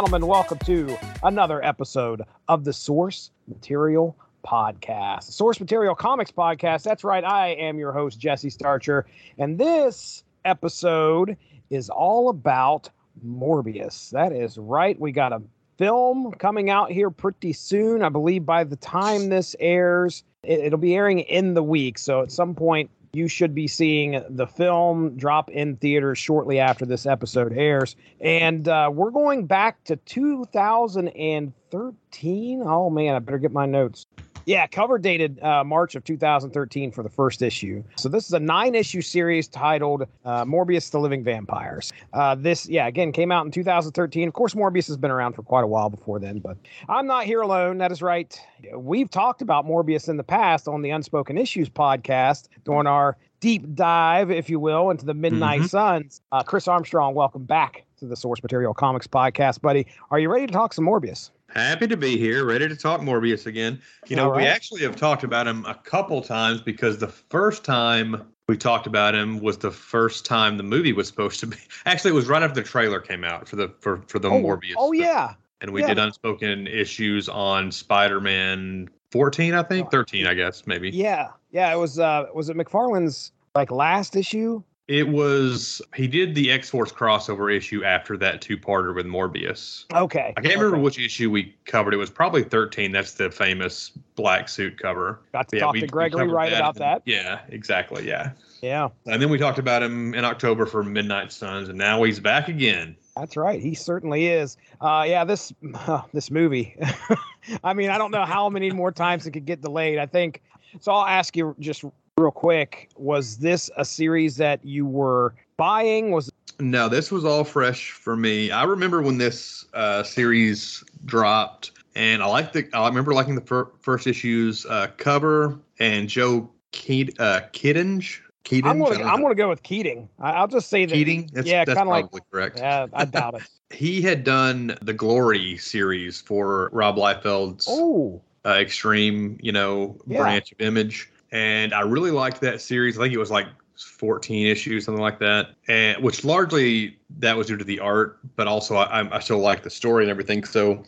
gentlemen, 0.00 0.26
welcome 0.26 0.58
to 0.60 0.96
another 1.24 1.62
episode 1.62 2.22
of 2.48 2.64
the 2.64 2.72
Source 2.72 3.32
Material 3.46 4.16
Podcast, 4.42 5.24
Source 5.24 5.60
Material 5.60 5.94
Comics 5.94 6.30
Podcast. 6.30 6.84
That's 6.84 7.04
right, 7.04 7.22
I 7.22 7.48
am 7.48 7.78
your 7.78 7.92
host, 7.92 8.18
Jesse 8.18 8.48
Starcher, 8.48 9.04
and 9.36 9.58
this 9.58 10.24
episode 10.46 11.36
is 11.68 11.90
all 11.90 12.30
about 12.30 12.88
Morbius. 13.22 14.08
That 14.12 14.32
is 14.32 14.56
right. 14.56 14.98
We 14.98 15.12
got 15.12 15.34
a 15.34 15.42
film 15.76 16.32
coming 16.32 16.70
out 16.70 16.90
here 16.90 17.10
pretty 17.10 17.52
soon. 17.52 18.02
I 18.02 18.08
believe 18.08 18.46
by 18.46 18.64
the 18.64 18.76
time 18.76 19.28
this 19.28 19.54
airs, 19.60 20.24
it, 20.42 20.70
will 20.70 20.78
be 20.78 20.94
airing 20.94 21.18
in 21.18 21.52
the 21.52 21.62
week. 21.62 21.98
So 21.98 22.22
at 22.22 22.32
some 22.32 22.54
point, 22.54 22.90
you 23.12 23.28
should 23.28 23.54
be 23.54 23.66
seeing 23.66 24.22
the 24.28 24.46
film 24.46 25.16
drop 25.16 25.50
in 25.50 25.76
theaters 25.76 26.18
shortly 26.18 26.60
after 26.60 26.86
this 26.86 27.06
episode 27.06 27.52
airs. 27.52 27.96
And 28.20 28.68
uh, 28.68 28.90
we're 28.92 29.10
going 29.10 29.46
back 29.46 29.82
to 29.84 29.96
2013. 29.96 32.62
Oh, 32.64 32.90
man, 32.90 33.14
I 33.14 33.18
better 33.18 33.38
get 33.38 33.52
my 33.52 33.66
notes. 33.66 34.06
Yeah, 34.50 34.66
cover 34.66 34.98
dated 34.98 35.40
uh, 35.44 35.62
March 35.62 35.94
of 35.94 36.02
2013 36.02 36.90
for 36.90 37.04
the 37.04 37.08
first 37.08 37.40
issue. 37.40 37.84
So 37.94 38.08
this 38.08 38.26
is 38.26 38.32
a 38.32 38.40
nine 38.40 38.74
issue 38.74 39.00
series 39.00 39.46
titled 39.46 40.08
uh, 40.24 40.44
Morbius 40.44 40.90
the 40.90 40.98
Living 40.98 41.22
Vampires. 41.22 41.92
Uh, 42.12 42.34
this, 42.34 42.68
yeah, 42.68 42.88
again, 42.88 43.12
came 43.12 43.30
out 43.30 43.46
in 43.46 43.52
2013. 43.52 44.26
Of 44.26 44.34
course, 44.34 44.54
Morbius 44.54 44.88
has 44.88 44.96
been 44.96 45.12
around 45.12 45.34
for 45.34 45.44
quite 45.44 45.62
a 45.62 45.68
while 45.68 45.88
before 45.88 46.18
then, 46.18 46.40
but 46.40 46.56
I'm 46.88 47.06
not 47.06 47.26
here 47.26 47.42
alone. 47.42 47.78
That 47.78 47.92
is 47.92 48.02
right. 48.02 48.36
We've 48.74 49.08
talked 49.08 49.40
about 49.40 49.66
Morbius 49.66 50.08
in 50.08 50.16
the 50.16 50.24
past 50.24 50.66
on 50.66 50.82
the 50.82 50.90
Unspoken 50.90 51.38
Issues 51.38 51.68
podcast 51.68 52.48
during 52.64 52.88
our 52.88 53.16
deep 53.38 53.72
dive, 53.76 54.32
if 54.32 54.50
you 54.50 54.58
will, 54.58 54.90
into 54.90 55.06
the 55.06 55.14
Midnight 55.14 55.60
mm-hmm. 55.60 55.68
Suns. 55.68 56.22
Uh, 56.32 56.42
Chris 56.42 56.66
Armstrong, 56.66 57.14
welcome 57.14 57.44
back 57.44 57.84
to 58.00 58.04
the 58.04 58.16
Source 58.16 58.42
Material 58.42 58.74
Comics 58.74 59.06
podcast, 59.06 59.60
buddy. 59.60 59.86
Are 60.10 60.18
you 60.18 60.28
ready 60.28 60.48
to 60.48 60.52
talk 60.52 60.72
some 60.72 60.86
Morbius? 60.86 61.30
Happy 61.54 61.88
to 61.88 61.96
be 61.96 62.16
here, 62.16 62.44
ready 62.44 62.68
to 62.68 62.76
talk 62.76 63.00
Morbius 63.00 63.46
again. 63.46 63.80
You 64.06 64.16
know, 64.16 64.30
right. 64.30 64.36
we 64.36 64.46
actually 64.46 64.82
have 64.82 64.96
talked 64.96 65.24
about 65.24 65.46
him 65.46 65.64
a 65.66 65.74
couple 65.74 66.22
times 66.22 66.60
because 66.60 66.98
the 66.98 67.08
first 67.08 67.64
time 67.64 68.24
we 68.48 68.56
talked 68.56 68.86
about 68.86 69.14
him 69.14 69.40
was 69.40 69.58
the 69.58 69.70
first 69.70 70.24
time 70.24 70.56
the 70.56 70.62
movie 70.62 70.92
was 70.92 71.08
supposed 71.08 71.40
to 71.40 71.46
be. 71.46 71.56
Actually, 71.86 72.10
it 72.10 72.14
was 72.14 72.28
right 72.28 72.42
after 72.42 72.60
the 72.60 72.66
trailer 72.66 73.00
came 73.00 73.24
out 73.24 73.48
for 73.48 73.56
the 73.56 73.68
for 73.80 74.02
for 74.06 74.18
the 74.18 74.28
oh, 74.28 74.42
Morbius. 74.42 74.74
Oh 74.76 74.92
yeah. 74.92 75.34
And 75.60 75.72
we 75.72 75.82
yeah. 75.82 75.88
did 75.88 75.98
unspoken 75.98 76.66
issues 76.66 77.28
on 77.28 77.70
Spider-Man 77.70 78.88
14, 79.12 79.54
I 79.54 79.62
think, 79.62 79.90
13, 79.90 80.26
I 80.26 80.34
guess, 80.34 80.66
maybe. 80.66 80.88
Yeah. 80.90 81.28
Yeah, 81.50 81.72
it 81.72 81.76
was 81.76 81.98
uh 81.98 82.26
was 82.34 82.48
it 82.48 82.56
McFarlane's 82.56 83.32
like 83.54 83.70
last 83.70 84.16
issue? 84.16 84.62
It 84.90 85.08
was 85.08 85.80
he 85.94 86.08
did 86.08 86.34
the 86.34 86.50
X 86.50 86.68
Force 86.68 86.90
crossover 86.90 87.54
issue 87.54 87.84
after 87.84 88.16
that 88.16 88.40
two 88.40 88.58
parter 88.58 88.92
with 88.92 89.06
Morbius. 89.06 89.84
Okay. 89.94 90.34
I 90.36 90.40
can't 90.40 90.46
okay. 90.46 90.56
remember 90.56 90.78
which 90.80 90.98
issue 90.98 91.30
we 91.30 91.54
covered. 91.64 91.94
It 91.94 91.98
was 91.98 92.10
probably 92.10 92.42
thirteen. 92.42 92.90
That's 92.90 93.12
the 93.12 93.30
famous 93.30 93.90
black 94.16 94.48
suit 94.48 94.76
cover. 94.80 95.20
Got 95.30 95.48
to 95.50 95.56
yeah, 95.56 95.62
talk 95.62 95.74
we, 95.74 95.80
to 95.82 95.86
Gregory 95.86 96.26
right 96.26 96.52
about 96.52 96.74
that. 96.76 97.02
Yeah, 97.04 97.38
exactly. 97.50 98.04
Yeah. 98.04 98.32
Yeah. 98.62 98.88
And 99.06 99.22
then 99.22 99.30
we 99.30 99.38
talked 99.38 99.60
about 99.60 99.80
him 99.80 100.12
in 100.12 100.24
October 100.24 100.66
for 100.66 100.82
Midnight 100.82 101.30
Suns, 101.30 101.68
and 101.68 101.78
now 101.78 102.02
he's 102.02 102.18
back 102.18 102.48
again. 102.48 102.96
That's 103.14 103.36
right. 103.36 103.60
He 103.60 103.74
certainly 103.74 104.26
is. 104.26 104.56
Uh, 104.80 105.04
yeah, 105.06 105.24
this 105.24 105.52
uh, 105.72 106.02
this 106.12 106.32
movie. 106.32 106.76
I 107.62 107.74
mean, 107.74 107.90
I 107.90 107.98
don't 107.98 108.10
know 108.10 108.24
how 108.24 108.48
many 108.48 108.72
more 108.72 108.90
times 108.90 109.24
it 109.24 109.30
could 109.30 109.46
get 109.46 109.60
delayed. 109.60 109.98
I 109.98 110.06
think 110.06 110.42
so. 110.80 110.90
I'll 110.90 111.06
ask 111.06 111.36
you 111.36 111.54
just 111.60 111.84
real 112.20 112.30
quick 112.30 112.90
was 112.96 113.38
this 113.38 113.70
a 113.76 113.84
series 113.84 114.36
that 114.36 114.64
you 114.64 114.86
were 114.86 115.34
buying 115.56 116.10
was 116.10 116.30
no 116.58 116.88
this 116.88 117.10
was 117.10 117.24
all 117.24 117.44
fresh 117.44 117.90
for 117.90 118.16
me 118.16 118.50
i 118.50 118.62
remember 118.62 119.02
when 119.02 119.18
this 119.18 119.64
uh, 119.74 120.02
series 120.02 120.84
dropped 121.04 121.72
and 121.94 122.22
i 122.22 122.26
like 122.26 122.52
the 122.52 122.68
i 122.74 122.86
remember 122.86 123.12
liking 123.12 123.34
the 123.34 123.40
fir- 123.40 123.70
first 123.80 124.06
issues 124.06 124.66
uh, 124.66 124.86
cover 124.96 125.58
and 125.78 126.08
joe 126.08 126.48
Keat, 126.72 127.18
uh, 127.18 127.42
Keatinge. 127.52 128.20
I'm 128.64 128.78
gonna 128.78 129.04
I'm 129.04 129.22
gonna 129.22 129.34
go 129.34 129.48
with 129.48 129.62
Keating. 129.62 130.08
I, 130.18 130.40
will 130.40 130.48
just 130.48 130.70
say 130.70 130.84
that 130.84 130.92
Keating. 130.92 131.30
That's, 131.32 131.46
yeah, 131.46 131.64
kind 131.64 131.80
of 131.80 131.88
like 131.88 132.06
correct. 132.30 132.58
Yeah, 132.58 132.86
I 132.92 133.04
doubt 133.04 133.34
it. 133.34 133.42
he 133.70 134.02
had 134.02 134.24
done 134.24 134.76
the 134.82 134.92
Glory 134.92 135.56
series 135.58 136.20
for 136.20 136.70
Rob 136.72 136.96
Liefeld's 136.96 137.66
oh 137.68 138.20
uh, 138.44 138.54
Extreme, 138.54 139.38
you 139.42 139.52
know, 139.52 139.96
yeah. 140.06 140.18
branch 140.18 140.52
of 140.52 140.60
Image, 140.60 141.10
and 141.32 141.72
I 141.72 141.82
really 141.82 142.10
liked 142.10 142.40
that 142.40 142.60
series. 142.60 142.98
I 142.98 143.02
think 143.02 143.14
it 143.14 143.18
was 143.18 143.30
like 143.30 143.46
14 143.76 144.46
issues, 144.46 144.84
something 144.84 145.02
like 145.02 145.18
that, 145.20 145.50
and 145.68 146.02
which 146.02 146.24
largely 146.24 146.98
that 147.18 147.36
was 147.36 147.46
due 147.46 147.56
to 147.56 147.64
the 147.64 147.78
art, 147.80 148.18
but 148.36 148.46
also 148.46 148.76
I, 148.76 149.16
I 149.16 149.20
still 149.20 149.38
like 149.38 149.62
the 149.62 149.70
story 149.70 150.04
and 150.04 150.10
everything. 150.10 150.44
So 150.44 150.82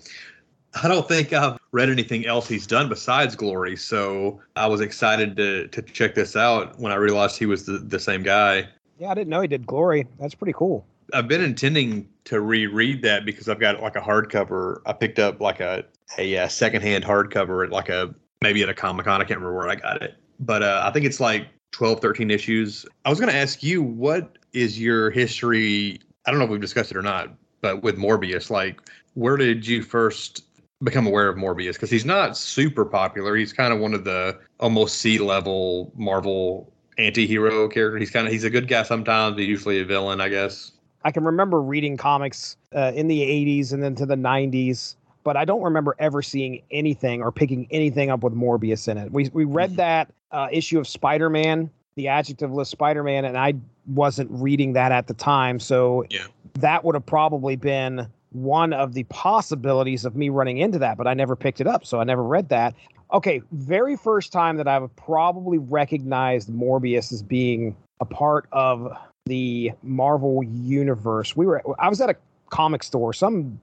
I 0.82 0.88
don't 0.88 1.06
think 1.06 1.32
I've 1.32 1.58
read 1.72 1.90
anything 1.90 2.26
else 2.26 2.48
he's 2.48 2.66
done 2.66 2.88
besides 2.88 3.36
Glory. 3.36 3.76
So 3.76 4.40
I 4.56 4.66
was 4.66 4.80
excited 4.80 5.36
to 5.36 5.68
to 5.68 5.82
check 5.82 6.14
this 6.14 6.36
out 6.36 6.78
when 6.78 6.92
I 6.92 6.96
realized 6.96 7.38
he 7.38 7.46
was 7.46 7.66
the, 7.66 7.78
the 7.78 7.98
same 7.98 8.22
guy. 8.22 8.68
Yeah, 8.98 9.10
I 9.10 9.14
didn't 9.14 9.30
know 9.30 9.40
he 9.40 9.48
did 9.48 9.66
Glory. 9.66 10.06
That's 10.18 10.34
pretty 10.34 10.54
cool. 10.54 10.84
I've 11.14 11.28
been 11.28 11.42
intending 11.42 12.08
to 12.24 12.40
reread 12.40 13.02
that 13.02 13.26
because 13.26 13.48
I've 13.48 13.60
got 13.60 13.80
like 13.80 13.96
a 13.96 14.00
hardcover. 14.00 14.80
I 14.86 14.92
picked 14.92 15.18
up 15.18 15.40
like 15.40 15.60
a 15.60 15.84
a, 16.18 16.34
a 16.34 16.50
secondhand 16.50 17.04
hardcover 17.04 17.64
at 17.64 17.70
like 17.70 17.88
a 17.88 18.14
maybe 18.42 18.62
at 18.62 18.68
a 18.68 18.74
Comic 18.74 19.06
Con. 19.06 19.20
I 19.20 19.24
can't 19.24 19.40
remember 19.40 19.56
where 19.56 19.68
I 19.68 19.76
got 19.76 20.02
it 20.02 20.16
but 20.40 20.62
uh, 20.62 20.82
I 20.84 20.90
think 20.90 21.06
it's 21.06 21.20
like 21.20 21.46
12, 21.72 22.00
13 22.00 22.30
issues. 22.30 22.86
I 23.04 23.10
was 23.10 23.18
going 23.18 23.32
to 23.32 23.38
ask 23.38 23.62
you, 23.62 23.82
what 23.82 24.38
is 24.52 24.80
your 24.80 25.10
history? 25.10 26.00
I 26.26 26.30
don't 26.30 26.38
know 26.38 26.44
if 26.44 26.50
we've 26.50 26.60
discussed 26.60 26.90
it 26.90 26.96
or 26.96 27.02
not, 27.02 27.34
but 27.60 27.82
with 27.82 27.96
Morbius, 27.96 28.50
like, 28.50 28.80
where 29.14 29.36
did 29.36 29.66
you 29.66 29.82
first 29.82 30.44
become 30.82 31.06
aware 31.06 31.28
of 31.28 31.36
Morbius? 31.36 31.74
Because 31.74 31.90
he's 31.90 32.04
not 32.04 32.36
super 32.36 32.84
popular. 32.84 33.36
He's 33.36 33.52
kind 33.52 33.72
of 33.72 33.80
one 33.80 33.94
of 33.94 34.04
the 34.04 34.38
almost 34.60 34.98
C 34.98 35.18
level 35.18 35.92
Marvel 35.96 36.72
anti-hero 36.98 37.68
character. 37.68 37.98
He's 37.98 38.10
kind 38.10 38.26
of 38.26 38.32
he's 38.32 38.44
a 38.44 38.50
good 38.50 38.68
guy 38.68 38.82
sometimes, 38.82 39.36
but 39.36 39.44
usually 39.44 39.80
a 39.80 39.84
villain, 39.84 40.20
I 40.20 40.28
guess. 40.28 40.72
I 41.04 41.10
can 41.10 41.24
remember 41.24 41.60
reading 41.60 41.96
comics 41.96 42.56
uh, 42.74 42.92
in 42.94 43.08
the 43.08 43.20
80s 43.22 43.72
and 43.72 43.82
then 43.82 43.94
to 43.96 44.06
the 44.06 44.14
90s 44.14 44.94
but 45.24 45.36
I 45.36 45.44
don't 45.44 45.62
remember 45.62 45.94
ever 45.98 46.22
seeing 46.22 46.62
anything 46.70 47.22
or 47.22 47.32
picking 47.32 47.66
anything 47.70 48.10
up 48.10 48.22
with 48.22 48.34
Morbius 48.34 48.88
in 48.88 48.98
it. 48.98 49.12
We 49.12 49.30
we 49.32 49.44
read 49.44 49.70
mm-hmm. 49.70 49.76
that 49.76 50.12
uh, 50.30 50.48
issue 50.50 50.78
of 50.78 50.88
Spider 50.88 51.30
Man, 51.30 51.70
the 51.94 52.06
adjectiveless 52.06 52.66
Spider 52.66 53.02
Man, 53.02 53.24
and 53.24 53.36
I 53.36 53.54
wasn't 53.86 54.30
reading 54.30 54.72
that 54.74 54.92
at 54.92 55.06
the 55.06 55.14
time, 55.14 55.60
so 55.60 56.04
yeah. 56.10 56.26
that 56.54 56.84
would 56.84 56.94
have 56.94 57.06
probably 57.06 57.56
been 57.56 58.06
one 58.30 58.72
of 58.72 58.94
the 58.94 59.02
possibilities 59.04 60.04
of 60.04 60.16
me 60.16 60.30
running 60.30 60.58
into 60.58 60.78
that, 60.78 60.96
but 60.96 61.06
I 61.06 61.14
never 61.14 61.36
picked 61.36 61.60
it 61.60 61.66
up, 61.66 61.84
so 61.84 62.00
I 62.00 62.04
never 62.04 62.22
read 62.22 62.48
that. 62.48 62.74
Okay, 63.12 63.42
very 63.52 63.96
first 63.96 64.32
time 64.32 64.56
that 64.56 64.66
I've 64.66 64.94
probably 64.96 65.58
recognized 65.58 66.48
Morbius 66.48 67.12
as 67.12 67.22
being 67.22 67.76
a 68.00 68.06
part 68.06 68.48
of 68.52 68.90
the 69.26 69.72
Marvel 69.82 70.42
universe. 70.42 71.36
We 71.36 71.46
were 71.46 71.62
I 71.78 71.88
was 71.88 72.00
at 72.00 72.10
a 72.10 72.16
comic 72.48 72.82
store, 72.82 73.12
some 73.12 73.60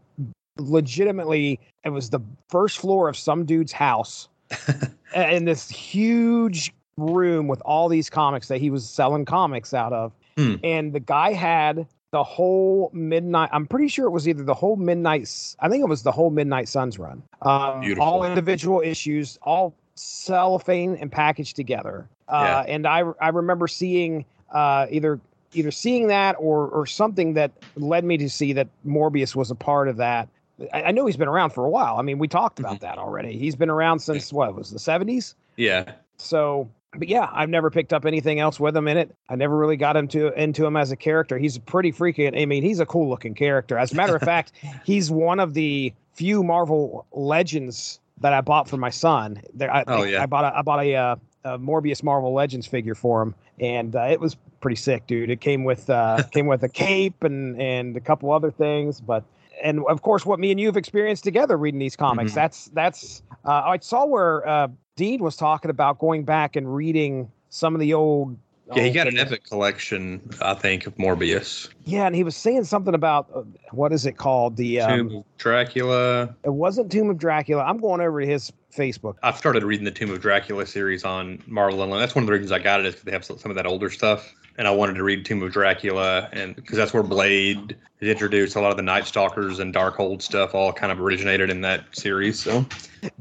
legitimately 0.59 1.59
it 1.83 1.89
was 1.89 2.09
the 2.09 2.19
first 2.49 2.77
floor 2.77 3.09
of 3.09 3.17
some 3.17 3.45
dude's 3.45 3.71
house 3.71 4.27
in 5.15 5.45
this 5.45 5.69
huge 5.69 6.73
room 6.97 7.47
with 7.47 7.61
all 7.61 7.87
these 7.87 8.09
comics 8.09 8.47
that 8.47 8.59
he 8.59 8.69
was 8.69 8.87
selling 8.87 9.25
comics 9.25 9.73
out 9.73 9.93
of 9.93 10.11
hmm. 10.37 10.55
and 10.63 10.93
the 10.93 10.99
guy 10.99 11.33
had 11.33 11.87
the 12.11 12.23
whole 12.23 12.89
midnight 12.93 13.49
i'm 13.53 13.67
pretty 13.67 13.87
sure 13.87 14.05
it 14.05 14.11
was 14.11 14.27
either 14.27 14.43
the 14.43 14.53
whole 14.53 14.75
midnight 14.75 15.29
i 15.59 15.69
think 15.69 15.81
it 15.81 15.87
was 15.87 16.03
the 16.03 16.11
whole 16.11 16.29
midnight 16.29 16.67
suns 16.67 16.99
run 16.99 17.21
um, 17.43 17.83
all 17.99 18.25
individual 18.25 18.81
issues 18.81 19.37
all 19.43 19.73
cellophane 19.95 20.95
and 20.97 21.11
packaged 21.11 21.55
together 21.55 22.07
uh, 22.27 22.63
yeah. 22.67 22.73
and 22.73 22.87
i 22.87 23.03
i 23.21 23.29
remember 23.29 23.67
seeing 23.67 24.25
uh, 24.51 24.87
either 24.89 25.19
either 25.53 25.71
seeing 25.71 26.07
that 26.07 26.35
or 26.39 26.67
or 26.67 26.85
something 26.85 27.33
that 27.33 27.51
led 27.75 28.03
me 28.03 28.17
to 28.17 28.29
see 28.29 28.53
that 28.53 28.67
Morbius 28.85 29.35
was 29.35 29.51
a 29.51 29.55
part 29.55 29.87
of 29.87 29.97
that. 29.97 30.29
I, 30.73 30.83
I 30.83 30.91
know 30.91 31.05
he's 31.05 31.17
been 31.17 31.27
around 31.27 31.51
for 31.51 31.65
a 31.65 31.69
while. 31.69 31.97
I 31.97 32.01
mean, 32.01 32.19
we 32.19 32.27
talked 32.27 32.59
about 32.59 32.75
mm-hmm. 32.75 32.85
that 32.85 32.97
already. 32.97 33.37
He's 33.37 33.55
been 33.55 33.69
around 33.69 33.99
since 33.99 34.31
what 34.33 34.55
was 34.55 34.71
the 34.71 34.79
seventies? 34.79 35.35
Yeah. 35.55 35.93
So, 36.17 36.69
but 36.93 37.07
yeah, 37.07 37.29
I've 37.31 37.49
never 37.49 37.69
picked 37.69 37.93
up 37.93 38.05
anything 38.05 38.39
else 38.39 38.59
with 38.59 38.75
him 38.75 38.87
in 38.87 38.97
it. 38.97 39.15
I 39.29 39.35
never 39.35 39.57
really 39.57 39.77
got 39.77 39.95
into 39.95 40.33
into 40.41 40.65
him 40.65 40.75
as 40.75 40.91
a 40.91 40.95
character. 40.95 41.37
He's 41.37 41.57
pretty 41.57 41.91
freaking. 41.91 42.39
I 42.39 42.45
mean, 42.45 42.63
he's 42.63 42.79
a 42.79 42.85
cool 42.85 43.09
looking 43.09 43.33
character. 43.33 43.77
As 43.77 43.91
a 43.91 43.95
matter 43.95 44.15
of 44.15 44.21
fact, 44.21 44.53
he's 44.85 45.09
one 45.09 45.39
of 45.39 45.53
the 45.53 45.93
few 46.13 46.43
Marvel 46.43 47.05
legends 47.11 47.99
that 48.21 48.33
I 48.33 48.41
bought 48.41 48.67
for 48.67 48.77
my 48.77 48.89
son. 48.89 49.41
There, 49.53 49.73
I, 49.73 49.83
oh 49.87 50.03
yeah. 50.03 50.23
I 50.23 50.25
bought 50.25 50.45
a 50.45 50.57
I 50.57 50.61
bought 50.61 50.83
a, 50.83 50.95
uh, 50.95 51.15
a 51.45 51.59
Morbius 51.59 52.03
Marvel 52.03 52.33
Legends 52.33 52.67
figure 52.67 52.95
for 52.95 53.21
him, 53.21 53.35
and 53.59 53.95
uh, 53.95 54.03
it 54.03 54.19
was 54.19 54.35
pretty 54.59 54.75
sick, 54.75 55.07
dude. 55.07 55.29
It 55.29 55.41
came 55.41 55.63
with 55.63 55.89
uh, 55.89 56.23
came 56.31 56.47
with 56.47 56.63
a 56.63 56.69
cape 56.69 57.23
and 57.23 57.59
and 57.61 57.95
a 57.95 58.01
couple 58.01 58.31
other 58.31 58.51
things, 58.51 58.99
but 58.99 59.23
and 59.63 59.81
of 59.89 60.01
course, 60.01 60.25
what 60.25 60.39
me 60.39 60.51
and 60.51 60.59
you 60.59 60.67
have 60.67 60.77
experienced 60.77 61.23
together 61.23 61.57
reading 61.57 61.79
these 61.79 61.95
comics. 61.95 62.31
Mm-hmm. 62.31 62.39
That's 62.39 62.65
that's. 62.73 63.23
Uh, 63.45 63.51
I 63.65 63.77
saw 63.79 64.05
where 64.05 64.47
uh, 64.47 64.67
Dean 64.95 65.23
was 65.23 65.35
talking 65.35 65.71
about 65.71 65.99
going 65.99 66.23
back 66.23 66.55
and 66.55 66.73
reading 66.73 67.31
some 67.49 67.73
of 67.73 67.81
the 67.81 67.93
old 67.93 68.37
Yeah, 68.75 68.83
he 68.83 68.91
got 68.91 69.07
an 69.07 69.17
epic 69.17 69.45
collection, 69.45 70.21
I 70.41 70.53
think, 70.53 70.85
of 70.85 70.95
Morbius. 70.97 71.69
Yeah, 71.85 72.05
and 72.05 72.15
he 72.15 72.23
was 72.23 72.35
saying 72.35 72.65
something 72.65 72.93
about 72.93 73.29
uh, 73.33 73.41
what 73.71 73.93
is 73.93 74.05
it 74.05 74.17
called? 74.17 74.57
The 74.57 74.81
um, 74.81 74.97
Tomb 74.97 75.17
of 75.17 75.23
Dracula. 75.37 76.35
it 76.43 76.53
wasn't 76.53 76.91
Tomb 76.91 77.09
of 77.09 77.17
Dracula. 77.17 77.63
I'm 77.63 77.77
going 77.77 78.01
over 78.01 78.21
to 78.21 78.27
his 78.27 78.51
Facebook. 78.75 79.15
I've 79.23 79.37
started 79.37 79.63
reading 79.63 79.85
the 79.85 79.91
Tomb 79.91 80.11
of 80.11 80.21
Dracula 80.21 80.65
series 80.65 81.03
on 81.03 81.41
Marvel 81.47 81.81
Unlimited. 81.81 82.03
That's 82.03 82.15
one 82.15 82.23
of 82.23 82.27
the 82.27 82.33
reasons 82.33 82.51
I 82.51 82.59
got 82.59 82.79
it 82.79 82.85
is 82.85 82.93
because 82.93 83.05
they 83.05 83.11
have 83.11 83.25
some 83.25 83.51
of 83.51 83.55
that 83.55 83.65
older 83.65 83.89
stuff, 83.89 84.33
and 84.59 84.67
I 84.67 84.71
wanted 84.71 84.95
to 84.95 85.03
read 85.03 85.23
Tomb 85.23 85.41
of 85.41 85.53
Dracula, 85.53 86.27
and 86.33 86.53
because 86.53 86.77
that's 86.77 86.93
where 86.93 87.01
Blade 87.01 87.77
is 88.01 88.09
introduced. 88.09 88.57
A 88.57 88.59
lot 88.59 88.71
of 88.71 88.77
the 88.77 88.83
Night 88.83 89.07
Stalkers 89.07 89.57
and 89.57 89.73
Darkhold 89.73 90.21
stuff 90.21 90.53
all 90.53 90.73
kind 90.73 90.91
of 90.91 90.99
originated 90.99 91.49
in 91.49 91.61
that 91.61 91.85
series. 91.93 92.41
So 92.41 92.65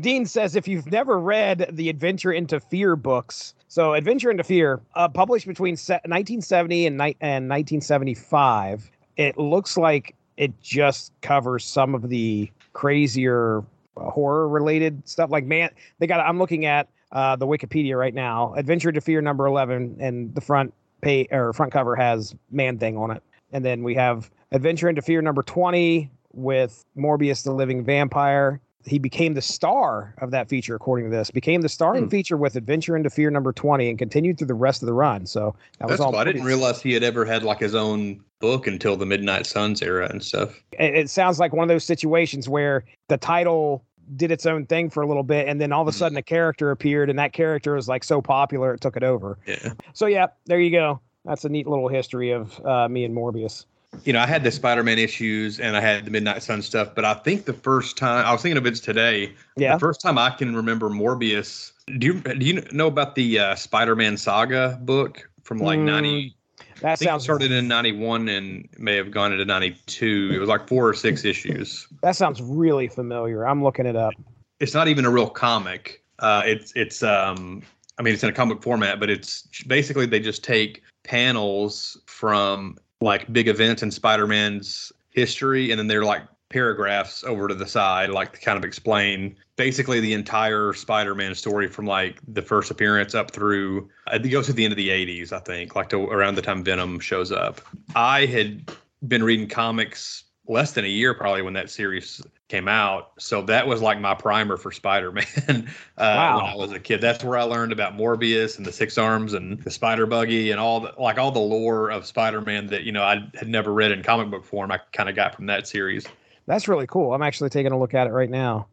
Dean 0.01 0.27
says 0.27 0.57
if 0.57 0.67
you've 0.67 0.91
never 0.91 1.21
read 1.21 1.71
the 1.71 1.89
Adventure 1.91 2.33
into 2.33 2.59
Fear 2.59 2.97
books, 2.97 3.55
so 3.69 3.95
Adventure 3.95 4.33
into 4.33 4.43
Fear, 4.43 4.81
uh, 4.97 5.09
published 5.09 5.47
between 5.47 5.75
1970 5.75 6.87
and, 6.87 6.99
ni- 6.99 7.17
and 7.21 7.49
1975, 7.49 8.91
it 9.17 9.39
looks 9.39 9.77
like 9.77 10.17
it 10.37 10.61
just 10.61 11.13
covers 11.21 11.65
some 11.65 11.95
of 11.95 12.09
the 12.09 12.51
crazier 12.73 13.63
horror 13.97 14.49
related 14.49 15.09
stuff. 15.09 15.31
Like, 15.31 15.45
man, 15.45 15.71
they 16.01 16.09
got, 16.09 16.19
I'm 16.19 16.39
looking 16.39 16.67
at 16.67 16.89
uh, 17.13 17.37
the 17.37 17.47
Wikipedia 17.47 17.97
right 17.97 18.13
now, 18.13 18.55
Adventure 18.55 18.89
into 18.89 19.01
Fear 19.01 19.21
number 19.21 19.47
11, 19.47 19.99
and 20.01 20.35
the 20.35 20.41
front 20.41 20.75
pay 21.01 21.27
or 21.31 21.53
front 21.53 21.73
cover 21.73 21.95
has 21.97 22.35
Man 22.51 22.79
Thing 22.79 22.97
on 22.97 23.11
it. 23.11 23.23
And 23.53 23.65
then 23.65 23.83
we 23.83 23.95
have 23.95 24.31
Adventure 24.53 24.89
into 24.89 25.03
Fear 25.03 25.23
number 25.23 25.43
20 25.43 26.11
with 26.33 26.85
Morbius 26.97 27.43
the 27.45 27.53
Living 27.53 27.85
Vampire. 27.85 28.61
He 28.85 28.99
became 28.99 29.35
the 29.35 29.43
star 29.43 30.15
of 30.19 30.31
that 30.31 30.49
feature, 30.49 30.75
according 30.75 31.11
to 31.11 31.17
this. 31.17 31.31
Became 31.31 31.61
the 31.63 31.69
starring 31.69 32.05
Hmm. 32.05 32.09
feature 32.11 32.37
with 32.37 32.57
Adventure 32.57 32.97
into 32.97 33.11
Fear 33.11 33.31
number 33.31 33.53
20 33.53 33.89
and 33.91 33.99
continued 33.99 34.39
through 34.39 34.47
the 34.47 34.55
rest 34.55 34.83
of 34.83 34.87
the 34.87 34.95
run. 34.95 35.27
So 35.27 35.55
that 35.79 35.89
was 35.89 36.01
all. 36.01 36.13
cool. 36.13 36.21
I 36.21 36.25
didn't 36.25 36.45
realize 36.45 36.81
he 36.81 36.93
had 36.93 37.03
ever 37.03 37.25
had 37.25 37.43
like 37.43 37.59
his 37.61 37.75
own 37.75 38.23
book 38.41 38.67
until 38.67 38.97
the 38.97 39.05
Midnight 39.05 39.47
Suns 39.47 39.83
era 39.83 40.09
and 40.11 40.23
stuff. 40.23 40.55
it, 40.73 40.95
it 40.95 41.11
sounds 41.11 41.41
like 41.41 41.53
one 41.53 41.65
of 41.65 41.69
those 41.69 41.85
situations 41.85 42.49
where 42.49 42.85
the 43.09 43.17
title 43.19 43.85
did 44.17 44.31
its 44.31 44.47
own 44.47 44.67
thing 44.67 44.91
for 44.91 45.03
a 45.03 45.07
little 45.07 45.23
bit 45.23 45.49
and 45.49 45.61
then 45.61 45.73
all 45.73 45.83
of 45.83 45.89
a 45.89 45.91
mm-hmm. 45.91 45.99
sudden 45.99 46.19
a 46.19 46.23
character 46.23 46.71
appeared 46.71 47.11
and 47.11 47.19
that 47.19 47.33
character 47.33 47.75
was 47.75 47.89
like 47.89 48.05
so 48.05 48.21
popular 48.21 48.75
it 48.75 48.81
took 48.81 48.97
it 48.97 49.03
over. 49.03 49.39
Yeah. 49.47 49.73
So 49.93 50.07
yeah 50.07 50.27
there 50.47 50.61
you 50.61 50.71
go. 50.71 51.01
That's 51.25 51.45
a 51.45 51.49
neat 51.49 51.67
little 51.67 51.89
history 51.89 52.31
of 52.31 52.65
uh, 52.65 52.89
me 52.89 53.05
and 53.05 53.15
morbius. 53.15 53.67
You 54.05 54.13
know 54.13 54.21
i 54.21 54.27
had 54.27 54.45
the 54.45 54.51
spider-man 54.51 54.99
issues 54.99 55.59
and 55.59 55.77
i 55.77 55.81
had 55.81 56.05
the 56.05 56.11
midnight 56.11 56.43
sun 56.43 56.61
stuff 56.61 56.95
but 56.95 57.07
i 57.07 57.15
think 57.15 57.47
the 57.47 57.55
first 57.55 57.97
time 57.97 58.27
i 58.27 58.33
was 58.33 58.43
thinking 58.43 58.59
of 58.59 58.67
it 58.67 58.75
today. 58.77 59.33
Yeah. 59.57 59.75
the 59.75 59.81
first 59.81 60.01
time 60.01 60.19
i 60.19 60.31
can 60.31 60.55
remember 60.55 60.91
morbius 60.91 61.73
do 61.99 62.07
you 62.07 62.21
do 62.21 62.45
you 62.45 62.63
know 62.73 62.87
about 62.87 63.15
the 63.15 63.39
uh, 63.39 63.55
spider-man 63.55 64.17
saga 64.19 64.79
book 64.83 65.29
from 65.43 65.59
like 65.59 65.79
mm. 65.79 65.85
90 65.85 66.37
that 66.81 66.99
sounds 66.99 67.23
started 67.25 67.51
in 67.53 67.69
ninety 67.69 67.93
one 67.93 68.29
and 68.29 68.69
may 68.79 68.97
have 68.97 69.11
gone 69.11 69.33
into 69.33 69.45
ninety 69.45 69.77
two. 69.87 70.31
It 70.33 70.39
was 70.39 70.49
like 70.49 70.69
four 70.69 70.89
or 70.89 70.95
six 70.95 71.25
issues. 71.25 71.87
that 72.03 72.17
sounds 72.17 72.41
really 72.43 72.89
familiar 72.89 73.47
i'm 73.47 73.63
looking 73.63 73.87
it 73.87 73.97
up 73.97 74.15
It's 74.61 74.75
not 74.75 74.89
even 74.89 75.05
a 75.05 75.11
real 75.11 75.29
comic. 75.31 76.03
Uh, 76.19 76.43
it's 76.45 76.73
it's 76.75 77.03
um 77.03 77.63
I 77.99 78.03
mean 78.03 78.15
it's 78.15 78.23
in 78.23 78.29
a 78.29 78.33
comic 78.33 78.63
format, 78.63 78.99
but 79.01 79.09
it's 79.11 79.43
basically 79.67 80.07
they 80.07 80.21
just 80.21 80.43
take 80.45 80.83
panels 81.05 81.97
from 82.07 82.77
like 83.01 83.33
big 83.33 83.47
events 83.49 83.83
in 83.83 83.91
Spider-Man's 83.93 84.93
history, 85.11 85.71
and 85.71 85.79
then 85.79 85.87
they're 85.87 86.05
like 86.05 86.23
paragraphs 86.51 87.25
over 87.25 87.49
to 87.49 87.55
the 87.55 87.67
side, 87.67 88.11
like 88.11 88.33
to 88.33 88.41
kind 88.41 88.57
of 88.57 88.65
explain 88.65 89.37
basically 89.57 90.01
the 90.01 90.13
entire 90.13 90.73
Spider-Man 90.73 91.35
story 91.35 91.69
from 91.69 91.87
like 91.87 92.19
the 92.27 92.43
first 92.43 92.71
appearance 92.71 93.15
up 93.15 93.31
through 93.31 93.89
it 94.13 94.21
goes 94.29 94.47
to 94.47 94.53
the 94.53 94.65
end 94.65 94.73
of 94.73 94.77
the 94.79 94.89
80s, 94.89 95.33
I 95.33 95.41
think, 95.41 95.75
like 95.77 95.89
to 95.91 96.05
around 96.07 96.37
the 96.37 96.43
time 96.43 96.65
Venom 96.65 97.01
shows 97.01 97.31
up. 97.33 97.61
I 97.95 98.27
had 98.27 98.71
been 99.07 99.23
reading 99.23 99.49
comics 99.49 100.25
less 100.47 100.73
than 100.73 100.85
a 100.87 100.89
year 100.89 101.13
probably 101.13 101.43
when 101.43 101.53
that 101.53 101.69
series 101.69 102.23
came 102.49 102.69
out. 102.69 103.13
So 103.19 103.43
that 103.43 103.67
was 103.67 103.83
like 103.83 104.01
my 104.01 104.15
primer 104.15 104.57
for 104.57 104.73
Spider-Man 104.73 105.27
uh, 105.49 105.63
Wow. 105.99 106.37
when 106.39 106.47
I 106.47 106.55
was 106.57 106.73
a 106.73 106.81
kid. 106.81 107.03
That's 107.03 107.23
where 107.23 107.37
I 107.39 107.43
learned 107.43 107.71
about 107.73 107.95
Morbius 107.99 108.57
and 108.57 108.65
the 108.65 108.73
Six 108.73 108.97
Arms 108.97 109.35
and 109.35 109.63
the 109.63 109.71
Spider 109.71 110.07
Buggy 110.07 110.51
and 110.51 110.59
all 110.59 110.81
the 110.81 110.95
like 110.99 111.19
all 111.19 111.31
the 111.31 111.39
lore 111.39 111.91
of 111.91 112.07
Spider-Man 112.07 112.69
that 112.69 112.85
you 112.85 112.93
know 112.93 113.03
I 113.03 113.29
had 113.35 113.49
never 113.49 113.75
read 113.75 113.93
in 113.93 114.03
comic 114.03 114.31
book 114.31 114.47
form. 114.47 114.73
I 114.73 114.79
kind 114.95 115.11
of 115.11 115.15
got 115.15 115.35
from 115.35 115.45
that 115.47 115.69
series. 115.69 116.07
That's 116.49 116.67
really 116.67 116.87
cool. 116.87 117.13
I'm 117.13 117.23
actually 117.23 117.51
taking 117.51 117.73
a 117.73 117.79
look 117.79 117.93
at 117.93 118.07
it 118.07 118.11
right 118.11 118.31
now. 118.31 118.69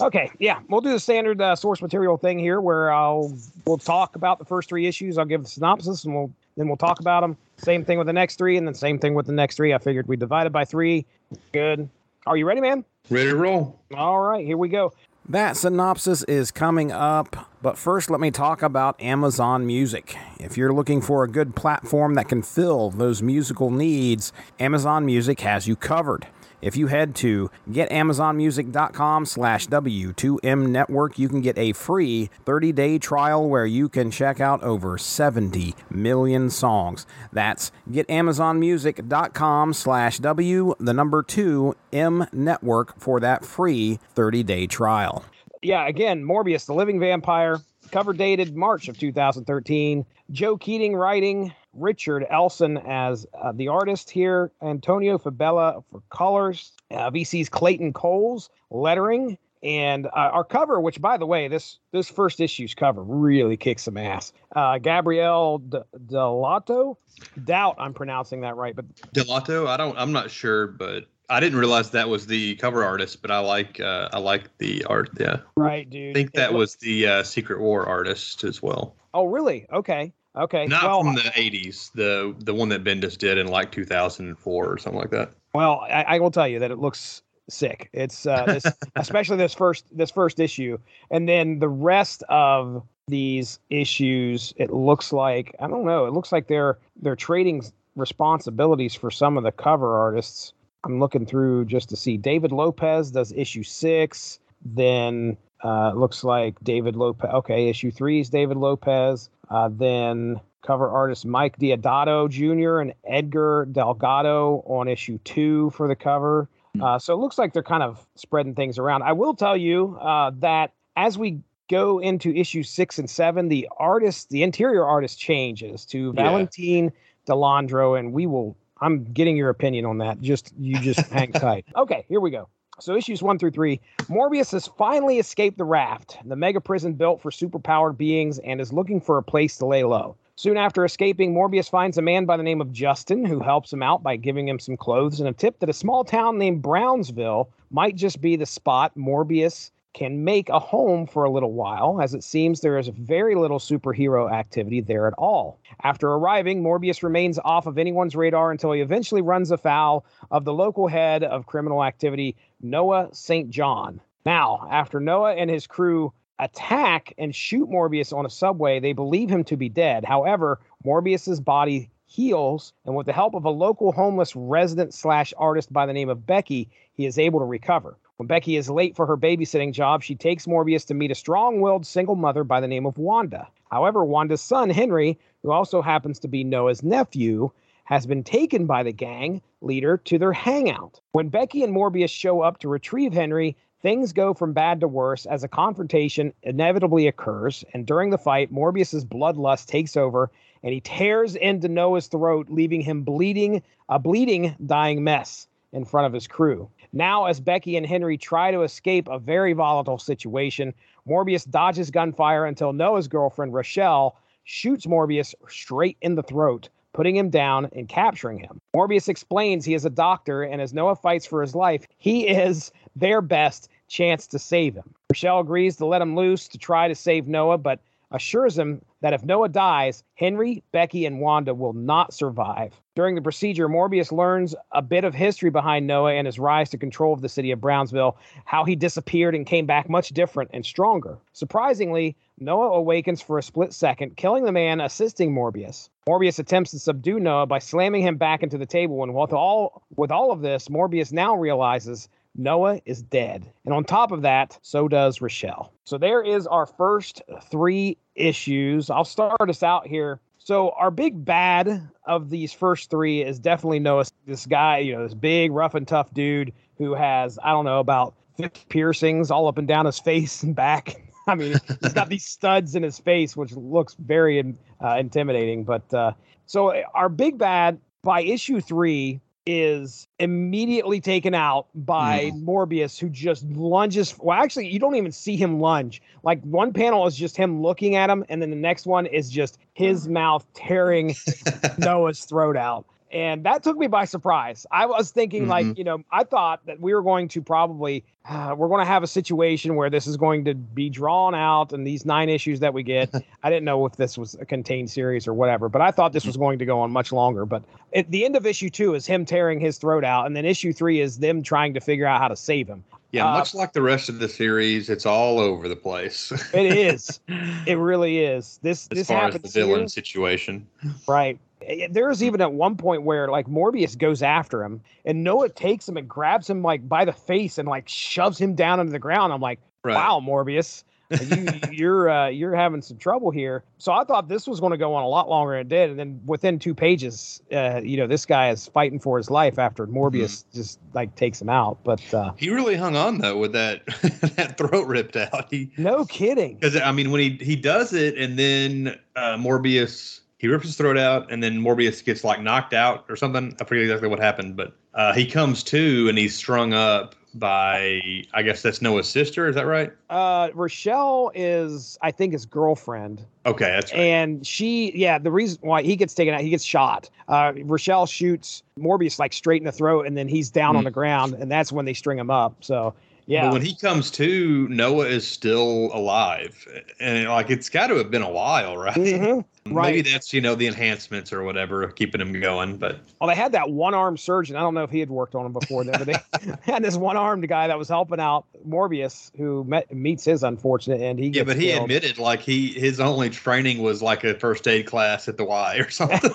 Okay, 0.00 0.30
yeah, 0.40 0.58
we'll 0.68 0.80
do 0.80 0.90
the 0.90 1.00
standard 1.00 1.40
uh, 1.40 1.54
source 1.54 1.80
material 1.80 2.16
thing 2.16 2.38
here, 2.38 2.60
where 2.60 2.92
I'll 2.92 3.32
we'll 3.64 3.78
talk 3.78 4.16
about 4.16 4.40
the 4.40 4.44
first 4.44 4.68
three 4.68 4.86
issues. 4.86 5.16
I'll 5.16 5.24
give 5.24 5.44
the 5.44 5.48
synopsis, 5.48 6.04
and 6.04 6.14
we'll 6.14 6.32
then 6.56 6.66
we'll 6.66 6.76
talk 6.76 7.00
about 7.00 7.20
them. 7.20 7.36
Same 7.56 7.84
thing 7.84 7.96
with 7.96 8.08
the 8.08 8.12
next 8.12 8.36
three, 8.36 8.58
and 8.58 8.66
then 8.66 8.74
same 8.74 8.98
thing 8.98 9.14
with 9.14 9.26
the 9.26 9.32
next 9.32 9.56
three. 9.56 9.72
I 9.72 9.78
figured 9.78 10.08
we 10.08 10.16
divided 10.16 10.52
by 10.52 10.64
three. 10.64 11.06
Good. 11.52 11.88
Are 12.26 12.36
you 12.36 12.44
ready, 12.44 12.60
man? 12.60 12.84
Ready 13.08 13.30
to 13.30 13.36
roll? 13.36 13.80
All 13.94 14.20
right, 14.20 14.44
here 14.44 14.58
we 14.58 14.68
go. 14.68 14.92
That 15.28 15.56
synopsis 15.56 16.24
is 16.24 16.50
coming 16.50 16.90
up, 16.90 17.48
but 17.62 17.78
first 17.78 18.10
let 18.10 18.20
me 18.20 18.32
talk 18.32 18.62
about 18.62 19.00
Amazon 19.00 19.64
Music. 19.64 20.16
If 20.40 20.56
you're 20.56 20.72
looking 20.72 21.00
for 21.00 21.22
a 21.22 21.28
good 21.28 21.54
platform 21.54 22.14
that 22.14 22.28
can 22.28 22.42
fill 22.42 22.90
those 22.90 23.22
musical 23.22 23.70
needs, 23.70 24.32
Amazon 24.58 25.06
Music 25.06 25.40
has 25.40 25.68
you 25.68 25.76
covered. 25.76 26.26
If 26.62 26.76
you 26.76 26.86
head 26.86 27.14
to 27.16 27.50
getamazonmusic.com 27.70 29.26
slash 29.26 29.66
W2M 29.66 30.68
network, 30.68 31.18
you 31.18 31.28
can 31.28 31.40
get 31.40 31.58
a 31.58 31.72
free 31.72 32.30
30-day 32.46 32.98
trial 32.98 33.48
where 33.48 33.66
you 33.66 33.88
can 33.88 34.12
check 34.12 34.40
out 34.40 34.62
over 34.62 34.96
70 34.96 35.74
million 35.90 36.48
songs. 36.48 37.04
That's 37.32 37.72
getamazonmusic.com 37.90 39.72
slash 39.74 40.18
W, 40.18 40.74
the 40.78 40.94
number 40.94 41.22
2 41.24 41.74
M 41.92 42.26
network 42.32 42.98
for 42.98 43.18
that 43.20 43.44
free 43.44 43.98
30-day 44.14 44.68
trial. 44.68 45.24
Yeah, 45.62 45.86
again, 45.86 46.24
Morbius, 46.24 46.66
the 46.66 46.74
Living 46.74 46.98
Vampire, 47.00 47.60
cover 47.90 48.12
dated 48.12 48.56
March 48.56 48.88
of 48.88 48.98
2013. 48.98 50.06
Joe 50.30 50.56
Keating 50.56 50.96
writing, 50.96 51.52
Richard 51.74 52.26
Elson 52.30 52.78
as 52.78 53.26
uh, 53.40 53.52
the 53.52 53.68
artist 53.68 54.10
here, 54.10 54.50
Antonio 54.62 55.18
Fabela 55.18 55.82
for 55.90 56.02
colors, 56.10 56.72
uh, 56.90 57.10
VC's 57.10 57.48
Clayton 57.48 57.92
Cowles 57.92 58.50
lettering, 58.70 59.38
and 59.62 60.06
uh, 60.06 60.10
our 60.32 60.44
cover, 60.44 60.80
which 60.80 61.00
by 61.00 61.16
the 61.16 61.26
way, 61.26 61.48
this 61.48 61.78
this 61.92 62.10
first 62.10 62.40
issue's 62.40 62.74
cover 62.74 63.02
really 63.02 63.56
kicks 63.56 63.84
some 63.84 63.96
ass. 63.96 64.32
Uh, 64.54 64.78
Gabriele 64.78 65.58
D- 65.58 65.78
Dell'Otto, 66.06 66.96
doubt 67.44 67.76
I'm 67.78 67.94
pronouncing 67.94 68.40
that 68.42 68.56
right, 68.56 68.74
but 68.74 68.84
Dell'Otto? 69.12 69.68
I 69.68 69.76
don't. 69.76 69.96
I'm 69.96 70.12
not 70.12 70.30
sure, 70.30 70.66
but 70.66 71.06
I 71.30 71.40
didn't 71.40 71.58
realize 71.58 71.90
that 71.90 72.08
was 72.08 72.26
the 72.26 72.56
cover 72.56 72.84
artist. 72.84 73.22
But 73.22 73.30
I 73.30 73.38
like. 73.38 73.80
Uh, 73.80 74.08
I 74.12 74.18
like 74.18 74.56
the 74.58 74.84
art. 74.84 75.10
Yeah, 75.18 75.38
right, 75.56 75.88
dude. 75.88 76.10
I 76.10 76.14
think 76.14 76.32
that 76.32 76.52
was 76.52 76.76
the 76.76 77.06
uh, 77.06 77.22
Secret 77.22 77.60
War 77.60 77.86
artist 77.86 78.44
as 78.44 78.60
well. 78.62 78.96
Oh, 79.14 79.24
really? 79.24 79.66
Okay. 79.72 80.12
Okay. 80.36 80.66
Not 80.66 80.84
well, 80.84 81.02
from 81.02 81.14
the 81.14 81.20
'80s. 81.20 81.92
The 81.92 82.34
the 82.38 82.54
one 82.54 82.68
that 82.70 82.84
Bendis 82.84 83.18
did 83.18 83.38
in 83.38 83.48
like 83.48 83.70
2004 83.72 84.66
or 84.66 84.78
something 84.78 85.00
like 85.00 85.10
that. 85.10 85.32
Well, 85.54 85.80
I, 85.90 86.02
I 86.02 86.18
will 86.18 86.30
tell 86.30 86.48
you 86.48 86.58
that 86.58 86.70
it 86.70 86.78
looks 86.78 87.22
sick. 87.48 87.90
It's 87.92 88.26
uh, 88.26 88.44
this, 88.46 88.64
especially 88.96 89.36
this 89.36 89.54
first 89.54 89.84
this 89.92 90.10
first 90.10 90.40
issue, 90.40 90.78
and 91.10 91.28
then 91.28 91.58
the 91.58 91.68
rest 91.68 92.22
of 92.28 92.82
these 93.08 93.58
issues. 93.70 94.54
It 94.56 94.72
looks 94.72 95.12
like 95.12 95.54
I 95.60 95.66
don't 95.66 95.84
know. 95.84 96.06
It 96.06 96.12
looks 96.12 96.32
like 96.32 96.48
they're 96.48 96.78
they're 97.00 97.16
trading 97.16 97.64
responsibilities 97.96 98.94
for 98.94 99.10
some 99.10 99.36
of 99.36 99.44
the 99.44 99.52
cover 99.52 99.98
artists. 99.98 100.54
I'm 100.84 100.98
looking 100.98 101.26
through 101.26 101.66
just 101.66 101.88
to 101.90 101.96
see. 101.96 102.16
David 102.16 102.52
Lopez 102.52 103.10
does 103.10 103.32
issue 103.32 103.62
six. 103.62 104.38
Then 104.64 105.36
uh, 105.62 105.92
looks 105.92 106.24
like 106.24 106.54
David 106.62 106.96
Lopez. 106.96 107.30
Okay, 107.32 107.68
issue 107.68 107.90
three 107.90 108.20
is 108.20 108.30
David 108.30 108.56
Lopez. 108.56 109.30
Uh, 109.52 109.68
then 109.70 110.40
cover 110.62 110.88
artist 110.88 111.26
Mike 111.26 111.58
Deodato 111.58 112.28
Jr. 112.30 112.80
and 112.80 112.94
Edgar 113.04 113.66
Delgado 113.70 114.62
on 114.66 114.88
issue 114.88 115.18
two 115.24 115.70
for 115.70 115.88
the 115.88 115.96
cover. 115.96 116.48
Uh, 116.80 116.98
so 116.98 117.12
it 117.12 117.18
looks 117.18 117.36
like 117.36 117.52
they're 117.52 117.62
kind 117.62 117.82
of 117.82 118.06
spreading 118.14 118.54
things 118.54 118.78
around. 118.78 119.02
I 119.02 119.12
will 119.12 119.34
tell 119.34 119.56
you 119.56 119.98
uh, 120.00 120.30
that 120.38 120.72
as 120.96 121.18
we 121.18 121.40
go 121.68 121.98
into 121.98 122.34
issue 122.34 122.62
six 122.62 122.98
and 122.98 123.10
seven, 123.10 123.48
the 123.48 123.68
artist, 123.78 124.30
the 124.30 124.42
interior 124.42 124.84
artist 124.86 125.18
changes 125.20 125.84
to 125.86 126.14
Yeah. 126.16 126.22
Valentine 126.22 126.92
De 127.26 127.32
Landro, 127.32 127.98
and 127.98 128.12
we 128.14 128.26
will. 128.26 128.56
I'm 128.80 129.04
getting 129.04 129.36
your 129.36 129.50
opinion 129.50 129.84
on 129.84 129.98
that. 129.98 130.20
Just 130.22 130.52
you 130.58 130.78
just 130.80 131.00
hang 131.10 131.32
tight. 131.46 131.66
Okay, 131.76 132.04
here 132.08 132.20
we 132.20 132.30
go. 132.30 132.48
So 132.80 132.96
issues 132.96 133.22
one 133.22 133.38
through 133.38 133.52
three, 133.52 133.80
Morbius 134.08 134.50
has 134.52 134.66
finally 134.66 135.18
escaped 135.18 135.58
the 135.58 135.64
raft, 135.64 136.18
the 136.24 136.36
mega 136.36 136.60
prison 136.60 136.94
built 136.94 137.20
for 137.20 137.30
superpowered 137.30 137.96
beings, 137.96 138.38
and 138.40 138.60
is 138.60 138.72
looking 138.72 139.00
for 139.00 139.18
a 139.18 139.22
place 139.22 139.56
to 139.58 139.66
lay 139.66 139.84
low. 139.84 140.16
Soon 140.36 140.56
after 140.56 140.84
escaping, 140.84 141.34
Morbius 141.34 141.68
finds 141.68 141.98
a 141.98 142.02
man 142.02 142.24
by 142.24 142.36
the 142.36 142.42
name 142.42 142.60
of 142.60 142.72
Justin 142.72 143.24
who 143.24 143.40
helps 143.40 143.72
him 143.72 143.82
out 143.82 144.02
by 144.02 144.16
giving 144.16 144.48
him 144.48 144.58
some 144.58 144.76
clothes 144.76 145.20
and 145.20 145.28
a 145.28 145.32
tip 145.32 145.58
that 145.58 145.68
a 145.68 145.74
small 145.74 146.02
town 146.02 146.38
named 146.38 146.62
Brownsville 146.62 147.50
might 147.70 147.94
just 147.94 148.20
be 148.20 148.36
the 148.36 148.46
spot 148.46 148.96
Morbius 148.96 149.70
can 149.94 150.24
make 150.24 150.48
a 150.48 150.58
home 150.58 151.06
for 151.06 151.24
a 151.24 151.30
little 151.30 151.52
while, 151.52 152.00
as 152.00 152.14
it 152.14 152.24
seems 152.24 152.60
there 152.60 152.78
is 152.78 152.88
very 152.88 153.34
little 153.34 153.58
superhero 153.58 154.30
activity 154.32 154.80
there 154.80 155.06
at 155.06 155.14
all. 155.18 155.60
After 155.82 156.08
arriving, 156.08 156.62
Morbius 156.62 157.02
remains 157.02 157.38
off 157.44 157.66
of 157.66 157.78
anyone's 157.78 158.16
radar 158.16 158.50
until 158.50 158.72
he 158.72 158.80
eventually 158.80 159.22
runs 159.22 159.50
afoul 159.50 160.04
of 160.30 160.44
the 160.44 160.54
local 160.54 160.88
head 160.88 161.22
of 161.24 161.46
criminal 161.46 161.84
activity, 161.84 162.36
Noah 162.60 163.08
St. 163.12 163.50
John. 163.50 164.00
Now, 164.24 164.66
after 164.70 165.00
Noah 165.00 165.34
and 165.34 165.50
his 165.50 165.66
crew 165.66 166.12
attack 166.38 167.12
and 167.18 167.34
shoot 167.34 167.68
Morbius 167.68 168.16
on 168.16 168.26
a 168.26 168.30
subway, 168.30 168.80
they 168.80 168.92
believe 168.92 169.28
him 169.30 169.44
to 169.44 169.56
be 169.56 169.68
dead. 169.68 170.04
However, 170.04 170.60
Morbius's 170.84 171.40
body 171.40 171.90
heals, 172.06 172.72
and 172.84 172.94
with 172.94 173.06
the 173.06 173.12
help 173.12 173.34
of 173.34 173.44
a 173.44 173.50
local 173.50 173.92
homeless 173.92 174.36
resident 174.36 174.92
slash 174.92 175.32
artist 175.36 175.72
by 175.72 175.86
the 175.86 175.92
name 175.92 176.08
of 176.08 176.26
Becky, 176.26 176.68
he 176.94 177.06
is 177.06 177.18
able 177.18 177.40
to 177.40 177.46
recover. 177.46 177.96
When 178.22 178.28
Becky 178.28 178.54
is 178.54 178.70
late 178.70 178.94
for 178.94 179.04
her 179.06 179.16
babysitting 179.16 179.72
job, 179.72 180.04
she 180.04 180.14
takes 180.14 180.46
Morbius 180.46 180.84
to 180.84 180.94
meet 180.94 181.10
a 181.10 181.14
strong 181.16 181.60
willed 181.60 181.84
single 181.84 182.14
mother 182.14 182.44
by 182.44 182.60
the 182.60 182.68
name 182.68 182.86
of 182.86 182.96
Wanda. 182.96 183.48
However, 183.68 184.04
Wanda's 184.04 184.40
son, 184.40 184.70
Henry, 184.70 185.18
who 185.42 185.50
also 185.50 185.82
happens 185.82 186.20
to 186.20 186.28
be 186.28 186.44
Noah's 186.44 186.84
nephew, 186.84 187.50
has 187.82 188.06
been 188.06 188.22
taken 188.22 188.64
by 188.64 188.84
the 188.84 188.92
gang 188.92 189.42
leader 189.60 189.96
to 190.04 190.18
their 190.18 190.32
hangout. 190.32 191.00
When 191.10 191.30
Becky 191.30 191.64
and 191.64 191.74
Morbius 191.74 192.12
show 192.12 192.42
up 192.42 192.58
to 192.58 192.68
retrieve 192.68 193.12
Henry, 193.12 193.56
things 193.80 194.12
go 194.12 194.34
from 194.34 194.52
bad 194.52 194.78
to 194.78 194.86
worse 194.86 195.26
as 195.26 195.42
a 195.42 195.48
confrontation 195.48 196.32
inevitably 196.44 197.08
occurs. 197.08 197.64
And 197.74 197.84
during 197.84 198.10
the 198.10 198.18
fight, 198.18 198.52
Morbius's 198.52 199.04
bloodlust 199.04 199.66
takes 199.66 199.96
over 199.96 200.30
and 200.62 200.72
he 200.72 200.80
tears 200.80 201.34
into 201.34 201.68
Noah's 201.68 202.06
throat, 202.06 202.46
leaving 202.50 202.82
him 202.82 203.02
bleeding, 203.02 203.64
a 203.88 203.98
bleeding, 203.98 204.54
dying 204.64 205.02
mess 205.02 205.48
in 205.72 205.84
front 205.84 206.06
of 206.06 206.12
his 206.12 206.28
crew. 206.28 206.68
Now, 206.92 207.24
as 207.24 207.40
Becky 207.40 207.76
and 207.76 207.86
Henry 207.86 208.18
try 208.18 208.50
to 208.50 208.62
escape 208.62 209.08
a 209.08 209.18
very 209.18 209.54
volatile 209.54 209.98
situation, 209.98 210.74
Morbius 211.08 211.44
dodges 211.44 211.90
gunfire 211.90 212.44
until 212.44 212.74
Noah's 212.74 213.08
girlfriend, 213.08 213.54
Rochelle, 213.54 214.16
shoots 214.44 214.86
Morbius 214.86 215.34
straight 215.48 215.96
in 216.02 216.16
the 216.16 216.22
throat, 216.22 216.68
putting 216.92 217.16
him 217.16 217.30
down 217.30 217.70
and 217.72 217.88
capturing 217.88 218.38
him. 218.38 218.60
Morbius 218.76 219.08
explains 219.08 219.64
he 219.64 219.72
is 219.72 219.86
a 219.86 219.90
doctor, 219.90 220.42
and 220.42 220.60
as 220.60 220.74
Noah 220.74 220.96
fights 220.96 221.24
for 221.24 221.40
his 221.40 221.54
life, 221.54 221.86
he 221.96 222.28
is 222.28 222.70
their 222.94 223.22
best 223.22 223.70
chance 223.88 224.26
to 224.26 224.38
save 224.38 224.74
him. 224.74 224.94
Rochelle 225.10 225.40
agrees 225.40 225.76
to 225.76 225.86
let 225.86 226.02
him 226.02 226.14
loose 226.14 226.46
to 226.48 226.58
try 226.58 226.88
to 226.88 226.94
save 226.94 227.26
Noah, 227.26 227.56
but 227.56 227.80
assures 228.10 228.58
him 228.58 228.82
that 229.00 229.14
if 229.14 229.24
Noah 229.24 229.48
dies, 229.48 230.04
Henry, 230.14 230.62
Becky, 230.72 231.06
and 231.06 231.20
Wanda 231.20 231.54
will 231.54 231.72
not 231.72 232.12
survive. 232.12 232.78
During 232.94 233.14
the 233.14 233.22
procedure, 233.22 233.70
Morbius 233.70 234.12
learns 234.12 234.54
a 234.70 234.82
bit 234.82 235.04
of 235.04 235.14
history 235.14 235.48
behind 235.48 235.86
Noah 235.86 236.12
and 236.12 236.26
his 236.26 236.38
rise 236.38 236.68
to 236.70 236.78
control 236.78 237.14
of 237.14 237.22
the 237.22 237.28
city 237.28 237.50
of 237.50 237.60
Brownsville, 237.60 238.18
how 238.44 238.64
he 238.64 238.76
disappeared 238.76 239.34
and 239.34 239.46
came 239.46 239.64
back 239.64 239.88
much 239.88 240.10
different 240.10 240.50
and 240.52 240.66
stronger. 240.66 241.16
Surprisingly, 241.32 242.14
Noah 242.38 242.72
awakens 242.72 243.22
for 243.22 243.38
a 243.38 243.42
split 243.42 243.72
second, 243.72 244.18
killing 244.18 244.44
the 244.44 244.52
man 244.52 244.78
assisting 244.78 245.34
Morbius. 245.34 245.88
Morbius 246.06 246.38
attempts 246.38 246.72
to 246.72 246.78
subdue 246.78 247.18
Noah 247.18 247.46
by 247.46 247.60
slamming 247.60 248.02
him 248.02 248.18
back 248.18 248.42
into 248.42 248.58
the 248.58 248.66
table, 248.66 249.02
and 249.02 249.14
with 249.14 249.32
all 249.32 249.84
with 249.96 250.10
all 250.10 250.30
of 250.30 250.42
this, 250.42 250.68
Morbius 250.68 251.12
now 251.12 251.34
realizes 251.34 252.10
Noah 252.34 252.82
is 252.84 253.00
dead. 253.00 253.50
And 253.64 253.72
on 253.72 253.84
top 253.84 254.12
of 254.12 254.22
that, 254.22 254.58
so 254.60 254.86
does 254.86 255.22
Rochelle. 255.22 255.72
So 255.84 255.96
there 255.96 256.22
is 256.22 256.46
our 256.46 256.66
first 256.66 257.22
three 257.50 257.96
issues. 258.14 258.90
I'll 258.90 259.04
start 259.04 259.48
us 259.48 259.62
out 259.62 259.86
here. 259.86 260.20
So 260.44 260.70
our 260.70 260.90
big 260.90 261.24
bad 261.24 261.88
of 262.04 262.28
these 262.28 262.52
first 262.52 262.90
three 262.90 263.22
is 263.22 263.38
definitely 263.38 263.78
Noah. 263.78 264.06
This 264.26 264.44
guy, 264.44 264.78
you 264.78 264.92
know, 264.92 265.04
this 265.04 265.14
big, 265.14 265.52
rough 265.52 265.74
and 265.74 265.86
tough 265.86 266.12
dude 266.12 266.52
who 266.78 266.94
has, 266.94 267.38
I 267.44 267.50
don't 267.50 267.64
know, 267.64 267.78
about 267.78 268.14
50 268.38 268.62
piercings 268.68 269.30
all 269.30 269.46
up 269.46 269.56
and 269.56 269.68
down 269.68 269.86
his 269.86 269.98
face 270.00 270.42
and 270.42 270.54
back. 270.54 270.96
I 271.28 271.36
mean, 271.36 271.54
he's 271.80 271.92
got 271.92 272.08
these 272.08 272.24
studs 272.24 272.74
in 272.74 272.82
his 272.82 272.98
face, 272.98 273.36
which 273.36 273.52
looks 273.52 273.94
very 274.00 274.56
uh, 274.84 274.96
intimidating. 274.98 275.62
But 275.62 275.94
uh, 275.94 276.12
so 276.46 276.74
our 276.94 277.08
big 277.08 277.38
bad 277.38 277.78
by 278.02 278.22
issue 278.22 278.60
three 278.60 279.20
is 279.46 280.06
immediately 280.18 281.00
taken 281.00 281.34
out 281.34 281.66
by 281.74 282.30
mm. 282.30 282.44
Morbius, 282.44 282.98
who 282.98 283.08
just 283.08 283.44
lunges. 283.44 284.16
Well, 284.18 284.40
actually, 284.40 284.68
you 284.68 284.78
don't 284.78 284.94
even 284.94 285.12
see 285.12 285.36
him 285.36 285.60
lunge. 285.60 286.02
Like 286.22 286.40
one 286.42 286.72
panel 286.72 287.06
is 287.06 287.16
just 287.16 287.36
him 287.36 287.62
looking 287.62 287.96
at 287.96 288.10
him, 288.10 288.24
and 288.28 288.40
then 288.40 288.50
the 288.50 288.56
next 288.56 288.86
one 288.86 289.06
is 289.06 289.30
just 289.30 289.58
his 289.74 290.08
mouth 290.08 290.46
tearing 290.54 291.14
Noah's 291.78 292.24
throat 292.24 292.56
out 292.56 292.86
and 293.12 293.44
that 293.44 293.62
took 293.62 293.76
me 293.76 293.86
by 293.86 294.06
surprise. 294.06 294.66
I 294.70 294.86
was 294.86 295.10
thinking, 295.10 295.42
mm-hmm. 295.42 295.50
like, 295.50 295.78
you 295.78 295.84
know, 295.84 296.02
I 296.10 296.24
thought 296.24 296.64
that 296.66 296.80
we 296.80 296.94
were 296.94 297.02
going 297.02 297.28
to 297.28 297.42
probably, 297.42 298.04
uh, 298.24 298.54
we're 298.56 298.68
going 298.68 298.80
to 298.80 298.90
have 298.90 299.02
a 299.02 299.06
situation 299.06 299.74
where 299.74 299.90
this 299.90 300.06
is 300.06 300.16
going 300.16 300.46
to 300.46 300.54
be 300.54 300.88
drawn 300.88 301.34
out, 301.34 301.72
and 301.72 301.86
these 301.86 302.06
nine 302.06 302.30
issues 302.30 302.60
that 302.60 302.72
we 302.72 302.82
get. 302.82 303.12
I 303.42 303.50
didn't 303.50 303.64
know 303.64 303.84
if 303.84 303.96
this 303.96 304.16
was 304.16 304.34
a 304.40 304.46
contained 304.46 304.90
series 304.90 305.28
or 305.28 305.34
whatever, 305.34 305.68
but 305.68 305.82
I 305.82 305.90
thought 305.90 306.12
this 306.12 306.24
was 306.24 306.36
going 306.36 306.58
to 306.58 306.64
go 306.64 306.80
on 306.80 306.90
much 306.90 307.12
longer. 307.12 307.44
But 307.44 307.62
at 307.94 308.10
the 308.10 308.24
end 308.24 308.34
of 308.34 308.46
issue 308.46 308.70
two 308.70 308.94
is 308.94 309.06
him 309.06 309.24
tearing 309.26 309.60
his 309.60 309.76
throat 309.76 310.04
out, 310.04 310.26
and 310.26 310.34
then 310.34 310.46
issue 310.46 310.72
three 310.72 311.00
is 311.00 311.18
them 311.18 311.42
trying 311.42 311.74
to 311.74 311.80
figure 311.80 312.06
out 312.06 312.20
how 312.20 312.28
to 312.28 312.36
save 312.36 312.66
him. 312.66 312.82
Yeah, 313.12 313.30
uh, 313.30 313.38
much 313.38 313.54
like 313.54 313.74
the 313.74 313.82
rest 313.82 314.08
of 314.08 314.20
the 314.20 314.28
series, 314.28 314.88
it's 314.88 315.04
all 315.04 315.38
over 315.38 315.68
the 315.68 315.76
place. 315.76 316.32
it 316.54 316.76
is. 316.76 317.20
It 317.64 317.76
really 317.76 318.18
is. 318.18 318.58
This 318.62 318.88
as 318.90 318.98
this 318.98 319.06
far 319.06 319.20
happens 319.20 319.44
as 319.44 319.52
the 319.52 319.60
villain 319.60 319.80
here. 319.80 319.88
situation, 319.88 320.66
right? 321.06 321.38
Eh, 321.66 321.88
There's 321.90 322.22
even 322.22 322.40
at 322.40 322.52
one 322.52 322.76
point 322.76 323.02
where 323.02 323.28
like 323.28 323.46
Morbius 323.46 323.96
goes 323.96 324.22
after 324.22 324.62
him, 324.62 324.80
and 325.04 325.24
Noah 325.24 325.48
takes 325.48 325.88
him 325.88 325.96
and 325.96 326.08
grabs 326.08 326.48
him 326.48 326.62
like 326.62 326.88
by 326.88 327.04
the 327.04 327.12
face 327.12 327.58
and 327.58 327.68
like 327.68 327.88
shoves 327.88 328.38
him 328.38 328.54
down 328.54 328.80
into 328.80 328.92
the 328.92 328.98
ground. 328.98 329.32
I'm 329.32 329.40
like, 329.40 329.60
Right. 329.84 329.94
wow, 329.94 330.20
Morbius, 330.24 330.84
you, 331.10 331.60
you're 331.72 332.08
uh, 332.08 332.28
you're 332.28 332.54
having 332.54 332.80
some 332.80 332.96
trouble 332.96 333.30
here. 333.30 333.64
So 333.78 333.92
I 333.92 334.04
thought 334.04 334.28
this 334.28 334.46
was 334.46 334.60
going 334.60 334.70
to 334.70 334.76
go 334.78 334.94
on 334.94 335.02
a 335.02 335.08
lot 335.08 335.28
longer 335.28 335.52
than 335.52 335.60
it 335.62 335.68
did, 335.68 335.90
and 335.90 335.98
then 335.98 336.20
within 336.24 336.58
two 336.58 336.74
pages, 336.74 337.42
uh, 337.52 337.80
you 337.82 337.96
know, 337.98 338.06
this 338.06 338.24
guy 338.24 338.48
is 338.50 338.68
fighting 338.68 338.98
for 338.98 339.18
his 339.18 339.28
life 339.30 339.58
after 339.58 339.86
Morbius 339.86 340.44
just 340.54 340.78
like 340.94 341.14
takes 341.16 341.42
him 341.42 341.48
out. 341.50 341.78
But 341.84 342.14
uh, 342.14 342.32
he 342.38 342.48
really 342.48 342.76
hung 342.76 342.96
on 342.96 343.18
though 343.18 343.36
with 343.36 343.52
that 343.52 343.84
that 344.36 344.56
throat 344.56 344.86
ripped 344.86 345.16
out. 345.16 345.48
He 345.50 345.70
no 345.76 346.04
kidding. 346.06 346.54
because 346.54 346.76
I 346.80 346.92
mean 346.92 347.10
when 347.10 347.20
he 347.20 347.30
he 347.44 347.56
does 347.56 347.92
it 347.92 348.16
and 348.16 348.38
then 348.38 348.98
uh, 349.16 349.36
Morbius 349.36 350.20
he 350.42 350.48
rips 350.48 350.66
his 350.66 350.76
throat 350.76 350.98
out 350.98 351.30
and 351.32 351.42
then 351.42 351.58
Morbius 351.58 352.04
gets 352.04 352.24
like 352.24 352.42
knocked 352.42 352.74
out 352.74 353.06
or 353.08 353.16
something. 353.16 353.56
I 353.60 353.64
forget 353.64 353.84
exactly 353.84 354.08
what 354.08 354.18
happened, 354.18 354.56
but 354.56 354.76
uh, 354.92 355.14
he 355.14 355.24
comes 355.24 355.62
to 355.64 356.08
and 356.08 356.18
he's 356.18 356.34
strung 356.36 356.74
up 356.74 357.14
by 357.34 358.00
I 358.34 358.42
guess 358.42 358.60
that's 358.60 358.82
Noah's 358.82 359.08
sister. 359.08 359.46
Is 359.48 359.54
that 359.54 359.66
right? 359.66 359.92
Uh, 360.10 360.50
Rochelle 360.52 361.30
is, 361.34 361.96
I 362.02 362.10
think, 362.10 362.32
his 362.32 362.44
girlfriend. 362.44 363.24
Okay, 363.46 363.66
that's 363.66 363.92
right. 363.92 364.00
And 364.00 364.46
she, 364.46 364.92
yeah, 364.94 365.16
the 365.18 365.30
reason 365.30 365.58
why 365.62 365.82
he 365.82 365.96
gets 365.96 366.12
taken 366.12 366.34
out, 366.34 366.40
he 366.42 366.50
gets 366.50 366.64
shot. 366.64 367.08
Uh, 367.28 367.52
Rochelle 367.64 368.04
shoots 368.06 368.62
Morbius 368.78 369.18
like 369.18 369.32
straight 369.32 369.62
in 369.62 369.64
the 369.64 369.72
throat, 369.72 370.06
and 370.06 370.14
then 370.16 370.28
he's 370.28 370.50
down 370.50 370.76
on 370.76 370.82
Mm. 370.82 370.86
the 370.86 370.90
ground, 370.90 371.34
and 371.34 371.50
that's 371.50 371.72
when 371.72 371.86
they 371.86 371.94
string 371.94 372.18
him 372.18 372.30
up. 372.30 372.56
So, 372.60 372.92
yeah, 373.26 373.46
But 373.46 373.52
when 373.54 373.62
he 373.62 373.74
comes 373.74 374.10
to, 374.12 374.68
Noah 374.68 375.06
is 375.06 375.26
still 375.26 375.90
alive, 375.94 376.66
and 377.00 377.28
like 377.28 377.50
it's 377.50 377.68
got 377.68 377.88
to 377.88 377.96
have 377.96 378.10
been 378.10 378.22
a 378.22 378.30
while, 378.30 378.76
right? 378.76 378.94
Mhm. 379.64 379.76
right. 379.76 379.94
Maybe 379.94 380.10
that's 380.10 380.32
you 380.34 380.40
know 380.40 380.56
the 380.56 380.66
enhancements 380.66 381.32
or 381.32 381.44
whatever 381.44 381.86
keeping 381.86 382.20
him 382.20 382.32
going. 382.40 382.78
But 382.78 382.98
Well, 383.20 383.28
they 383.28 383.36
had 383.36 383.52
that 383.52 383.70
one 383.70 383.94
armed 383.94 384.18
surgeon. 384.18 384.56
I 384.56 384.60
don't 384.60 384.74
know 384.74 384.82
if 384.82 384.90
he 384.90 384.98
had 384.98 385.08
worked 385.08 385.36
on 385.36 385.46
him 385.46 385.52
before 385.52 385.84
but 385.84 386.04
they 386.04 386.16
had 386.62 386.82
this 386.82 386.96
one 386.96 387.16
armed 387.16 387.46
guy 387.48 387.68
that 387.68 387.78
was 387.78 387.88
helping 387.88 388.18
out 388.18 388.44
Morbius, 388.68 389.30
who 389.36 389.62
met, 389.62 389.94
meets 389.94 390.24
his 390.24 390.42
unfortunate 390.42 391.00
end. 391.00 391.20
He 391.20 391.28
yeah, 391.28 391.44
but 391.44 391.56
he 391.56 391.66
killed. 391.66 391.82
admitted 391.84 392.18
like 392.18 392.40
he 392.40 392.72
his 392.72 392.98
only 392.98 393.30
training 393.30 393.82
was 393.82 394.02
like 394.02 394.24
a 394.24 394.34
first 394.34 394.66
aid 394.66 394.86
class 394.86 395.28
at 395.28 395.36
the 395.36 395.44
Y 395.44 395.76
or 395.76 395.90
something. 395.90 396.32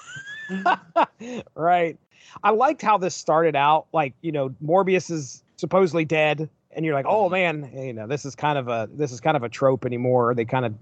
right. 1.56 1.98
I 2.44 2.52
liked 2.52 2.82
how 2.82 2.98
this 2.98 3.16
started 3.16 3.56
out. 3.56 3.88
Like, 3.94 4.14
you 4.22 4.32
know, 4.32 4.50
Morbius 4.64 5.10
is 5.12 5.44
supposedly 5.58 6.06
dead, 6.06 6.50
and 6.72 6.86
you're 6.86 6.94
like, 6.94 7.06
oh 7.08 7.26
mm-hmm. 7.26 7.62
man, 7.62 7.86
you 7.86 7.94
know, 7.94 8.08
this 8.08 8.26
is 8.26 8.36
kind 8.36 8.58
of 8.58 8.68
a 8.68 8.90
this 8.94 9.12
is 9.12 9.20
kind 9.20 9.38
of 9.38 9.44
a 9.44 9.50
trope 9.50 9.86
anymore. 9.86 10.34
They 10.36 10.46
kind 10.46 10.66
of 10.66 10.74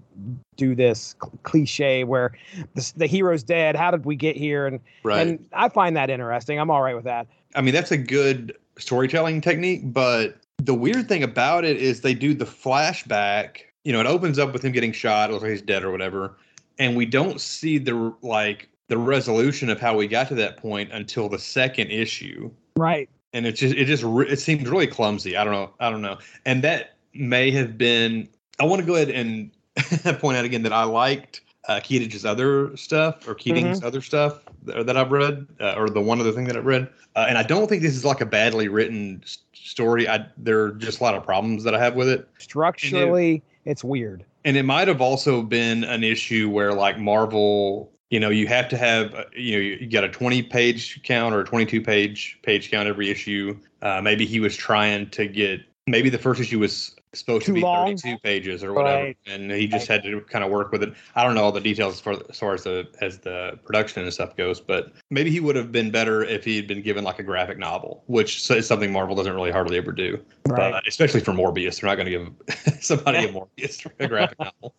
do 0.56 0.74
this 0.74 1.14
cl- 1.22 1.38
cliche 1.42 2.04
where 2.04 2.32
the, 2.74 2.92
the 2.96 3.06
hero's 3.06 3.42
dead. 3.42 3.76
How 3.76 3.90
did 3.90 4.04
we 4.04 4.16
get 4.16 4.36
here? 4.36 4.66
And 4.66 4.80
right. 5.02 5.26
and 5.26 5.48
I 5.52 5.68
find 5.68 5.96
that 5.96 6.10
interesting. 6.10 6.58
I'm 6.58 6.70
all 6.70 6.82
right 6.82 6.94
with 6.94 7.04
that. 7.04 7.26
I 7.54 7.62
mean, 7.62 7.74
that's 7.74 7.90
a 7.90 7.96
good 7.96 8.56
storytelling 8.78 9.40
technique, 9.40 9.80
but 9.84 10.36
the 10.58 10.74
weird 10.74 11.08
thing 11.08 11.22
about 11.22 11.64
it 11.64 11.76
is 11.76 12.00
they 12.00 12.14
do 12.14 12.34
the 12.34 12.44
flashback. 12.44 13.60
You 13.84 13.92
know, 13.92 14.00
it 14.00 14.06
opens 14.06 14.38
up 14.38 14.52
with 14.52 14.64
him 14.64 14.72
getting 14.72 14.92
shot, 14.92 15.30
looks 15.30 15.42
like 15.42 15.52
he's 15.52 15.62
dead 15.62 15.84
or 15.84 15.90
whatever, 15.90 16.36
and 16.78 16.96
we 16.96 17.06
don't 17.06 17.40
see 17.40 17.78
the 17.78 18.12
like 18.22 18.68
the 18.88 18.98
resolution 18.98 19.68
of 19.70 19.80
how 19.80 19.96
we 19.96 20.06
got 20.06 20.28
to 20.28 20.34
that 20.36 20.56
point 20.56 20.92
until 20.92 21.28
the 21.28 21.38
second 21.38 21.90
issue. 21.90 22.50
Right. 22.76 23.08
And 23.32 23.46
it 23.46 23.52
just 23.52 23.74
it 23.74 23.84
just 23.86 24.04
it 24.04 24.38
seemed 24.38 24.66
really 24.68 24.86
clumsy. 24.86 25.36
I 25.36 25.44
don't 25.44 25.52
know. 25.52 25.70
I 25.80 25.90
don't 25.90 26.02
know. 26.02 26.18
And 26.44 26.62
that 26.64 26.96
may 27.12 27.50
have 27.50 27.76
been. 27.76 28.28
I 28.58 28.64
want 28.64 28.80
to 28.80 28.86
go 28.86 28.94
ahead 28.94 29.10
and 29.10 29.50
point 30.20 30.38
out 30.38 30.44
again 30.44 30.62
that 30.62 30.72
I 30.72 30.84
liked 30.84 31.42
uh, 31.68 31.80
Keatich's 31.80 32.24
other 32.24 32.76
stuff 32.76 33.26
or 33.28 33.34
Keating's 33.34 33.82
other 33.82 34.00
stuff 34.00 34.40
that, 34.62 34.86
that 34.86 34.96
I've 34.96 35.10
read, 35.10 35.46
uh, 35.60 35.74
or 35.76 35.90
the 35.90 36.00
one 36.00 36.20
other 36.20 36.32
thing 36.32 36.44
that 36.46 36.56
I've 36.56 36.64
read. 36.66 36.88
Uh, 37.14 37.26
and 37.28 37.36
I 37.36 37.42
don't 37.42 37.68
think 37.68 37.82
this 37.82 37.96
is 37.96 38.04
like 38.04 38.20
a 38.20 38.26
badly 38.26 38.68
written 38.68 39.20
s- 39.24 39.38
story. 39.52 40.08
I 40.08 40.26
there 40.36 40.62
are 40.62 40.72
just 40.72 41.00
a 41.00 41.02
lot 41.02 41.14
of 41.14 41.24
problems 41.24 41.64
that 41.64 41.74
I 41.74 41.78
have 41.78 41.94
with 41.96 42.08
it. 42.08 42.28
Structurally, 42.38 43.42
it's 43.64 43.82
weird. 43.82 44.24
And 44.44 44.56
it 44.56 44.62
might 44.62 44.86
have 44.86 45.00
also 45.00 45.42
been 45.42 45.82
an 45.84 46.04
issue 46.04 46.48
where 46.48 46.72
like 46.72 46.98
Marvel, 46.98 47.90
you 48.10 48.20
know, 48.20 48.30
you 48.30 48.46
have 48.46 48.68
to 48.68 48.76
have, 48.76 49.14
uh, 49.14 49.24
you 49.34 49.52
know, 49.52 49.58
you 49.58 49.86
got 49.88 50.04
a 50.04 50.08
20 50.08 50.42
page 50.42 51.02
count 51.02 51.34
or 51.34 51.40
a 51.40 51.44
22 51.44 51.80
page 51.80 52.38
page 52.42 52.70
count 52.70 52.88
every 52.88 53.10
issue. 53.10 53.58
Uh, 53.82 54.00
maybe 54.00 54.24
he 54.26 54.40
was 54.40 54.56
trying 54.56 55.10
to 55.10 55.26
get, 55.26 55.60
maybe 55.86 56.08
the 56.08 56.18
first 56.18 56.40
issue 56.40 56.58
was 56.58 56.95
supposed 57.18 57.46
Too 57.46 57.52
to 57.52 57.54
be 57.56 57.60
long? 57.62 57.96
32 57.96 58.18
pages 58.18 58.62
or 58.64 58.72
whatever, 58.72 59.04
Right. 59.04 59.16
and 59.26 59.50
he 59.50 59.66
just 59.66 59.88
had 59.88 60.02
to 60.04 60.20
kind 60.22 60.44
of 60.44 60.50
work 60.50 60.72
with 60.72 60.82
it. 60.82 60.94
I 61.14 61.24
don't 61.24 61.34
know 61.34 61.44
all 61.44 61.52
the 61.52 61.60
details 61.60 61.94
as 61.94 62.00
far 62.00 62.14
as, 62.14 62.38
far 62.38 62.54
as 62.54 62.64
the 62.64 62.88
as 63.00 63.18
the 63.18 63.58
production 63.64 64.02
and 64.02 64.12
stuff 64.12 64.36
goes, 64.36 64.60
but 64.60 64.92
maybe 65.10 65.30
he 65.30 65.40
would 65.40 65.56
have 65.56 65.72
been 65.72 65.90
better 65.90 66.22
if 66.24 66.44
he 66.44 66.56
had 66.56 66.66
been 66.66 66.82
given 66.82 67.04
like 67.04 67.18
a 67.18 67.22
graphic 67.22 67.58
novel, 67.58 68.02
which 68.06 68.50
is 68.50 68.66
something 68.66 68.92
Marvel 68.92 69.14
doesn't 69.14 69.34
really 69.34 69.50
hardly 69.50 69.76
ever 69.76 69.92
do 69.92 70.18
but 70.48 70.86
especially 70.86 71.20
for 71.20 71.32
Morbius, 71.32 71.80
they're 71.80 71.88
not 71.88 71.96
going 71.96 72.06
to 72.06 72.10
give 72.10 72.78
somebody 72.82 73.18
a 73.24 73.28
Morbius 73.32 73.86
a 73.98 74.08
graphic 74.08 74.38
novel. 74.38 74.74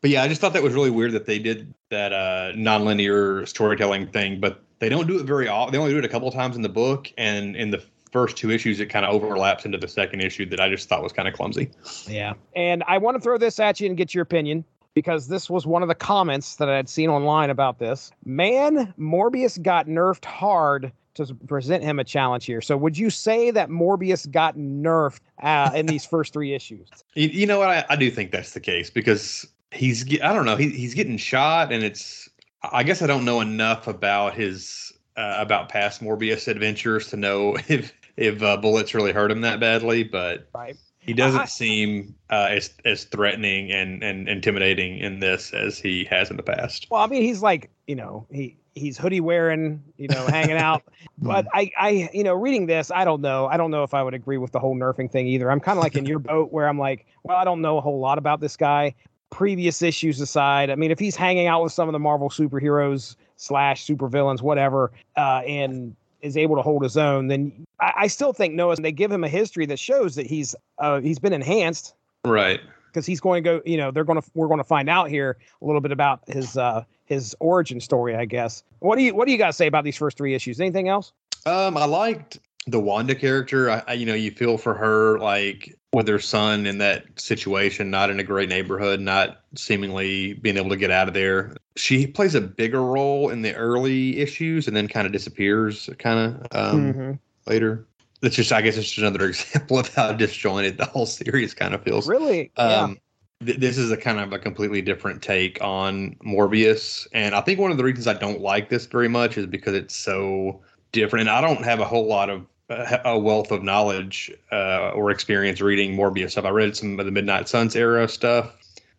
But 0.00 0.10
yeah, 0.10 0.22
I 0.22 0.28
just 0.28 0.40
thought 0.40 0.52
that 0.52 0.62
was 0.62 0.74
really 0.74 0.90
weird 0.90 1.12
that 1.12 1.26
they 1.26 1.38
did 1.38 1.72
that 1.90 2.12
uh, 2.12 2.52
nonlinear 2.54 3.46
storytelling 3.46 4.08
thing, 4.08 4.40
but 4.40 4.62
they 4.78 4.88
don't 4.88 5.06
do 5.06 5.18
it 5.18 5.26
very 5.26 5.48
often. 5.48 5.72
They 5.72 5.78
only 5.78 5.92
do 5.92 5.98
it 5.98 6.04
a 6.04 6.08
couple 6.08 6.28
of 6.28 6.34
times 6.34 6.56
in 6.56 6.62
the 6.62 6.68
book, 6.68 7.12
and 7.18 7.56
in 7.56 7.70
the 7.70 7.82
first 8.12 8.36
two 8.36 8.50
issues, 8.50 8.80
it 8.80 8.86
kind 8.86 9.04
of 9.04 9.14
overlaps 9.14 9.64
into 9.64 9.78
the 9.78 9.88
second 9.88 10.20
issue 10.20 10.46
that 10.46 10.60
I 10.60 10.68
just 10.68 10.88
thought 10.88 11.02
was 11.02 11.12
kind 11.12 11.28
of 11.28 11.34
clumsy. 11.34 11.70
Yeah. 12.06 12.34
And 12.54 12.82
I 12.86 12.98
want 12.98 13.16
to 13.16 13.20
throw 13.20 13.38
this 13.38 13.60
at 13.60 13.80
you 13.80 13.86
and 13.86 13.96
get 13.96 14.14
your 14.14 14.22
opinion 14.22 14.64
because 14.94 15.28
this 15.28 15.48
was 15.48 15.66
one 15.66 15.82
of 15.82 15.88
the 15.88 15.94
comments 15.94 16.56
that 16.56 16.68
I 16.68 16.76
had 16.76 16.88
seen 16.88 17.08
online 17.08 17.50
about 17.50 17.78
this. 17.78 18.10
Man, 18.24 18.92
Morbius 18.98 19.60
got 19.60 19.86
nerfed 19.86 20.24
hard 20.24 20.92
to 21.14 21.34
present 21.46 21.82
him 21.82 21.98
a 21.98 22.04
challenge 22.04 22.46
here. 22.46 22.60
So 22.60 22.76
would 22.76 22.96
you 22.96 23.10
say 23.10 23.50
that 23.50 23.68
Morbius 23.68 24.30
got 24.30 24.56
nerfed 24.56 25.20
uh, 25.42 25.70
in 25.74 25.86
these 25.86 26.04
first 26.04 26.32
three 26.32 26.54
issues? 26.54 26.88
You, 27.14 27.28
you 27.28 27.46
know 27.46 27.58
what? 27.58 27.68
I, 27.70 27.84
I 27.90 27.96
do 27.96 28.08
think 28.08 28.30
that's 28.30 28.52
the 28.52 28.60
case 28.60 28.88
because 28.88 29.44
he's, 29.72 30.04
I 30.22 30.32
don't 30.32 30.46
know 30.46 30.54
he, 30.54 30.68
he's 30.70 30.94
getting 30.94 31.16
shot, 31.16 31.72
and 31.72 31.82
it's 31.82 32.30
I 32.62 32.82
guess 32.82 33.02
I 33.02 33.06
don't 33.06 33.24
know 33.24 33.40
enough 33.40 33.88
about 33.88 34.34
his 34.34 34.92
uh, 35.16 35.36
about 35.38 35.68
past 35.68 36.02
Morbius 36.02 36.48
adventures 36.48 37.08
to 37.08 37.16
know 37.16 37.56
if 37.68 37.92
if 38.20 38.42
uh, 38.42 38.56
bullets 38.58 38.94
really 38.94 39.12
hurt 39.12 39.30
him 39.30 39.40
that 39.40 39.58
badly, 39.58 40.04
but 40.04 40.48
Right. 40.54 40.76
he 40.98 41.12
doesn't 41.12 41.40
I- 41.40 41.44
seem 41.46 42.14
uh, 42.30 42.48
as 42.50 42.70
as 42.84 43.04
threatening 43.04 43.72
and 43.72 44.02
and 44.04 44.28
intimidating 44.28 44.98
in 44.98 45.18
this 45.20 45.52
as 45.52 45.78
he 45.78 46.04
has 46.04 46.30
in 46.30 46.36
the 46.36 46.42
past. 46.42 46.86
Well, 46.90 47.02
I 47.02 47.06
mean, 47.06 47.22
he's 47.22 47.42
like, 47.42 47.70
you 47.86 47.96
know, 47.96 48.26
he 48.30 48.56
he's 48.76 48.96
hoodie 48.96 49.20
wearing, 49.20 49.82
you 49.96 50.06
know, 50.08 50.26
hanging 50.26 50.56
out. 50.56 50.82
But 51.22 51.46
I, 51.52 51.70
I, 51.78 52.08
you 52.14 52.24
know, 52.24 52.32
reading 52.34 52.64
this, 52.64 52.90
I 52.90 53.04
don't 53.04 53.20
know. 53.20 53.46
I 53.46 53.58
don't 53.58 53.70
know 53.70 53.82
if 53.82 53.92
I 53.92 54.02
would 54.02 54.14
agree 54.14 54.38
with 54.38 54.52
the 54.52 54.58
whole 54.58 54.74
nerfing 54.74 55.10
thing 55.10 55.26
either. 55.26 55.50
I'm 55.50 55.60
kind 55.60 55.76
of 55.78 55.82
like 55.84 55.94
in 55.96 56.06
your 56.06 56.18
boat 56.18 56.50
where 56.50 56.66
I'm 56.66 56.78
like, 56.78 57.04
well, 57.24 57.36
I 57.36 57.44
don't 57.44 57.60
know 57.60 57.76
a 57.76 57.80
whole 57.82 57.98
lot 58.00 58.16
about 58.16 58.40
this 58.40 58.56
guy. 58.56 58.94
Previous 59.28 59.82
issues 59.82 60.18
aside, 60.20 60.70
I 60.70 60.76
mean, 60.76 60.90
if 60.90 60.98
he's 60.98 61.16
hanging 61.16 61.46
out 61.46 61.62
with 61.62 61.72
some 61.74 61.88
of 61.90 61.92
the 61.92 61.98
Marvel 61.98 62.30
superheroes 62.30 63.16
slash 63.36 63.86
supervillains, 63.86 64.40
whatever, 64.40 64.92
uh, 65.16 65.42
and 65.46 65.94
is 66.22 66.38
able 66.38 66.56
to 66.56 66.62
hold 66.62 66.82
his 66.82 66.96
own, 66.96 67.28
then 67.28 67.66
I, 67.80 67.92
I 67.96 68.06
still 68.06 68.32
think 68.32 68.54
Noah. 68.54 68.76
They 68.76 68.92
give 68.92 69.10
him 69.10 69.24
a 69.24 69.28
history 69.28 69.66
that 69.66 69.78
shows 69.78 70.14
that 70.16 70.26
he's 70.26 70.54
uh, 70.78 71.00
he's 71.00 71.18
been 71.18 71.32
enhanced 71.32 71.94
Right. 72.24 72.60
because 72.88 73.06
he's 73.06 73.20
going 73.20 73.42
to 73.44 73.50
go. 73.50 73.62
You 73.64 73.76
know, 73.76 73.90
they're 73.90 74.04
going 74.04 74.20
to 74.20 74.30
we're 74.34 74.48
going 74.48 74.58
to 74.58 74.64
find 74.64 74.88
out 74.88 75.08
here 75.08 75.36
a 75.60 75.64
little 75.64 75.80
bit 75.80 75.92
about 75.92 76.20
his 76.28 76.56
uh 76.56 76.84
his 77.06 77.34
origin 77.40 77.80
story, 77.80 78.14
I 78.14 78.24
guess. 78.24 78.62
What 78.80 78.96
do 78.96 79.02
you 79.02 79.14
what 79.14 79.26
do 79.26 79.32
you 79.32 79.38
guys 79.38 79.56
say 79.56 79.66
about 79.66 79.84
these 79.84 79.96
first 79.96 80.16
three 80.16 80.34
issues? 80.34 80.60
Anything 80.60 80.88
else? 80.88 81.12
Um, 81.46 81.76
I 81.76 81.86
liked 81.86 82.38
the 82.66 82.78
Wanda 82.78 83.14
character. 83.14 83.70
I, 83.70 83.82
I, 83.88 83.92
you 83.94 84.04
know, 84.04 84.14
you 84.14 84.30
feel 84.30 84.58
for 84.58 84.74
her, 84.74 85.18
like 85.18 85.74
with 85.94 86.06
her 86.06 86.18
son 86.20 86.66
in 86.66 86.78
that 86.78 87.04
situation, 87.18 87.90
not 87.90 88.10
in 88.10 88.20
a 88.20 88.22
great 88.22 88.48
neighborhood, 88.50 89.00
not 89.00 89.40
seemingly 89.56 90.34
being 90.34 90.56
able 90.58 90.68
to 90.68 90.76
get 90.76 90.90
out 90.90 91.08
of 91.08 91.14
there. 91.14 91.56
She 91.76 92.06
plays 92.06 92.34
a 92.34 92.40
bigger 92.42 92.82
role 92.82 93.30
in 93.30 93.40
the 93.42 93.54
early 93.54 94.18
issues, 94.18 94.68
and 94.68 94.76
then 94.76 94.86
kind 94.86 95.06
of 95.06 95.12
disappears, 95.12 95.88
kind 95.98 96.36
of 96.52 96.74
um, 96.74 96.92
Mhm. 96.94 97.18
Later. 97.46 97.86
That's 98.20 98.36
just, 98.36 98.52
I 98.52 98.60
guess, 98.60 98.76
it's 98.76 98.86
just 98.86 98.98
another 98.98 99.24
example 99.28 99.78
of 99.78 99.92
how 99.94 100.12
disjointed 100.12 100.78
the 100.78 100.84
whole 100.84 101.06
series 101.06 101.54
kind 101.54 101.74
of 101.74 101.82
feels. 101.82 102.08
Really? 102.08 102.52
Um, 102.56 102.98
th- 103.44 103.58
this 103.58 103.78
is 103.78 103.90
a 103.90 103.96
kind 103.96 104.20
of 104.20 104.32
a 104.32 104.38
completely 104.38 104.82
different 104.82 105.22
take 105.22 105.62
on 105.62 106.16
Morbius, 106.24 107.06
and 107.12 107.34
I 107.34 107.40
think 107.40 107.58
one 107.58 107.70
of 107.70 107.76
the 107.76 107.84
reasons 107.84 108.06
I 108.06 108.14
don't 108.14 108.40
like 108.40 108.68
this 108.68 108.86
very 108.86 109.08
much 109.08 109.38
is 109.38 109.46
because 109.46 109.74
it's 109.74 109.96
so 109.96 110.60
different. 110.92 111.28
And 111.28 111.36
I 111.36 111.40
don't 111.40 111.64
have 111.64 111.80
a 111.80 111.84
whole 111.84 112.06
lot 112.06 112.30
of 112.30 112.46
uh, 112.68 112.98
a 113.04 113.18
wealth 113.18 113.50
of 113.50 113.62
knowledge 113.62 114.30
uh, 114.52 114.90
or 114.90 115.10
experience 115.10 115.60
reading 115.60 115.96
Morbius 115.96 116.32
stuff. 116.32 116.44
I 116.44 116.50
read 116.50 116.76
some 116.76 117.00
of 117.00 117.06
the 117.06 117.12
Midnight 117.12 117.48
Suns 117.48 117.74
era 117.76 118.08
stuff. 118.08 118.56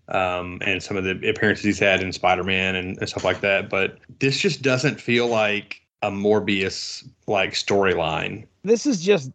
Um, 0.08 0.58
and 0.66 0.84
some 0.84 0.98
of 0.98 1.06
the 1.06 1.12
appearances 1.30 1.64
he's 1.64 1.80
had 1.80 2.02
in 2.02 2.12
Spider-Man 2.12 2.76
and, 2.76 2.98
and 2.98 3.08
stuff 3.08 3.24
like 3.24 3.40
that, 3.42 3.70
but 3.70 3.98
this 4.20 4.38
just 4.38 4.62
doesn't 4.62 5.00
feel 5.00 5.28
like 5.28 5.81
a 6.02 6.10
Morbius 6.12 7.08
like 7.28 7.52
storyline. 7.52 8.46
This 8.64 8.86
is 8.86 9.02
just 9.02 9.32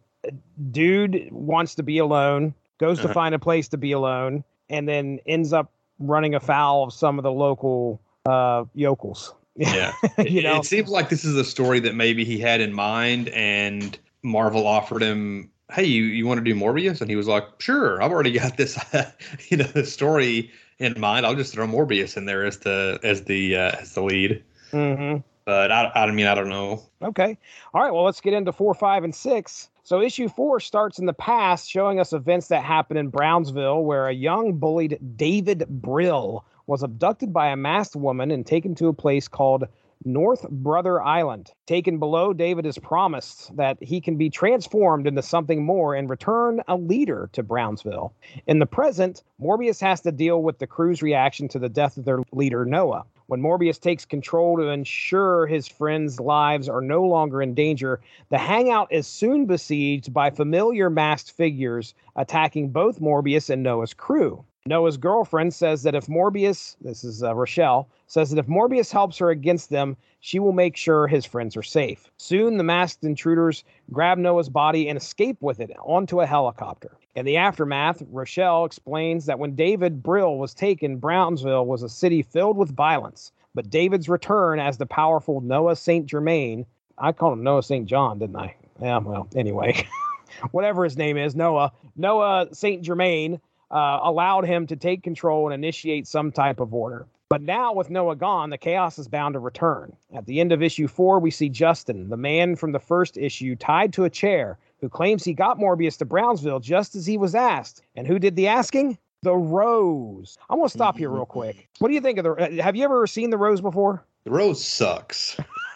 dude 0.71 1.29
wants 1.31 1.75
to 1.75 1.83
be 1.83 1.97
alone, 1.97 2.53
goes 2.79 2.97
to 2.99 3.05
Uh-huh. 3.05 3.13
find 3.13 3.35
a 3.35 3.39
place 3.39 3.67
to 3.69 3.77
be 3.77 3.91
alone, 3.91 4.43
and 4.69 4.87
then 4.87 5.19
ends 5.25 5.53
up 5.53 5.71
running 5.99 6.35
afoul 6.35 6.83
of 6.83 6.93
some 6.93 7.17
of 7.17 7.23
the 7.23 7.31
local 7.31 8.01
uh 8.25 8.65
yokels. 8.75 9.33
Yeah. 9.55 9.91
you 10.19 10.39
It- 10.39 10.43
know. 10.43 10.57
it 10.57 10.65
seems 10.65 10.89
like 10.89 11.09
this 11.09 11.23
is 11.25 11.35
a 11.35 11.43
story 11.43 11.79
that 11.79 11.95
maybe 11.95 12.23
he 12.25 12.37
had 12.39 12.61
in 12.61 12.73
mind, 12.73 13.29
and 13.29 13.97
Marvel 14.21 14.67
offered 14.67 15.01
him, 15.01 15.49
"Hey, 15.71 15.85
you 15.85 16.03
you 16.03 16.27
want 16.27 16.37
to 16.39 16.43
do 16.43 16.53
Morbius?" 16.53 17.01
And 17.01 17.09
he 17.09 17.15
was 17.15 17.27
like, 17.27 17.43
"Sure, 17.59 18.01
I've 18.01 18.11
already 18.11 18.31
got 18.33 18.57
this, 18.57 18.77
you 19.49 19.57
know, 19.57 19.63
the 19.65 19.85
story 19.85 20.51
in 20.79 20.99
mind. 20.99 21.25
I'll 21.25 21.33
just 21.35 21.53
throw 21.53 21.65
Morbius 21.65 22.17
in 22.17 22.25
there 22.25 22.45
as 22.45 22.59
the 22.59 22.99
as 23.03 23.23
the 23.23 23.55
uh, 23.55 23.71
as 23.81 23.93
the 23.93 24.03
lead." 24.03 24.43
hmm 24.71 25.17
But 25.47 25.71
I, 25.71 25.89
I 25.95 26.11
mean, 26.11 26.27
I 26.27 26.35
don't 26.35 26.49
know. 26.49 26.83
Okay. 27.01 27.37
All 27.73 27.81
right. 27.81 27.93
Well, 27.93 28.03
let's 28.03 28.19
get 28.19 28.33
into 28.33 28.51
four, 28.51 28.73
five, 28.73 29.05
and 29.05 29.15
six. 29.15 29.69
So, 29.83 30.01
issue 30.01 30.27
four 30.27 30.59
starts 30.59 30.99
in 30.99 31.05
the 31.05 31.13
past, 31.13 31.69
showing 31.69 32.01
us 32.01 32.11
events 32.11 32.49
that 32.49 32.65
happened 32.65 32.99
in 32.99 33.07
Brownsville, 33.07 33.81
where 33.85 34.09
a 34.09 34.13
young 34.13 34.57
bullied 34.59 34.99
David 35.15 35.65
Brill 35.69 36.43
was 36.65 36.83
abducted 36.83 37.31
by 37.31 37.47
a 37.47 37.55
masked 37.55 37.95
woman 37.95 38.29
and 38.29 38.45
taken 38.45 38.75
to 38.75 38.89
a 38.89 38.93
place 38.93 39.29
called 39.29 39.63
North 40.03 40.45
Brother 40.49 41.01
Island. 41.01 41.53
Taken 41.65 41.97
below, 41.97 42.33
David 42.33 42.65
is 42.65 42.77
promised 42.77 43.55
that 43.55 43.77
he 43.81 44.01
can 44.01 44.17
be 44.17 44.29
transformed 44.29 45.07
into 45.07 45.21
something 45.21 45.65
more 45.65 45.95
and 45.95 46.09
return 46.09 46.61
a 46.67 46.75
leader 46.75 47.29
to 47.31 47.41
Brownsville. 47.41 48.13
In 48.47 48.59
the 48.59 48.65
present, 48.65 49.23
Morbius 49.41 49.79
has 49.79 50.01
to 50.01 50.11
deal 50.11 50.43
with 50.43 50.59
the 50.59 50.67
crew's 50.67 51.01
reaction 51.01 51.47
to 51.47 51.59
the 51.59 51.69
death 51.69 51.95
of 51.95 52.03
their 52.03 52.19
leader, 52.33 52.65
Noah. 52.65 53.05
When 53.27 53.41
Morbius 53.41 53.77
takes 53.77 54.05
control 54.05 54.55
to 54.55 54.69
ensure 54.69 55.47
his 55.47 55.67
friends' 55.67 56.17
lives 56.17 56.69
are 56.69 56.79
no 56.79 57.03
longer 57.03 57.41
in 57.41 57.53
danger, 57.53 57.99
the 58.29 58.37
hangout 58.37 58.87
is 58.89 59.05
soon 59.05 59.45
besieged 59.45 60.13
by 60.13 60.29
familiar 60.29 60.89
masked 60.89 61.31
figures 61.31 61.93
attacking 62.15 62.69
both 62.69 63.01
Morbius 63.01 63.49
and 63.49 63.63
Noah's 63.63 63.93
crew. 63.93 64.45
Noah's 64.67 64.97
girlfriend 64.97 65.53
says 65.53 65.83
that 65.83 65.95
if 65.95 66.07
Morbius, 66.07 66.75
this 66.81 67.03
is 67.03 67.23
uh, 67.23 67.33
Rochelle, 67.33 67.87
says 68.07 68.29
that 68.29 68.39
if 68.39 68.47
Morbius 68.47 68.91
helps 68.91 69.17
her 69.17 69.29
against 69.29 69.69
them, 69.69 69.95
she 70.19 70.39
will 70.39 70.51
make 70.51 70.75
sure 70.75 71.07
his 71.07 71.25
friends 71.25 71.55
are 71.55 71.63
safe. 71.63 72.11
Soon, 72.17 72.57
the 72.57 72.63
masked 72.63 73.03
intruders 73.03 73.63
grab 73.91 74.17
Noah's 74.17 74.49
body 74.49 74.89
and 74.89 74.97
escape 74.97 75.37
with 75.41 75.59
it 75.59 75.71
onto 75.83 76.21
a 76.21 76.25
helicopter. 76.25 76.97
In 77.15 77.25
the 77.25 77.37
aftermath, 77.37 78.03
Rochelle 78.11 78.65
explains 78.65 79.25
that 79.25 79.39
when 79.39 79.55
David 79.55 80.03
Brill 80.03 80.37
was 80.37 80.53
taken, 80.53 80.97
Brownsville 80.97 81.65
was 81.65 81.81
a 81.81 81.89
city 81.89 82.21
filled 82.21 82.57
with 82.57 82.75
violence. 82.75 83.31
But 83.55 83.69
David's 83.69 84.09
return 84.09 84.59
as 84.59 84.77
the 84.77 84.85
powerful 84.85 85.41
Noah 85.41 85.75
St. 85.75 86.05
Germain, 86.05 86.65
I 86.97 87.11
called 87.11 87.33
him 87.33 87.43
Noah 87.43 87.63
St. 87.63 87.87
John, 87.87 88.19
didn't 88.19 88.35
I? 88.35 88.55
Yeah, 88.81 88.99
well, 88.99 89.27
anyway, 89.35 89.87
whatever 90.51 90.83
his 90.83 90.97
name 90.97 91.17
is, 91.17 91.35
Noah, 91.35 91.71
Noah 91.95 92.49
St. 92.53 92.83
Germain 92.83 93.39
uh, 93.71 93.99
allowed 94.03 94.45
him 94.45 94.67
to 94.67 94.75
take 94.75 95.03
control 95.03 95.45
and 95.45 95.53
initiate 95.53 96.07
some 96.07 96.31
type 96.31 96.59
of 96.59 96.73
order. 96.73 97.05
But 97.29 97.41
now, 97.41 97.73
with 97.73 97.89
Noah 97.89 98.15
gone, 98.15 98.49
the 98.51 98.57
chaos 98.57 98.97
is 98.97 99.09
bound 99.09 99.33
to 99.33 99.39
return. 99.39 99.93
At 100.15 100.25
the 100.25 100.39
end 100.39 100.53
of 100.53 100.63
issue 100.63 100.87
four, 100.87 101.19
we 101.19 101.29
see 101.29 101.49
Justin, 101.49 102.09
the 102.09 102.15
man 102.15 102.55
from 102.55 102.71
the 102.71 102.79
first 102.79 103.17
issue, 103.17 103.55
tied 103.57 103.91
to 103.93 104.05
a 104.05 104.09
chair, 104.09 104.57
who 104.79 104.87
claims 104.87 105.25
he 105.25 105.33
got 105.33 105.59
Morbius 105.59 105.97
to 105.97 106.05
Brownsville 106.05 106.61
just 106.61 106.95
as 106.95 107.05
he 107.05 107.17
was 107.17 107.35
asked. 107.35 107.81
And 107.97 108.07
who 108.07 108.17
did 108.17 108.37
the 108.37 108.47
asking? 108.47 108.97
The 109.23 109.35
Rose. 109.35 110.37
I'm 110.49 110.57
gonna 110.59 110.69
stop 110.69 110.97
here 110.97 111.09
real 111.09 111.25
quick. 111.25 111.67
What 111.79 111.89
do 111.89 111.95
you 111.95 112.01
think 112.01 112.17
of 112.19 112.23
the? 112.23 112.31
uh, 112.33 112.63
Have 112.63 112.75
you 112.77 112.85
ever 112.85 113.05
seen 113.07 113.29
the 113.29 113.37
Rose 113.37 113.59
before? 113.59 114.05
The 114.23 114.31
rose 114.31 114.63
sucks. 114.63 115.35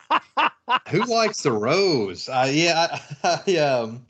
Who 0.89 1.03
likes 1.03 1.41
the 1.41 1.51
rose? 1.51 2.29
Uh, 2.29 2.49
yeah, 2.51 2.97
I, 3.23 3.41
I, 3.47 3.57
um, 3.57 4.05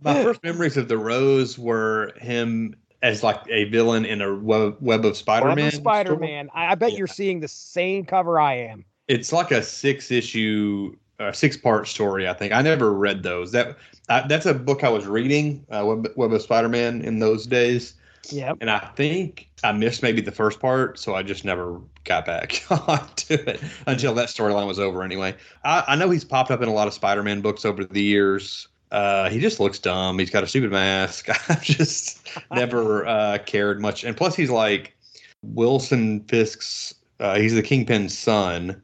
my 0.00 0.22
first 0.22 0.42
memories 0.42 0.76
of 0.76 0.88
the 0.88 0.96
rose 0.98 1.58
were 1.58 2.12
him 2.18 2.74
as 3.02 3.22
like 3.22 3.40
a 3.48 3.64
villain 3.64 4.04
in 4.04 4.22
a 4.22 4.34
web, 4.34 4.76
web 4.80 5.04
of 5.04 5.16
Spider-Man. 5.16 5.70
Spider 5.72 6.16
Man. 6.16 6.48
I, 6.54 6.72
I, 6.72 6.74
bet 6.74 6.92
yeah. 6.92 6.98
you're 6.98 7.06
seeing 7.06 7.40
the 7.40 7.48
same 7.48 8.04
cover 8.04 8.40
I 8.40 8.54
am. 8.54 8.84
It's 9.08 9.32
like 9.32 9.50
a 9.50 9.62
six 9.62 10.10
issue, 10.10 10.96
uh, 11.20 11.32
six 11.32 11.56
part 11.56 11.86
story. 11.88 12.28
I 12.28 12.32
think 12.32 12.52
I 12.52 12.62
never 12.62 12.92
read 12.92 13.22
those. 13.22 13.52
That 13.52 13.76
I, 14.08 14.26
that's 14.26 14.46
a 14.46 14.54
book 14.54 14.84
I 14.84 14.88
was 14.88 15.06
reading, 15.06 15.64
uh, 15.70 15.84
web, 15.84 16.08
web 16.16 16.32
of 16.32 16.42
Spider-Man 16.42 17.02
in 17.02 17.18
those 17.18 17.46
days. 17.46 17.94
Yeah. 18.32 18.54
And 18.60 18.70
I 18.70 18.78
think 18.96 19.48
I 19.62 19.72
missed 19.72 20.02
maybe 20.02 20.20
the 20.20 20.32
first 20.32 20.58
part, 20.58 20.98
so 20.98 21.14
I 21.14 21.22
just 21.22 21.44
never 21.44 21.80
got 22.04 22.26
back 22.26 22.50
to 23.16 23.50
it 23.50 23.60
until 23.86 24.14
that 24.14 24.28
storyline 24.28 24.66
was 24.66 24.78
over. 24.78 25.02
Anyway, 25.02 25.34
I, 25.64 25.84
I 25.88 25.96
know 25.96 26.10
he's 26.10 26.24
popped 26.24 26.50
up 26.50 26.62
in 26.62 26.68
a 26.68 26.72
lot 26.72 26.88
of 26.88 26.94
Spider-Man 26.94 27.40
books 27.40 27.64
over 27.64 27.84
the 27.84 28.02
years. 28.02 28.68
Uh, 28.90 29.28
he 29.28 29.40
just 29.40 29.58
looks 29.58 29.78
dumb. 29.78 30.18
He's 30.18 30.30
got 30.30 30.44
a 30.44 30.46
stupid 30.46 30.70
mask. 30.70 31.28
I've 31.50 31.62
just 31.62 32.28
never 32.52 33.06
uh, 33.06 33.38
cared 33.44 33.80
much. 33.80 34.04
And 34.04 34.16
plus, 34.16 34.36
he's 34.36 34.50
like 34.50 34.96
Wilson 35.42 36.20
Fisk's. 36.24 36.94
Uh, 37.18 37.38
he's 37.38 37.54
the 37.54 37.62
Kingpin's 37.62 38.16
son, 38.16 38.82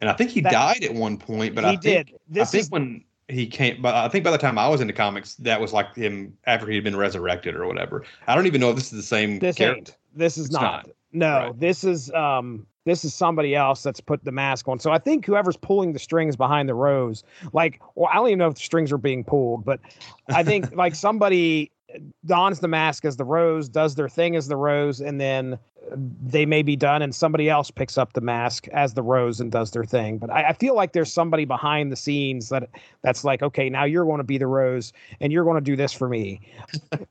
and 0.00 0.10
I 0.10 0.12
think 0.12 0.30
he 0.30 0.40
that, 0.40 0.52
died 0.52 0.84
at 0.84 0.94
one 0.94 1.16
point. 1.16 1.54
But 1.54 1.64
he 1.64 1.70
I 1.70 1.76
think, 1.76 2.08
did. 2.08 2.18
This 2.28 2.48
I 2.48 2.50
think 2.50 2.62
is, 2.62 2.70
when 2.70 3.04
he 3.28 3.46
came, 3.46 3.80
but 3.80 3.94
I 3.94 4.08
think 4.08 4.24
by 4.24 4.32
the 4.32 4.38
time 4.38 4.58
I 4.58 4.68
was 4.68 4.80
into 4.80 4.92
comics, 4.92 5.36
that 5.36 5.60
was 5.60 5.72
like 5.72 5.94
him 5.94 6.36
after 6.46 6.66
he'd 6.66 6.84
been 6.84 6.96
resurrected 6.96 7.54
or 7.54 7.66
whatever. 7.66 8.04
I 8.26 8.34
don't 8.34 8.46
even 8.46 8.60
know 8.60 8.70
if 8.70 8.76
this 8.76 8.92
is 8.92 8.98
the 8.98 9.02
same. 9.02 9.38
This 9.38 9.56
character. 9.56 9.78
ain't. 9.78 9.96
This 10.14 10.36
is 10.36 10.50
not. 10.50 10.62
not. 10.62 10.90
No, 11.12 11.46
right. 11.46 11.60
this 11.60 11.84
is 11.84 12.10
um 12.12 12.66
this 12.90 13.04
is 13.04 13.14
somebody 13.14 13.54
else 13.54 13.84
that's 13.84 14.00
put 14.00 14.24
the 14.24 14.32
mask 14.32 14.66
on. 14.66 14.80
So 14.80 14.90
I 14.90 14.98
think 14.98 15.24
whoever's 15.24 15.56
pulling 15.56 15.92
the 15.92 15.98
strings 16.00 16.34
behind 16.34 16.68
the 16.68 16.74
rose, 16.74 17.22
like, 17.52 17.80
well, 17.94 18.10
I 18.12 18.16
don't 18.16 18.26
even 18.26 18.38
know 18.40 18.48
if 18.48 18.54
the 18.54 18.60
strings 18.60 18.90
are 18.90 18.98
being 18.98 19.22
pulled, 19.22 19.64
but 19.64 19.78
I 20.28 20.42
think 20.42 20.74
like 20.74 20.96
somebody 20.96 21.70
dons 22.24 22.60
the 22.60 22.68
mask 22.68 23.04
as 23.04 23.16
the 23.16 23.24
rose, 23.24 23.68
does 23.68 23.94
their 23.94 24.08
thing 24.08 24.36
as 24.36 24.48
the 24.48 24.56
rose, 24.56 25.00
and 25.00 25.20
then 25.20 25.58
they 25.96 26.46
may 26.46 26.62
be 26.62 26.76
done 26.76 27.02
and 27.02 27.14
somebody 27.14 27.48
else 27.48 27.70
picks 27.70 27.98
up 27.98 28.12
the 28.12 28.20
mask 28.20 28.68
as 28.68 28.94
the 28.94 29.02
rose 29.02 29.40
and 29.40 29.50
does 29.50 29.70
their 29.70 29.84
thing. 29.84 30.18
But 30.18 30.30
I, 30.30 30.48
I, 30.48 30.52
feel 30.52 30.74
like 30.74 30.92
there's 30.92 31.12
somebody 31.12 31.44
behind 31.44 31.90
the 31.90 31.96
scenes 31.96 32.48
that 32.50 32.68
that's 33.02 33.24
like 33.24 33.42
okay 33.42 33.68
now 33.68 33.84
you're 33.84 34.04
going 34.04 34.18
to 34.18 34.24
be 34.24 34.38
the 34.38 34.46
rose 34.46 34.92
and 35.20 35.32
you're 35.32 35.44
going 35.44 35.56
to 35.56 35.60
do 35.60 35.76
this 35.76 35.92
for 35.92 36.08
me. 36.08 36.40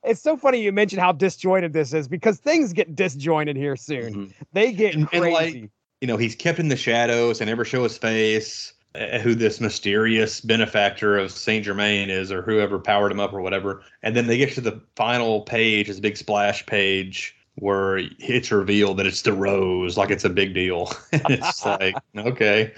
It's 0.03 0.21
so 0.21 0.37
funny 0.37 0.61
you 0.61 0.71
mentioned 0.71 1.01
how 1.01 1.11
disjointed 1.11 1.73
this 1.73 1.93
is 1.93 2.07
because 2.07 2.37
things 2.37 2.73
get 2.73 2.95
disjointed 2.95 3.55
here 3.55 3.75
soon. 3.75 4.13
Mm-hmm. 4.13 4.31
they 4.53 4.71
get 4.71 4.95
and, 4.95 5.07
crazy 5.07 5.25
and 5.25 5.33
like, 5.33 5.71
you 6.01 6.07
know 6.07 6.17
he's 6.17 6.35
kept 6.35 6.59
in 6.59 6.69
the 6.69 6.77
shadows 6.77 7.41
and 7.41 7.49
never 7.49 7.65
show 7.65 7.83
his 7.83 7.97
face 7.97 8.73
who 8.95 9.35
this 9.35 9.61
mysterious 9.61 10.41
benefactor 10.41 11.17
of 11.17 11.31
Saint 11.31 11.65
Germain 11.65 12.09
is, 12.09 12.31
or 12.31 12.41
whoever 12.41 12.79
powered 12.79 13.11
him 13.11 13.19
up, 13.19 13.33
or 13.33 13.41
whatever. 13.41 13.83
And 14.01 14.15
then 14.15 14.27
they 14.27 14.37
get 14.37 14.53
to 14.53 14.61
the 14.61 14.81
final 14.95 15.41
page, 15.41 15.87
this 15.87 15.99
big 15.99 16.17
splash 16.17 16.65
page, 16.65 17.35
where 17.55 17.97
it's 18.17 18.51
revealed 18.51 18.97
that 18.97 19.05
it's 19.05 19.21
the 19.21 19.33
rose, 19.33 19.97
like 19.97 20.09
it's 20.09 20.25
a 20.25 20.29
big 20.29 20.53
deal. 20.53 20.91
it's 21.13 21.65
like 21.65 21.95
okay, 22.17 22.73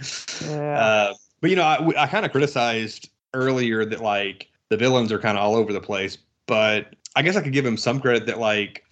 yeah. 0.46 0.80
uh, 0.80 1.14
but 1.40 1.50
you 1.50 1.56
know, 1.56 1.64
I, 1.64 2.04
I 2.04 2.08
kind 2.08 2.26
of 2.26 2.32
criticized 2.32 3.10
earlier 3.34 3.86
that 3.86 4.02
like 4.02 4.50
the 4.70 4.78
villains 4.78 5.12
are 5.12 5.20
kind 5.20 5.38
of 5.38 5.44
all 5.44 5.56
over 5.56 5.72
the 5.72 5.82
place, 5.82 6.18
but 6.46 6.94
I 7.16 7.22
guess 7.22 7.36
I 7.38 7.42
could 7.42 7.54
give 7.54 7.66
him 7.66 7.78
some 7.78 8.02
credit 8.02 8.26
that 8.26 8.40
like 8.40 8.84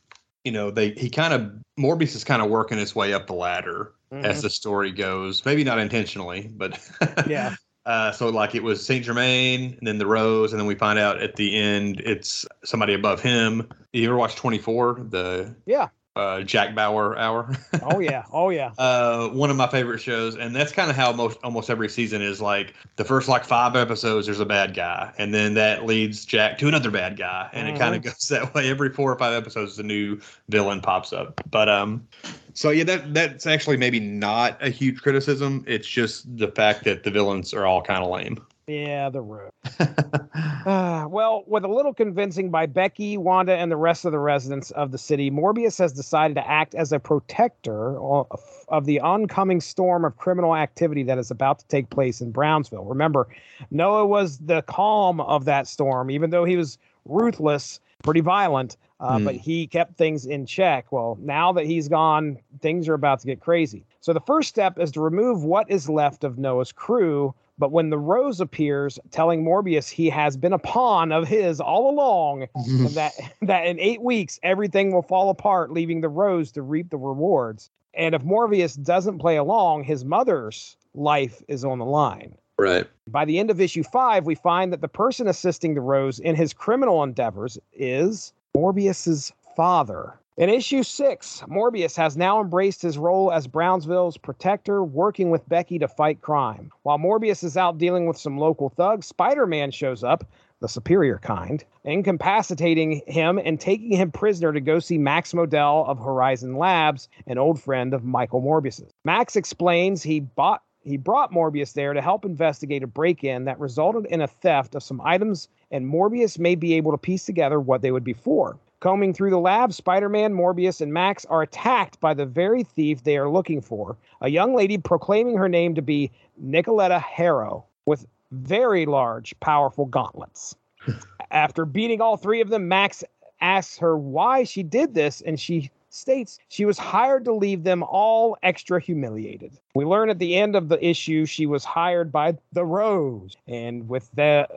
you 0.46 0.54
know 0.54 0.72
they 0.72 0.92
he 0.92 1.10
kind 1.10 1.34
of 1.34 1.52
Morbius 1.78 2.16
is 2.16 2.24
kind 2.24 2.42
of 2.42 2.50
working 2.50 2.78
his 2.78 2.96
way 2.96 3.14
up 3.14 3.28
the 3.28 3.34
ladder 3.34 3.94
mm-hmm. 4.12 4.26
as 4.26 4.42
the 4.42 4.50
story 4.50 4.92
goes. 4.92 5.46
Maybe 5.46 5.64
not 5.64 5.80
intentionally, 5.80 6.50
but 6.56 6.80
yeah. 7.28 7.56
Uh, 7.86 8.12
so 8.12 8.30
like 8.30 8.56
it 8.56 8.62
was 8.62 8.86
Saint 8.86 9.06
Germain, 9.06 9.76
and 9.80 9.88
then 9.88 9.98
the 9.98 10.06
Rose, 10.06 10.54
and 10.54 10.60
then 10.60 10.68
we 10.68 10.76
find 10.76 11.00
out 11.00 11.22
at 11.22 11.36
the 11.36 11.58
end 11.58 12.02
it's 12.02 12.46
somebody 12.64 12.94
above 12.94 13.22
him. 13.22 13.68
You 13.94 14.08
ever 14.08 14.18
watch 14.18 14.36
Twenty 14.36 14.60
Four? 14.60 15.06
The 15.10 15.56
yeah 15.66 15.88
uh, 16.16 16.42
Jack 16.42 16.76
Bauer 16.76 17.18
hour. 17.18 17.56
oh 17.84 18.00
yeah, 18.00 18.24
oh 18.34 18.50
yeah. 18.50 18.72
Uh, 18.78 19.30
one 19.30 19.50
of 19.50 19.56
my 19.56 19.68
favorite 19.68 20.00
shows, 20.00 20.36
and 20.36 20.56
that's 20.56 20.72
kind 20.72 20.90
of 20.90 20.96
how 20.96 21.12
most 21.12 21.38
almost 21.44 21.70
every 21.70 21.90
season 21.90 22.22
is. 22.22 22.42
Like 22.42 22.74
the 22.96 23.06
first 23.06 23.28
like 23.28 23.46
five 23.46 23.76
episodes, 23.76 24.26
there's 24.26 24.40
a 24.40 24.46
bad 24.46 24.74
guy, 24.74 25.14
and 25.18 25.34
then 25.34 25.54
that 25.56 25.86
leads 25.86 26.26
Jack 26.26 26.58
to 26.60 26.68
another 26.68 26.92
bad 26.92 27.18
guy, 27.18 27.50
and 27.54 27.68
mm-hmm. 27.68 27.76
it 27.76 27.80
kind 27.80 27.96
of 27.96 28.02
goes 28.02 28.28
that 28.30 28.54
way. 28.54 28.70
Every 28.70 28.90
four 28.90 29.12
or 29.12 29.18
five 29.18 29.34
episodes, 29.34 29.78
a 29.80 29.84
new 29.84 30.20
villain 30.50 30.82
pops 30.82 31.14
up. 31.14 31.42
But 31.50 31.70
um, 31.70 32.08
so 32.54 32.72
yeah, 32.72 32.84
that 32.86 33.14
that's 33.14 33.48
actually 33.48 33.78
maybe 33.78 34.00
not 34.00 34.62
a 34.62 34.70
huge 34.70 35.02
criticism. 35.02 35.64
It's 35.68 35.88
just 35.88 36.38
the 36.38 36.50
fact 36.50 36.84
that 36.86 37.04
the 37.04 37.12
villains 37.12 37.54
are 37.54 37.66
all 37.66 37.82
kind 37.82 38.04
of 38.04 38.10
lame. 38.10 38.46
Yeah, 38.70 39.10
the 39.10 39.22
room. 39.24 39.50
uh, 39.80 41.08
well, 41.10 41.44
with 41.48 41.64
a 41.64 41.68
little 41.68 41.92
convincing 41.92 42.52
by 42.52 42.68
Becky, 42.68 43.18
Wanda, 43.18 43.56
and 43.56 43.72
the 43.72 43.78
rest 43.78 44.06
of 44.06 44.12
the 44.12 44.20
residents 44.20 44.70
of 44.72 44.92
the 44.92 44.98
city, 45.00 45.32
Morbius 45.32 45.80
has 45.80 45.92
decided 45.92 46.36
to 46.36 46.48
act 46.48 46.76
as 46.76 46.92
a 46.92 47.00
protector 47.00 48.00
of 48.00 48.86
the 48.86 49.00
oncoming 49.00 49.60
storm 49.60 50.06
of 50.06 50.18
criminal 50.18 50.56
activity 50.56 51.02
that 51.02 51.18
is 51.18 51.32
about 51.32 51.58
to 51.60 51.68
take 51.68 51.90
place 51.90 52.22
in 52.22 52.30
Brownsville. 52.30 52.86
Remember, 52.86 53.28
Noah 53.72 54.06
was 54.06 54.38
the 54.38 54.62
calm 54.62 55.20
of 55.20 55.46
that 55.46 55.68
storm, 55.68 56.12
even 56.12 56.30
though 56.30 56.46
he 56.46 56.56
was 56.56 56.78
ruthless, 57.06 57.80
pretty 58.04 58.22
violent. 58.22 58.78
Uh, 59.00 59.18
mm. 59.18 59.26
But 59.26 59.36
he 59.36 59.66
kept 59.66 59.98
things 59.98 60.26
in 60.26 60.46
check. 60.46 60.92
Well, 60.92 61.18
now 61.22 61.54
that 61.54 61.66
he's 61.66 61.88
gone, 61.88 62.38
things 62.62 62.88
are 62.88 62.94
about 62.94 63.22
to 63.22 63.28
get 63.28 63.40
crazy. 63.40 63.86
So 64.02 64.14
the 64.14 64.20
first 64.20 64.50
step 64.50 64.78
is 64.78 64.92
to 64.92 65.02
remove 65.02 65.44
what 65.44 65.72
is 65.72 65.90
left 65.90 66.24
of 66.24 66.38
Noah's 66.38 66.72
crew 66.74 67.34
but 67.60 67.72
when 67.72 67.90
the 67.90 68.00
rose 68.00 68.40
appears, 68.40 68.98
telling 69.12 69.44
Morbius 69.44 69.90
he 69.90 70.10
has 70.10 70.38
been 70.38 70.54
a 70.54 70.60
pawn 70.60 71.12
of 71.12 71.28
his 71.28 71.60
all 71.60 71.90
along, 71.90 72.48
and 72.56 72.88
that 72.96 73.14
that 73.42 73.68
in 73.68 73.80
eight 73.80 74.02
weeks 74.02 74.40
everything 74.42 74.92
will 74.94 75.04
fall 75.04 75.30
apart, 75.30 75.72
leaving 75.72 76.02
the 76.02 76.10
rose 76.10 76.52
to 76.54 76.62
reap 76.62 76.90
the 76.90 76.98
rewards. 76.98 77.70
And 77.94 78.16
if 78.16 78.24
Morbius 78.24 78.82
doesn't 78.82 79.20
play 79.20 79.36
along, 79.36 79.84
his 79.84 80.06
mother's 80.06 80.78
life 80.94 81.44
is 81.48 81.66
on 81.66 81.80
the 81.80 81.86
line. 81.86 82.36
Right. 82.58 82.88
By 83.08 83.26
the 83.26 83.40
end 83.40 83.52
of 83.52 83.62
issue 83.62 83.84
five, 83.84 84.26
we 84.26 84.36
find 84.36 84.72
that 84.74 84.82
the 84.82 84.88
person 84.88 85.28
assisting 85.28 85.74
the 85.74 85.82
Rose 85.82 86.20
in 86.20 86.36
his 86.36 86.54
criminal 86.54 87.04
endeavors 87.04 87.58
is 87.74 88.34
Morbius's 88.56 89.32
father. 89.56 90.20
In 90.40 90.48
issue 90.48 90.84
six, 90.84 91.44
Morbius 91.50 91.98
has 91.98 92.16
now 92.16 92.40
embraced 92.40 92.82
his 92.82 92.98
role 92.98 93.30
as 93.30 93.46
Brownsville's 93.46 94.16
protector, 94.16 94.82
working 94.86 95.32
with 95.32 95.50
Becky 95.50 95.78
to 95.80 95.88
fight 95.90 96.22
crime. 96.22 96.72
While 96.84 96.98
Morbius 96.98 97.44
is 97.44 97.58
out 97.58 97.78
dealing 97.78 98.06
with 98.06 98.16
some 98.16 98.38
local 98.38 98.70
thugs, 98.70 99.06
Spider 99.06 99.46
Man 99.46 99.70
shows 99.70 100.02
up, 100.02 100.24
the 100.62 100.70
superior 100.70 101.18
kind, 101.18 101.62
incapacitating 101.84 103.02
him 103.06 103.38
and 103.38 103.60
taking 103.60 103.92
him 103.92 104.14
prisoner 104.14 104.54
to 104.54 104.62
go 104.62 104.80
see 104.80 104.98
Max 104.98 105.34
Modell 105.34 105.86
of 105.86 106.00
Horizon 106.00 106.58
Labs, 106.58 107.10
an 107.28 107.38
old 107.38 107.62
friend 107.62 107.94
of 107.94 108.06
Michael 108.06 108.40
Morbius's. 108.40 108.94
Max 109.04 109.36
explains 109.36 110.02
he 110.04 110.22
bought 110.22 110.64
he 110.82 110.96
brought 110.96 111.34
Morbius 111.34 111.74
there 111.74 111.92
to 111.92 112.02
help 112.02 112.24
investigate 112.24 112.82
a 112.82 112.88
break 112.88 113.26
in 113.26 113.44
that 113.44 113.60
resulted 113.60 114.06
in 114.06 114.22
a 114.22 114.28
theft 114.28 114.74
of 114.74 114.84
some 114.84 115.02
items, 115.02 115.50
and 115.70 115.86
Morbius 115.86 116.40
may 116.40 116.56
be 116.56 116.76
able 116.76 116.92
to 116.92 116.98
piece 116.98 117.26
together 117.26 117.60
what 117.60 117.82
they 117.82 117.92
would 117.92 118.06
be 118.06 118.14
for. 118.14 118.58
Combing 118.80 119.14
through 119.14 119.32
the 119.32 119.40
lab, 119.40 119.74
Spider 119.74 120.08
Man, 120.08 120.34
Morbius, 120.34 120.80
and 120.80 120.94
Max 120.94 121.26
are 121.26 121.42
attacked 121.42 122.00
by 122.00 122.14
the 122.14 122.26
very 122.26 122.64
thief 122.64 123.04
they 123.04 123.18
are 123.18 123.30
looking 123.30 123.62
for, 123.62 123.98
a 124.22 124.30
young 124.30 124.56
lady 124.56 124.78
proclaiming 124.78 125.36
her 125.36 125.50
name 125.50 125.76
to 125.76 125.82
be 125.82 126.12
Nicoletta 126.42 127.02
Harrow, 127.02 127.66
with 127.86 128.08
very 128.32 128.86
large, 128.86 129.38
powerful 129.42 129.86
gauntlets. 129.86 130.56
After 131.32 131.66
beating 131.66 132.00
all 132.00 132.16
three 132.16 132.40
of 132.40 132.50
them, 132.50 132.70
Max 132.70 133.04
asks 133.42 133.78
her 133.78 133.98
why 133.98 134.46
she 134.46 134.64
did 134.64 134.94
this, 134.94 135.22
and 135.22 135.38
she 135.40 135.70
states 135.90 136.40
she 136.48 136.66
was 136.66 136.78
hired 136.78 137.26
to 137.26 137.34
leave 137.34 137.64
them 137.64 137.84
all 137.84 138.38
extra 138.44 138.80
humiliated. 138.80 139.60
We 139.76 139.86
learn 139.86 140.10
at 140.10 140.20
the 140.20 140.36
end 140.36 140.56
of 140.56 140.70
the 140.70 140.84
issue 140.86 141.26
she 141.26 141.46
was 141.46 141.66
hired 141.66 142.12
by 142.12 142.38
the 142.54 142.64
Rose, 142.64 143.36
and 143.48 143.90
with 143.90 144.10
the 144.14 144.48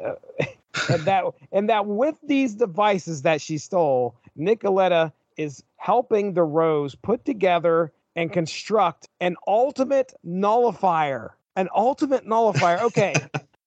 uh, 0.40 0.44
and 0.88 1.04
that 1.04 1.24
and 1.52 1.68
that 1.68 1.86
with 1.86 2.16
these 2.26 2.54
devices 2.54 3.22
that 3.22 3.40
she 3.40 3.58
stole, 3.58 4.16
Nicoletta 4.38 5.12
is 5.36 5.62
helping 5.76 6.34
the 6.34 6.42
Rose 6.42 6.94
put 6.94 7.24
together 7.24 7.92
and 8.16 8.32
construct 8.32 9.08
an 9.20 9.36
ultimate 9.46 10.12
nullifier. 10.22 11.34
An 11.56 11.68
ultimate 11.74 12.26
nullifier. 12.26 12.80
Okay. 12.82 13.14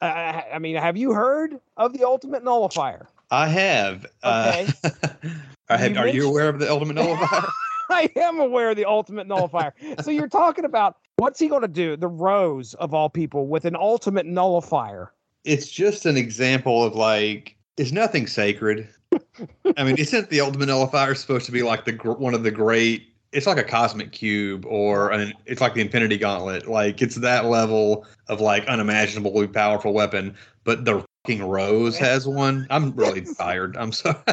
uh, 0.02 0.42
I 0.54 0.60
mean, 0.60 0.76
have 0.76 0.98
you 0.98 1.14
heard 1.14 1.60
of 1.78 1.94
the 1.94 2.04
ultimate 2.04 2.44
nullifier? 2.44 3.08
I 3.32 3.48
have. 3.48 4.06
Uh, 4.24 4.54
okay. 4.54 4.74
Uh, 4.84 4.90
I 5.70 5.78
have, 5.78 5.94
you 5.94 5.98
are 5.98 6.08
you 6.08 6.28
aware 6.28 6.50
of 6.50 6.60
the 6.60 6.70
ultimate 6.70 6.94
nullifier? 6.94 7.48
I 7.90 8.10
am 8.16 8.40
aware 8.40 8.72
of 8.72 8.78
the 8.78 8.86
ultimate 8.86 9.28
nullifier. 9.28 9.74
so 10.02 10.12
you're 10.12 10.28
talking 10.28 10.66
about 10.66 10.98
what's 11.18 11.40
he 11.40 11.48
going 11.48 11.62
to 11.62 11.68
do? 11.68 11.96
The 11.96 12.08
Rose 12.08 12.74
of 12.76 12.94
all 12.94 13.10
people 13.10 13.48
with 13.48 13.66
an 13.66 13.76
ultimate 13.76 14.26
nullifier 14.26 15.12
it's 15.46 15.70
just 15.70 16.06
an 16.06 16.18
example 16.18 16.84
of 16.84 16.96
like 16.96 17.56
it's 17.78 17.92
nothing 17.92 18.28
sacred. 18.28 18.88
I 19.78 19.84
mean, 19.84 19.98
isn't 19.98 20.30
the 20.30 20.42
ultimate 20.42 20.68
nullifier 20.68 21.16
supposed 21.16 21.46
to 21.46 21.52
be 21.52 21.64
like 21.64 21.86
the 21.86 21.94
one 22.18 22.34
of 22.34 22.44
the 22.44 22.52
great? 22.52 23.08
It's 23.32 23.48
like 23.48 23.58
a 23.58 23.64
cosmic 23.64 24.12
cube, 24.12 24.66
or 24.66 25.12
an 25.12 25.34
it's 25.46 25.62
like 25.62 25.74
the 25.74 25.82
Infinity 25.82 26.18
Gauntlet. 26.18 26.68
Like 26.68 27.02
it's 27.02 27.16
that 27.16 27.46
level 27.46 28.06
of 28.28 28.42
like 28.42 28.66
unimaginably 28.68 29.48
powerful 29.48 29.94
weapon. 29.94 30.36
But 30.64 30.86
the 30.86 31.06
fucking 31.26 31.44
Rose 31.44 31.98
has 31.98 32.28
one. 32.28 32.66
I'm 32.70 32.92
really 32.96 33.22
tired. 33.38 33.78
I'm 33.78 33.92
sorry. 33.92 34.18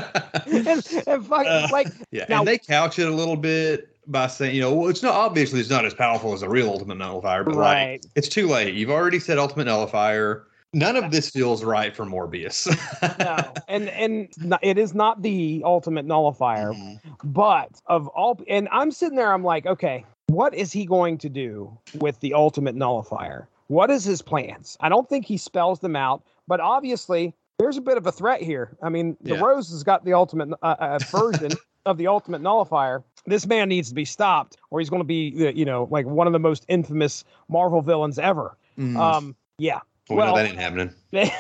and, 0.47 0.67
and 1.07 1.27
fuck, 1.27 1.47
Uh, 1.47 1.69
like 1.71 1.89
yeah, 2.11 2.27
Now- 2.29 2.39
and 2.41 2.49
they 2.49 2.59
couch 2.59 2.99
it 2.99 3.07
a 3.09 3.15
little 3.15 3.37
bit 3.37 3.89
by 4.09 4.27
saying, 4.27 4.55
you 4.55 4.61
know, 4.61 4.75
well, 4.75 4.89
it's 4.89 5.03
not 5.03 5.15
obviously 5.15 5.61
it's 5.61 5.71
not 5.71 5.85
as 5.85 5.95
powerful 5.95 6.33
as 6.33 6.43
a 6.43 6.49
real 6.49 6.69
ultimate 6.69 6.97
nullifier, 6.97 7.45
but 7.45 7.55
like 7.55 7.63
right. 7.65 8.07
it's 8.17 8.29
too 8.29 8.49
late. 8.49 8.75
You've 8.75 8.91
already 8.91 9.19
said 9.21 9.39
ultimate 9.39 9.65
nullifier. 9.67 10.47
None 10.75 10.97
of 10.97 11.11
this 11.11 11.29
feels 11.29 11.63
right 11.65 11.95
for 11.95 12.07
Morbius. 12.07 12.67
no, 13.19 13.53
and 13.69 13.89
and 13.91 14.29
it 14.63 14.79
is 14.79 14.95
not 14.95 15.21
the 15.21 15.63
ultimate 15.67 16.07
nullifier, 16.07 16.73
Mhm. 16.73 16.99
but 17.25 17.81
of 17.87 18.09
all, 18.09 18.41
and 18.49 18.69
I'm 18.73 18.91
sitting 18.91 19.17
there, 19.17 19.33
I'm 19.33 19.45
like, 19.45 19.67
okay, 19.67 20.07
what 20.29 20.55
is 20.55 20.73
he 20.73 20.87
going 20.87 21.19
to 21.19 21.29
do 21.29 21.77
with 21.99 22.19
the 22.21 22.33
ultimate 22.33 22.75
nullifier? 22.75 23.49
What 23.69 23.91
is 23.91 24.05
his 24.05 24.23
plans? 24.23 24.79
I 24.81 24.89
don't 24.89 25.07
think 25.09 25.27
he 25.27 25.37
spells 25.37 25.81
them 25.81 25.95
out, 25.95 26.23
but 26.49 26.59
obviously 26.61 27.35
there's 27.59 27.77
a 27.77 27.83
bit 27.83 27.99
of 27.99 28.07
a 28.07 28.13
threat 28.13 28.41
here. 28.41 28.77
I 28.83 28.89
mean, 28.89 29.17
the 29.21 29.35
Yeah. 29.35 29.41
Rose 29.41 29.71
has 29.71 29.83
got 29.83 30.05
the 30.07 30.15
ultimate 30.15 30.49
uh, 30.63 30.77
uh, 30.79 30.99
version 31.11 31.53
of 31.85 31.99
the 31.99 32.07
ultimate 32.07 32.41
nullifier. 32.41 33.05
This 33.27 33.47
man 33.47 33.69
needs 33.69 33.91
to 33.91 33.95
be 33.95 34.07
stopped, 34.07 34.57
or 34.71 34.81
he's 34.81 34.89
going 34.91 35.01
to 35.01 35.07
be, 35.07 35.35
uh, 35.47 35.51
you 35.51 35.67
know, 35.67 35.87
like 35.91 36.07
one 36.07 36.27
of 36.27 36.33
the 36.33 36.39
most 36.41 36.65
infamous 36.69 37.25
Marvel 37.49 37.83
villains 37.83 38.19
ever. 38.19 38.57
Mm. 38.79 38.97
Um, 38.97 39.37
yeah. 39.59 39.81
Well, 40.17 40.27
well- 40.35 40.37
that 40.37 40.47
ain't 40.47 40.59
happening. 40.59 40.95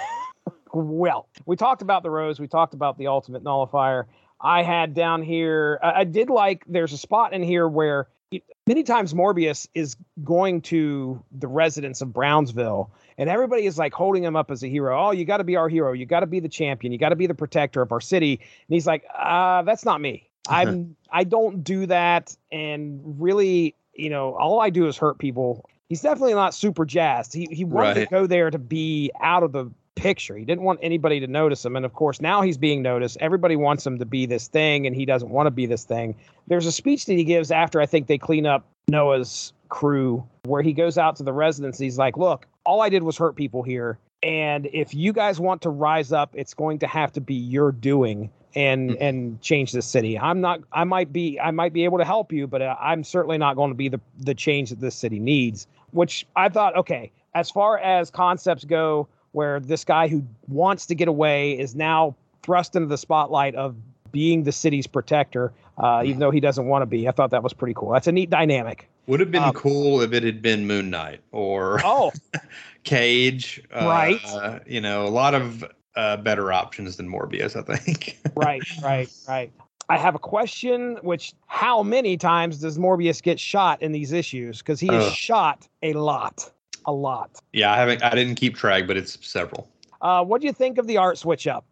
well, 0.72 1.28
we 1.46 1.56
talked 1.56 1.82
about 1.82 2.02
the 2.02 2.10
rose. 2.10 2.40
We 2.40 2.48
talked 2.48 2.74
about 2.74 2.98
the 2.98 3.06
ultimate 3.08 3.42
nullifier. 3.42 4.06
I 4.40 4.62
had 4.62 4.94
down 4.94 5.22
here. 5.22 5.78
I, 5.82 6.00
I 6.00 6.04
did 6.04 6.30
like. 6.30 6.64
There's 6.66 6.92
a 6.92 6.98
spot 6.98 7.32
in 7.32 7.42
here 7.42 7.68
where 7.68 8.08
it- 8.30 8.42
many 8.66 8.82
times 8.82 9.14
Morbius 9.14 9.68
is 9.74 9.96
going 10.24 10.62
to 10.62 11.22
the 11.30 11.46
residents 11.46 12.00
of 12.00 12.12
Brownsville, 12.12 12.90
and 13.18 13.28
everybody 13.30 13.66
is 13.66 13.78
like 13.78 13.92
holding 13.92 14.24
him 14.24 14.34
up 14.34 14.50
as 14.50 14.62
a 14.62 14.68
hero. 14.68 14.98
Oh, 15.08 15.10
you 15.12 15.24
got 15.24 15.36
to 15.38 15.44
be 15.44 15.56
our 15.56 15.68
hero. 15.68 15.92
You 15.92 16.06
got 16.06 16.20
to 16.20 16.26
be 16.26 16.40
the 16.40 16.48
champion. 16.48 16.92
You 16.92 16.98
got 16.98 17.10
to 17.10 17.16
be 17.16 17.26
the 17.26 17.34
protector 17.34 17.82
of 17.82 17.92
our 17.92 18.00
city. 18.00 18.34
And 18.40 18.74
he's 18.74 18.86
like, 18.86 19.04
uh, 19.16 19.62
that's 19.62 19.84
not 19.84 20.00
me. 20.00 20.28
I'm. 20.48 20.96
I 21.12 21.24
don't 21.24 21.62
do 21.62 21.86
that. 21.86 22.34
And 22.50 23.00
really, 23.20 23.76
you 23.94 24.10
know, 24.10 24.34
all 24.34 24.60
I 24.60 24.70
do 24.70 24.88
is 24.88 24.96
hurt 24.96 25.18
people. 25.18 25.68
He's 25.92 26.00
definitely 26.00 26.32
not 26.32 26.54
super 26.54 26.86
jazzed. 26.86 27.34
He 27.34 27.46
he 27.50 27.64
wanted 27.64 27.94
to 27.96 28.06
go 28.06 28.26
there 28.26 28.50
to 28.50 28.58
be 28.58 29.10
out 29.20 29.42
of 29.42 29.52
the 29.52 29.70
picture. 29.94 30.34
He 30.38 30.46
didn't 30.46 30.64
want 30.64 30.78
anybody 30.80 31.20
to 31.20 31.26
notice 31.26 31.62
him. 31.62 31.76
And 31.76 31.84
of 31.84 31.92
course, 31.92 32.18
now 32.18 32.40
he's 32.40 32.56
being 32.56 32.80
noticed. 32.80 33.18
Everybody 33.20 33.56
wants 33.56 33.86
him 33.86 33.98
to 33.98 34.06
be 34.06 34.24
this 34.24 34.48
thing, 34.48 34.86
and 34.86 34.96
he 34.96 35.04
doesn't 35.04 35.28
want 35.28 35.48
to 35.48 35.50
be 35.50 35.66
this 35.66 35.84
thing. 35.84 36.14
There's 36.46 36.64
a 36.64 36.72
speech 36.72 37.04
that 37.04 37.12
he 37.12 37.24
gives 37.24 37.50
after 37.50 37.78
I 37.78 37.84
think 37.84 38.06
they 38.06 38.16
clean 38.16 38.46
up 38.46 38.64
Noah's 38.88 39.52
crew, 39.68 40.26
where 40.44 40.62
he 40.62 40.72
goes 40.72 40.96
out 40.96 41.16
to 41.16 41.24
the 41.24 41.32
residents. 41.34 41.78
He's 41.78 41.98
like, 41.98 42.16
Look, 42.16 42.46
all 42.64 42.80
I 42.80 42.88
did 42.88 43.02
was 43.02 43.18
hurt 43.18 43.36
people 43.36 43.62
here. 43.62 43.98
And 44.22 44.70
if 44.72 44.94
you 44.94 45.12
guys 45.12 45.40
want 45.40 45.60
to 45.60 45.68
rise 45.68 46.10
up, 46.10 46.30
it's 46.32 46.54
going 46.54 46.78
to 46.78 46.86
have 46.86 47.12
to 47.12 47.20
be 47.20 47.34
your 47.34 47.70
doing 47.70 48.30
and 48.54 48.90
Mhm. 48.92 48.96
and 49.00 49.40
change 49.42 49.72
the 49.72 49.82
city. 49.82 50.18
I'm 50.18 50.40
not 50.40 50.60
I 50.72 50.84
might 50.84 51.12
be 51.12 51.38
I 51.38 51.50
might 51.50 51.74
be 51.74 51.84
able 51.84 51.98
to 51.98 52.04
help 52.04 52.32
you, 52.32 52.46
but 52.46 52.62
uh, 52.62 52.76
I'm 52.80 53.04
certainly 53.04 53.36
not 53.36 53.56
going 53.56 53.70
to 53.70 53.74
be 53.74 53.88
the 53.90 54.00
the 54.20 54.34
change 54.34 54.70
that 54.70 54.80
this 54.80 54.94
city 54.94 55.18
needs. 55.18 55.66
Which 55.92 56.26
I 56.36 56.48
thought, 56.48 56.76
okay, 56.76 57.10
as 57.34 57.50
far 57.50 57.78
as 57.78 58.10
concepts 58.10 58.64
go, 58.64 59.08
where 59.32 59.60
this 59.60 59.84
guy 59.84 60.08
who 60.08 60.22
wants 60.48 60.86
to 60.86 60.94
get 60.94 61.08
away 61.08 61.52
is 61.58 61.74
now 61.74 62.14
thrust 62.42 62.76
into 62.76 62.88
the 62.88 62.98
spotlight 62.98 63.54
of 63.54 63.74
being 64.10 64.42
the 64.44 64.52
city's 64.52 64.86
protector, 64.86 65.52
uh, 65.78 66.02
even 66.04 66.18
though 66.18 66.30
he 66.30 66.40
doesn't 66.40 66.66
want 66.66 66.82
to 66.82 66.86
be. 66.86 67.08
I 67.08 67.12
thought 67.12 67.30
that 67.30 67.42
was 67.42 67.52
pretty 67.54 67.72
cool. 67.74 67.92
That's 67.92 68.06
a 68.06 68.12
neat 68.12 68.28
dynamic. 68.28 68.88
Would 69.06 69.20
have 69.20 69.30
been 69.30 69.42
um, 69.42 69.54
cool 69.54 70.00
if 70.02 70.12
it 70.12 70.22
had 70.22 70.42
been 70.42 70.66
Moon 70.66 70.90
Knight 70.90 71.20
or 71.32 71.80
Oh, 71.84 72.12
Cage. 72.84 73.62
uh, 73.74 73.86
Right. 73.86 74.62
You 74.66 74.80
know, 74.80 75.06
a 75.06 75.08
lot 75.08 75.34
of 75.34 75.64
uh, 75.96 76.16
better 76.18 76.52
options 76.52 76.96
than 76.96 77.08
Morbius, 77.08 77.56
I 77.56 77.76
think. 77.76 78.18
right, 78.36 78.62
right, 78.82 79.10
right. 79.28 79.52
I 79.88 79.98
have 79.98 80.14
a 80.14 80.18
question, 80.18 80.98
which 81.02 81.34
how 81.46 81.82
many 81.82 82.16
times 82.16 82.58
does 82.58 82.78
Morbius 82.78 83.22
get 83.22 83.38
shot 83.38 83.82
in 83.82 83.92
these 83.92 84.12
issues? 84.12 84.58
Because 84.58 84.80
he 84.80 84.88
is 84.88 85.04
Ugh. 85.04 85.12
shot 85.12 85.68
a 85.82 85.92
lot, 85.94 86.50
a 86.86 86.92
lot. 86.92 87.30
yeah, 87.52 87.72
I 87.72 87.76
haven't. 87.76 88.02
I 88.02 88.14
didn't 88.14 88.36
keep 88.36 88.56
track, 88.56 88.86
but 88.86 88.96
it's 88.96 89.18
several. 89.26 89.68
Uh, 90.00 90.24
what 90.24 90.40
do 90.40 90.46
you 90.46 90.52
think 90.52 90.78
of 90.78 90.86
the 90.86 90.96
art 90.96 91.18
switch 91.18 91.46
up? 91.46 91.64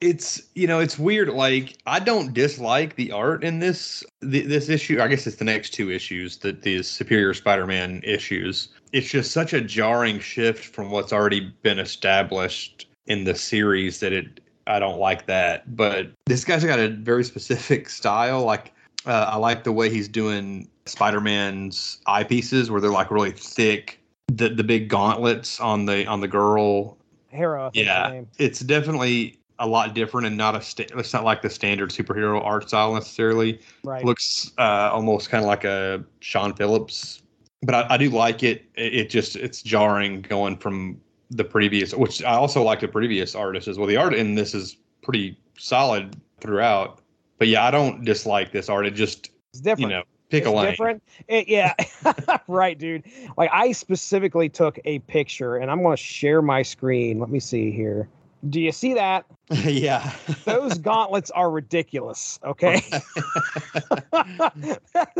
It's 0.00 0.42
you 0.54 0.66
know 0.66 0.80
it's 0.80 0.98
weird. 0.98 1.28
Like 1.30 1.76
I 1.86 1.98
don't 1.98 2.34
dislike 2.34 2.96
the 2.96 3.10
art 3.12 3.42
in 3.42 3.60
this 3.60 4.04
th- 4.20 4.46
this 4.46 4.68
issue. 4.68 5.00
I 5.00 5.08
guess 5.08 5.26
it's 5.26 5.36
the 5.36 5.44
next 5.44 5.70
two 5.70 5.90
issues, 5.90 6.36
that 6.38 6.62
the 6.62 6.82
Superior 6.82 7.32
Spider-Man 7.32 8.02
issues. 8.04 8.68
It's 8.92 9.08
just 9.08 9.32
such 9.32 9.52
a 9.52 9.60
jarring 9.60 10.20
shift 10.20 10.64
from 10.64 10.90
what's 10.90 11.12
already 11.12 11.52
been 11.62 11.78
established 11.78 12.86
in 13.06 13.24
the 13.24 13.34
series 13.34 14.00
that 14.00 14.12
it. 14.12 14.40
I 14.66 14.78
don't 14.78 14.98
like 14.98 15.26
that. 15.26 15.76
But 15.76 16.10
this 16.26 16.44
guy's 16.44 16.64
got 16.64 16.78
a 16.78 16.88
very 16.88 17.24
specific 17.24 17.88
style. 18.00 18.44
Like 18.44 18.72
uh, 19.06 19.30
I 19.32 19.36
like 19.36 19.64
the 19.64 19.72
way 19.72 19.90
he's 19.90 20.08
doing 20.08 20.68
Spider-Man's 20.86 22.00
eyepieces, 22.06 22.70
where 22.70 22.80
they're 22.80 22.90
like 22.90 23.10
really 23.10 23.32
thick. 23.32 24.00
The 24.28 24.48
the 24.48 24.64
big 24.64 24.88
gauntlets 24.88 25.60
on 25.60 25.84
the 25.86 26.06
on 26.06 26.20
the 26.20 26.28
girl 26.28 26.96
Harrow, 27.30 27.70
Yeah. 27.74 28.22
it's 28.38 28.60
definitely 28.60 29.38
a 29.58 29.66
lot 29.66 29.94
different 29.94 30.26
and 30.26 30.36
not 30.36 30.54
a 30.56 30.60
sta- 30.62 30.86
it's 30.96 31.12
not 31.12 31.24
like 31.24 31.42
the 31.42 31.50
standard 31.50 31.90
superhero 31.90 32.42
art 32.44 32.68
style 32.68 32.94
necessarily 32.94 33.60
Right. 33.84 34.04
looks 34.04 34.50
uh 34.58 34.90
almost 34.92 35.30
kind 35.30 35.44
of 35.44 35.48
like 35.48 35.64
a 35.64 36.02
sean 36.20 36.54
phillips 36.54 37.22
but 37.62 37.74
I, 37.74 37.94
I 37.94 37.96
do 37.96 38.08
like 38.10 38.42
it. 38.42 38.64
it 38.76 38.94
it 38.94 39.10
just 39.10 39.36
it's 39.36 39.62
jarring 39.62 40.22
going 40.22 40.56
from 40.56 41.00
the 41.30 41.44
previous 41.44 41.94
which 41.94 42.22
i 42.24 42.34
also 42.34 42.62
like 42.62 42.80
the 42.80 42.88
previous 42.88 43.34
artist 43.34 43.68
as 43.68 43.78
well 43.78 43.86
the 43.86 43.96
art 43.96 44.14
in 44.14 44.34
this 44.34 44.54
is 44.54 44.76
pretty 45.02 45.38
solid 45.58 46.16
throughout 46.40 47.00
but 47.38 47.48
yeah 47.48 47.64
i 47.64 47.70
don't 47.70 48.04
dislike 48.04 48.52
this 48.52 48.68
art 48.68 48.86
it 48.86 48.92
just 48.92 49.30
it's 49.52 49.60
different. 49.60 49.90
you 49.90 49.96
know 49.96 50.02
pick 50.30 50.42
it's 50.42 50.48
a 50.48 50.50
lane 50.50 50.70
different. 50.70 51.02
It- 51.28 51.48
yeah, 51.48 51.74
right, 52.48 52.78
dude. 52.78 53.04
Like 53.36 53.50
I 53.52 53.72
specifically 53.72 54.48
took 54.48 54.78
a 54.84 54.98
picture, 55.00 55.56
and 55.56 55.70
I'm 55.70 55.82
going 55.82 55.96
to 55.96 56.02
share 56.02 56.42
my 56.42 56.62
screen. 56.62 57.18
Let 57.18 57.30
me 57.30 57.40
see 57.40 57.70
here. 57.70 58.08
Do 58.48 58.60
you 58.60 58.72
see 58.72 58.94
that? 58.94 59.24
yeah 59.50 60.12
Those 60.44 60.78
gauntlets 60.78 61.30
are 61.30 61.50
ridiculous. 61.50 62.38
Okay. 62.44 62.80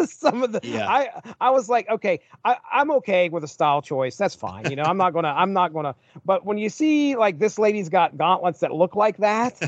some 0.06 0.42
of 0.42 0.52
the. 0.52 0.60
Yeah. 0.62 0.88
I 0.88 1.08
I 1.40 1.50
was 1.50 1.68
like, 1.68 1.88
okay, 1.88 2.20
I 2.44 2.56
I'm 2.72 2.90
okay 2.92 3.28
with 3.28 3.44
a 3.44 3.48
style 3.48 3.82
choice. 3.82 4.16
That's 4.16 4.34
fine. 4.34 4.70
You 4.70 4.76
know, 4.76 4.84
I'm 4.84 4.96
not 4.96 5.12
gonna 5.12 5.28
I'm 5.28 5.52
not 5.52 5.72
gonna. 5.72 5.94
But 6.24 6.44
when 6.44 6.58
you 6.58 6.68
see 6.68 7.16
like 7.16 7.38
this 7.38 7.58
lady's 7.58 7.88
got 7.88 8.16
gauntlets 8.16 8.60
that 8.60 8.72
look 8.72 8.96
like 8.96 9.18
that, 9.18 9.60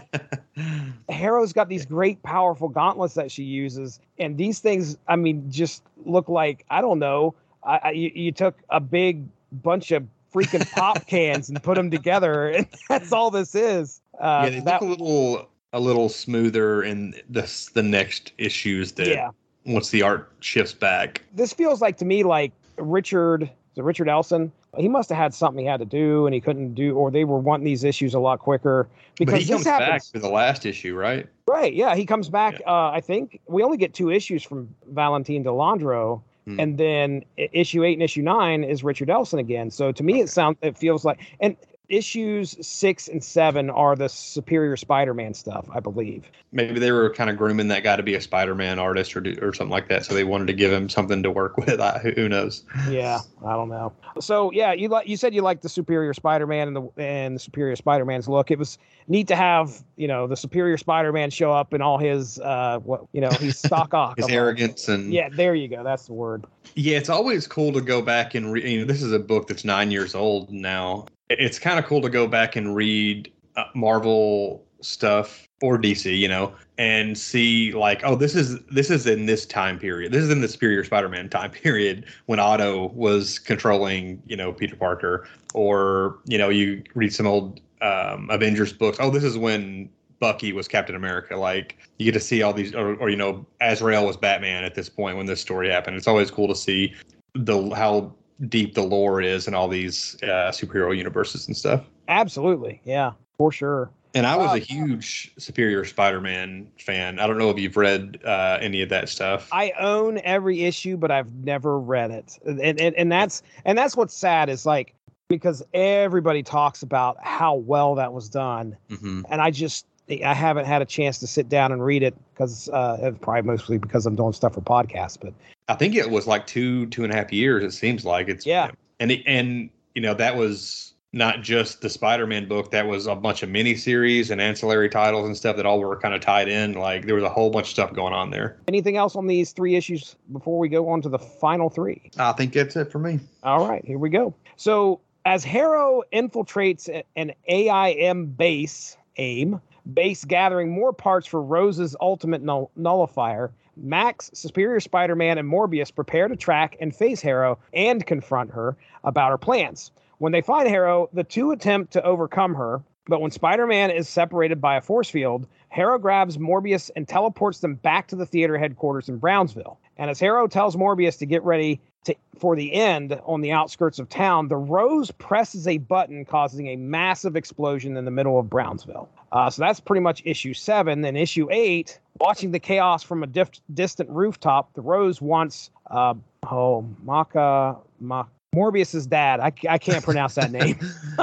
Harrow's 1.09 1.53
got 1.53 1.69
these 1.69 1.87
great, 1.87 2.23
powerful 2.23 2.69
gauntlets 2.69 3.15
that 3.15 3.31
she 3.31 3.43
uses, 3.45 4.01
and 4.19 4.37
these 4.37 4.59
things, 4.61 4.97
I 5.09 5.17
mean, 5.17 5.51
just 5.51 5.83
look 6.05 6.29
like 6.29 6.65
I 6.71 6.81
don't 6.81 6.99
know. 6.99 7.35
I, 7.63 7.81
I 7.85 7.91
you, 7.93 8.11
you 8.15 8.33
took 8.33 8.57
a 8.71 8.81
big 8.81 9.25
bunch 9.53 9.93
of 9.93 10.05
freaking 10.35 10.71
pop 10.73 11.07
cans 11.07 11.49
and 11.49 11.63
put 11.63 11.77
them 11.77 11.91
together, 11.91 12.49
and 12.51 12.67
that's 12.89 13.13
all 13.13 13.31
this 13.31 13.55
is. 13.55 14.01
Uh, 14.21 14.43
yeah 14.45 14.51
they 14.51 14.61
that, 14.61 14.83
look 14.83 14.99
a 14.99 15.03
little 15.03 15.49
a 15.73 15.81
little 15.81 16.09
smoother 16.09 16.83
in 16.83 17.15
this 17.29 17.67
the 17.71 17.83
next 17.83 18.33
issues 18.39 18.93
that 18.93 19.09
yeah, 19.09 19.31
once 19.67 19.91
the 19.91 20.03
art 20.03 20.33
shifts 20.41 20.73
back. 20.73 21.23
this 21.35 21.53
feels 21.53 21.83
like 21.83 21.97
to 21.99 22.05
me 22.05 22.23
like 22.23 22.53
Richard, 22.79 23.43
is 23.43 23.51
it 23.77 23.85
Richard 23.85 24.09
Elson? 24.09 24.53
He 24.77 24.89
must 24.89 25.09
have 25.09 25.19
had 25.19 25.35
something 25.35 25.65
he 25.65 25.71
had 25.71 25.81
to 25.81 25.87
do, 25.87 26.27
and 26.27 26.35
he 26.35 26.41
couldn't 26.41 26.75
do, 26.75 26.95
or 26.97 27.11
they 27.11 27.25
were 27.25 27.39
wanting 27.39 27.65
these 27.65 27.85
issues 27.85 28.15
a 28.15 28.19
lot 28.19 28.39
quicker 28.39 28.89
because 29.19 29.33
but 29.33 29.41
he 29.41 29.47
this 29.47 29.55
comes 29.55 29.67
happens. 29.67 29.89
back 29.89 30.13
for 30.13 30.19
the 30.19 30.33
last 30.33 30.67
issue, 30.67 30.95
right? 30.95 31.27
Right. 31.49 31.73
Yeah. 31.73 31.95
He 31.95 32.05
comes 32.05 32.29
back. 32.29 32.61
Uh, 32.67 32.91
I 32.91 33.01
think 33.01 33.41
we 33.47 33.63
only 33.63 33.79
get 33.79 33.95
two 33.95 34.11
issues 34.11 34.43
from 34.43 34.75
Valentine 34.91 35.43
De 35.43 35.51
Landro. 35.51 36.21
Hmm. 36.47 36.61
And 36.61 36.79
then 36.79 37.25
issue 37.37 37.85
eight 37.85 37.95
and 37.95 38.03
issue 38.03 38.23
nine 38.23 38.63
is 38.63 38.85
Richard 38.85 39.11
Elson 39.11 39.39
again. 39.39 39.71
So 39.71 39.93
to 39.93 40.03
me, 40.03 40.21
it 40.21 40.31
sounds, 40.31 40.57
it 40.63 40.79
feels 40.79 41.05
like, 41.05 41.19
and 41.41 41.57
issues 41.89 42.57
six 42.67 43.09
and 43.09 43.23
seven 43.23 43.71
are 43.71 43.97
the 43.97 44.09
superior 44.09 44.77
Spider-Man 44.77 45.35
stuff, 45.35 45.69
I 45.73 45.81
believe. 45.81 46.31
Maybe 46.53 46.81
they 46.81 46.93
were 46.93 47.13
kind 47.13 47.31
of 47.31 47.37
grooming 47.37 47.69
that 47.69 47.85
guy 47.85 47.97
to 47.97 48.03
be 48.03 48.15
a 48.15 48.21
Spider-Man 48.21 48.79
artist 48.79 49.17
or 49.17 49.21
do, 49.21 49.37
or 49.41 49.53
something 49.53 49.71
like 49.71 49.89
that, 49.89 50.05
so 50.05 50.15
they 50.15 50.25
wanted 50.25 50.47
to 50.47 50.53
give 50.53 50.73
him 50.73 50.89
something 50.89 51.23
to 51.23 51.31
work 51.31 51.57
with. 51.67 51.81
I, 51.81 51.99
who 51.99 52.29
knows? 52.29 52.65
Yeah, 52.89 53.21
I 53.45 53.53
don't 53.53 53.69
know. 53.69 53.93
So 54.21 54.51
yeah, 54.53 54.73
you 54.73 54.89
like 54.89 55.09
you 55.09 55.17
said 55.17 55.35
you 55.35 55.43
liked 55.43 55.63
the 55.63 55.69
superior 55.69 56.15
Spider-Man 56.15 56.69
and 56.69 56.77
the 56.77 57.03
and 57.03 57.37
the 57.37 57.41
superior 57.41 57.77
Spider-Man's 57.77 58.29
look. 58.29 58.51
It 58.51 58.59
was 58.59 58.79
neat 59.09 59.29
to 59.29 59.37
have 59.37 59.83
you 59.97 60.09
know 60.09 60.27
the 60.27 60.37
superior 60.37 60.77
Spider-Man 60.77 61.31
show 61.31 61.53
up 61.53 61.75
in 61.75 61.83
all 61.83 61.99
his 61.99 62.39
uh 62.41 62.81
what 62.81 63.07
you 63.13 63.21
know 63.21 63.31
he's 63.31 63.59
stock 63.59 63.95
off 63.95 64.17
His 64.17 64.29
arrogance 64.29 64.89
and 64.89 65.13
Yeah, 65.13 65.29
there 65.31 65.55
you 65.55 65.69
go. 65.69 65.83
That's 65.85 66.07
the 66.07 66.15
word. 66.15 66.47
Yeah, 66.75 66.99
it's 66.99 67.09
always 67.09 67.47
cool 67.47 67.73
to 67.73 67.81
go 67.81 68.03
back 68.03 68.35
and 68.35 68.53
read. 68.53 68.69
You 68.69 68.81
know, 68.81 68.85
this 68.85 69.03
is 69.03 69.13
a 69.13 69.19
book 69.19 69.49
that's 69.49 69.65
nine 69.65 69.91
years 69.91 70.15
old 70.15 70.51
now. 70.51 71.07
It- 71.29 71.41
It's 71.41 71.59
kind 71.59 71.79
of 71.79 71.85
cool 71.87 72.01
to 72.03 72.09
go 72.09 72.27
back 72.27 72.57
and 72.57 72.75
read 72.75 73.31
uh, 73.57 73.65
Marvel 73.75 74.65
stuff 74.83 75.49
or 75.63 75.79
DC, 75.79 76.17
you 76.17 76.29
know, 76.29 76.53
and 76.77 77.17
see 77.17 77.73
like, 77.73 78.03
oh, 78.05 78.15
this 78.15 78.35
is 78.35 78.61
this 78.67 78.91
is 78.91 79.07
in 79.07 79.25
this 79.27 79.47
time 79.47 79.79
period. 79.79 80.13
This 80.13 80.23
is 80.23 80.31
in 80.31 80.41
the 80.43 80.49
Superior 80.49 80.85
Spider-Man 80.85 81.31
time 81.31 81.51
period 81.65 82.05
when 82.27 82.39
Otto 82.39 82.89
was 82.89 83.39
controlling, 83.39 84.23
you 84.27 84.37
know, 84.37 84.53
Peter 84.53 84.77
Parker. 84.77 85.27
Or 85.55 86.19
you 86.27 86.37
know, 86.39 86.51
you 86.51 86.83
read 86.95 87.15
some 87.15 87.27
old 87.27 87.61
um, 87.81 88.29
Avengers 88.31 88.73
books. 88.73 88.99
Oh, 89.01 89.11
this 89.11 89.25
is 89.25 89.39
when 89.39 89.89
Bucky 90.21 90.53
was 90.53 90.69
Captain 90.69 90.95
America. 90.95 91.37
Like 91.37 91.79
you 91.99 92.05
get 92.05 92.13
to 92.13 92.21
see 92.21 92.43
all 92.43 92.53
these, 92.53 92.75
or, 92.75 92.95
or 92.97 93.09
you 93.09 93.17
know, 93.17 93.47
Azrael 93.63 94.07
was 94.07 94.17
Batman 94.19 94.65
at 94.65 94.75
this 94.75 94.89
point 94.91 95.17
when 95.17 95.25
this 95.27 95.41
story 95.41 95.71
happened. 95.71 95.97
It's 95.97 96.07
always 96.07 96.31
cool 96.31 96.49
to 96.49 96.55
see 96.55 96.95
the 97.35 97.71
how 97.75 98.15
deep 98.49 98.75
the 98.75 98.83
lore 98.83 99.21
is 99.21 99.49
in 99.49 99.55
all 99.55 99.69
these 99.69 100.17
uh, 100.23 100.51
superhero 100.51 100.97
universes 100.97 101.47
and 101.47 101.57
stuff. 101.57 101.85
Absolutely, 102.09 102.81
yeah, 102.85 103.13
for 103.39 103.51
sure. 103.51 103.91
And 104.15 104.27
I 104.27 104.37
was 104.37 104.53
Uh, 104.53 104.55
a 104.55 104.59
huge 104.59 105.33
Superior 105.39 105.85
Spider-Man 105.85 106.69
fan. 106.79 107.19
I 107.19 107.27
don't 107.27 107.37
know 107.37 107.51
if 107.51 107.59
you've 107.59 107.77
read 107.77 108.19
uh, 108.25 108.59
any 108.63 108.81
of 108.81 108.89
that 108.89 109.09
stuff. 109.11 109.49
I 109.53 109.73
own 109.79 110.19
every 110.25 110.65
issue, 110.65 110.97
but 110.97 111.11
I've 111.11 111.33
never 111.45 111.79
read 111.79 112.11
it, 112.11 112.39
and 112.47 112.61
and, 112.61 112.95
and 112.95 113.13
that's 113.13 113.43
and 113.65 113.77
that's 113.77 113.97
what's 113.97 114.15
sad 114.15 114.49
is 114.49 114.65
like 114.65 114.95
because 115.29 115.63
everybody 115.75 116.43
talks 116.43 116.83
about 116.83 117.17
how 117.23 117.57
well 117.57 117.95
that 117.97 118.13
was 118.13 118.29
done, 118.29 118.77
hmm 118.89 119.23
and 119.29 119.43
I 119.43 119.51
just 119.51 119.87
I 120.09 120.35
haven't 120.35 120.67
had 120.67 120.83
a 120.83 120.87
chance 120.87 121.19
to 121.19 121.27
sit 121.27 121.49
down 121.49 121.73
and 121.73 121.85
read 121.85 122.03
it 122.03 122.15
because 122.33 122.69
uh, 122.69 123.13
probably 123.21 123.43
mostly 123.43 123.77
because 123.77 124.07
I'm 124.07 124.15
doing 124.15 124.33
stuff 124.33 124.55
for 124.55 124.61
podcasts. 124.61 125.19
But 125.21 125.35
I 125.69 125.75
think 125.75 125.95
it 125.95 126.11
was 126.11 126.27
like 126.27 126.47
two, 126.47 126.87
two 126.87 127.05
and 127.05 127.13
a 127.13 127.17
half 127.17 127.33
years. 127.33 127.63
It 127.65 127.73
seems 127.77 128.05
like 128.05 128.29
it's 128.29 128.47
Yeah. 128.47 128.71
and 129.01 129.11
it, 129.11 129.23
and 129.27 129.71
you 129.95 130.03
know 130.03 130.15
that 130.15 130.37
was 130.37 130.95
not 131.13 131.41
just 131.43 131.81
the 131.81 131.89
Spider-Man 131.89 132.47
book. 132.47 132.71
That 132.73 132.87
was 132.87 133.07
a 133.07 133.15
bunch 133.17 133.43
of 133.43 133.49
miniseries 133.49 134.31
and 134.31 134.41
ancillary 134.41 134.91
titles 134.91 135.27
and 135.27 135.35
stuff 135.37 135.57
that 135.57 135.65
all 135.65 135.79
were 135.81 135.99
kind 135.99 136.15
of 136.15 136.21
tied 136.21 136.49
in. 136.49 136.75
Like 136.75 137.07
there 137.07 137.15
was 137.15 137.25
a 137.25 137.29
whole 137.31 137.51
bunch 137.51 137.67
of 137.69 137.71
stuff 137.71 137.93
going 137.95 138.13
on 138.13 138.31
there. 138.31 138.59
anything 138.69 138.97
else 138.97 139.17
on 139.17 139.27
these 139.27 139.53
three 139.53 139.77
issues 139.77 140.15
before 140.33 140.59
we 140.59 140.69
go 140.69 140.89
on 140.91 141.01
to 141.03 141.09
the 141.09 141.19
final 141.19 141.71
three? 141.71 142.11
I 142.19 142.33
think 142.33 142.53
that's 142.53 142.77
it 142.77 142.93
for 142.93 142.99
me. 142.99 143.21
All 143.43 143.67
right, 143.69 143.85
here 143.85 143.99
we 143.99 144.11
go. 144.11 144.35
So 144.57 145.01
as 145.25 145.43
Harrow 145.43 146.03
infiltrates 146.13 147.03
an 147.17 147.33
AIM 147.49 148.27
base, 148.27 148.97
AIM 149.17 149.61
base, 149.95 150.25
gathering 150.25 150.71
more 150.71 150.93
parts 150.93 151.27
for 151.27 151.43
Rose's 151.43 151.97
ultimate 152.01 152.43
null- 152.43 152.71
nullifier, 152.77 153.53
Max, 153.77 154.31
Superior 154.33 154.81
Spider-Man, 154.81 155.39
and 155.39 155.49
Morbius 155.49 155.95
prepare 155.95 156.29
to 156.29 156.37
track 156.37 156.77
and 156.81 156.95
face 156.95 157.21
Harrow 157.21 157.59
and 157.75 158.07
confront 158.07 158.51
her 158.53 158.77
about 159.05 159.31
her 159.31 159.39
plans. 159.39 159.91
When 160.19 160.33
they 160.33 160.41
find 160.41 160.69
Harrow, 160.69 161.11
the 161.13 161.25
two 161.25 161.51
attempt 161.51 161.93
to 161.93 162.03
overcome 162.03 162.55
her, 162.55 162.83
but 163.07 163.21
when 163.21 163.31
Spider-Man 163.31 163.91
is 163.91 164.09
separated 164.09 164.61
by 164.61 164.77
a 164.77 164.81
force 164.81 165.11
field, 165.11 165.47
Harrow 165.69 165.99
grabs 165.99 166.39
Morbius 166.39 166.91
and 166.97 167.07
teleports 167.07 167.61
them 167.61 167.75
back 167.75 168.09
to 168.09 168.17
the 168.17 168.27
theater 168.27 168.57
headquarters 168.57 169.09
in 169.09 169.19
Brownsville. 169.19 169.79
And 169.97 170.11
as 170.11 170.21
Harrow 170.21 170.47
tells 170.47 170.77
Morbius 170.77 171.19
to 171.19 171.27
get 171.27 171.43
ready 171.43 171.81
to, 172.05 172.15
for 172.39 172.55
the 172.55 172.73
end 172.73 173.19
on 173.25 173.41
the 173.41 173.53
outskirts 173.53 173.99
of 173.99 174.09
town, 174.09 174.49
the 174.49 174.57
Rose 174.57 175.11
presses 175.13 175.67
a 175.67 175.79
button, 175.79 176.25
causing 176.25 176.69
a 176.69 176.77
massive 176.77 177.37
explosion 177.37 177.97
in 177.97 178.05
the 178.05 178.11
middle 178.11 178.39
of 178.39 178.49
Brownsville. 178.49 179.09
Uh, 179.33 179.51
so 179.51 179.63
that's 179.63 179.81
pretty 179.81 180.01
much 180.01 180.23
issue 180.25 180.55
seven. 180.55 181.01
Then 181.03 181.17
issue 181.17 181.49
eight, 181.51 181.99
watching 182.21 182.53
the 182.53 182.61
chaos 182.61 183.03
from 183.03 183.23
a 183.23 183.27
distant 183.27 184.11
rooftop, 184.11 184.73
the 184.75 184.83
Rose 184.83 185.21
wants 185.21 185.71
uh, 185.91 186.15
oh 186.51 186.87
Maka 187.03 187.77
Ma- 188.01 188.27
Morbius's 188.55 189.07
dad. 189.07 189.41
I, 189.41 189.53
I 189.69 189.79
can't 189.79 190.05
pronounce 190.05 190.35
that 190.37 190.51
name. 190.51 190.79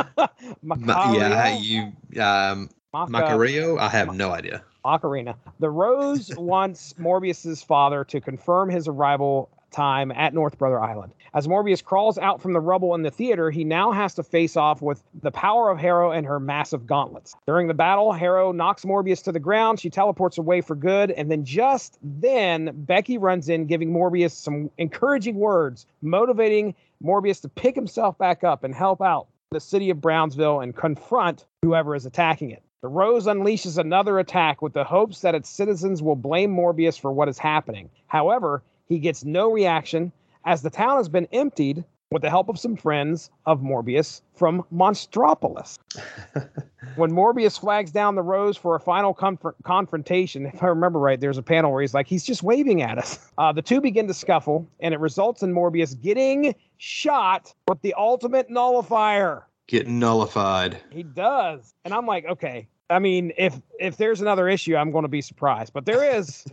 Ma- 0.61 0.75
yeah, 1.13 1.57
you 1.57 1.81
um, 2.21 2.69
Maca- 2.93 3.09
Macario. 3.09 3.79
I 3.79 3.89
have 3.89 4.13
no 4.13 4.31
idea. 4.31 4.63
Ocarina. 4.85 5.35
The 5.59 5.69
Rose 5.69 6.31
wants 6.37 6.93
Morbius's 6.93 7.63
father 7.63 8.03
to 8.05 8.21
confirm 8.21 8.69
his 8.69 8.87
arrival 8.87 9.49
time 9.73 10.11
at 10.11 10.33
North 10.33 10.57
Brother 10.57 10.79
Island. 10.79 11.13
As 11.33 11.47
Morbius 11.47 11.83
crawls 11.83 12.17
out 12.19 12.41
from 12.41 12.53
the 12.53 12.59
rubble 12.59 12.93
in 12.93 13.01
the 13.01 13.09
theater, 13.09 13.49
he 13.49 13.63
now 13.63 13.91
has 13.91 14.13
to 14.15 14.23
face 14.23 14.55
off 14.55 14.81
with 14.81 15.03
the 15.21 15.31
power 15.31 15.71
of 15.71 15.79
Harrow 15.79 16.11
and 16.11 16.25
her 16.25 16.39
massive 16.39 16.85
gauntlets. 16.85 17.35
During 17.47 17.67
the 17.67 17.73
battle, 17.73 18.11
Harrow 18.11 18.51
knocks 18.51 18.85
Morbius 18.85 19.23
to 19.23 19.31
the 19.31 19.39
ground. 19.39 19.79
She 19.79 19.89
teleports 19.89 20.37
away 20.37 20.61
for 20.61 20.75
good, 20.75 21.09
and 21.11 21.29
then 21.29 21.43
just 21.43 21.97
then, 22.03 22.71
Becky 22.73 23.17
runs 23.17 23.49
in, 23.49 23.65
giving 23.65 23.91
Morbius 23.91 24.31
some 24.31 24.69
encouraging 24.77 25.35
words, 25.35 25.87
motivating 26.01 26.75
Morbius 27.03 27.41
to 27.41 27.49
pick 27.49 27.75
himself 27.75 28.17
back 28.17 28.43
up 28.43 28.63
and 28.63 28.73
help 28.73 29.01
out 29.01 29.27
the 29.51 29.59
city 29.59 29.89
of 29.89 30.01
Brownsville 30.01 30.61
and 30.61 30.75
confront 30.75 31.45
whoever 31.61 31.95
is 31.95 32.05
attacking 32.05 32.51
it. 32.51 32.62
The 32.83 32.89
Rose 32.89 33.27
unleashes 33.27 33.77
another 33.77 34.19
attack 34.19 34.61
with 34.61 34.73
the 34.73 34.83
hopes 34.83 35.21
that 35.21 35.33
its 35.33 35.47
citizens 35.47 36.03
will 36.03 36.17
blame 36.17 36.53
Morbius 36.53 36.99
for 36.99 37.13
what 37.13 37.29
is 37.29 37.37
happening. 37.37 37.89
However, 38.07 38.61
he 38.89 38.99
gets 38.99 39.23
no 39.23 39.49
reaction 39.49 40.11
as 40.43 40.63
the 40.63 40.69
town 40.69 40.97
has 40.97 41.07
been 41.07 41.29
emptied 41.31 41.85
with 42.11 42.23
the 42.23 42.29
help 42.29 42.49
of 42.49 42.59
some 42.59 42.75
friends 42.75 43.29
of 43.45 43.61
Morbius 43.61 44.21
from 44.33 44.65
Monstropolis. 44.69 45.79
when 46.97 47.09
Morbius 47.09 47.57
flags 47.57 47.89
down 47.89 48.15
the 48.15 48.21
Rose 48.21 48.57
for 48.57 48.75
a 48.75 48.81
final 48.81 49.13
comfort- 49.13 49.55
confrontation, 49.63 50.47
if 50.47 50.61
I 50.61 50.67
remember 50.67 50.99
right, 50.99 51.21
there's 51.21 51.37
a 51.37 51.41
panel 51.41 51.71
where 51.71 51.79
he's 51.79 51.93
like, 51.93 52.07
he's 52.07 52.25
just 52.25 52.43
waving 52.43 52.81
at 52.81 52.97
us. 52.97 53.17
Uh, 53.37 53.53
the 53.53 53.61
two 53.61 53.79
begin 53.79 54.07
to 54.07 54.13
scuffle, 54.13 54.67
and 54.81 54.93
it 54.93 54.99
results 54.99 55.41
in 55.41 55.53
Morbius 55.53 55.99
getting 55.99 56.53
shot 56.77 57.53
with 57.67 57.81
the 57.81 57.93
ultimate 57.97 58.49
nullifier. 58.49 59.47
Getting 59.67 59.97
nullified. 59.97 60.77
He 60.91 61.01
does. 61.01 61.73
And 61.85 61.93
I'm 61.93 62.05
like, 62.05 62.25
okay. 62.25 62.67
I 62.93 62.99
mean, 62.99 63.33
if 63.37 63.59
if 63.79 63.97
there's 63.97 64.21
another 64.21 64.47
issue, 64.47 64.75
I'm 64.75 64.91
going 64.91 65.03
to 65.03 65.09
be 65.09 65.21
surprised. 65.21 65.73
But 65.73 65.85
there 65.85 66.17
is 66.17 66.45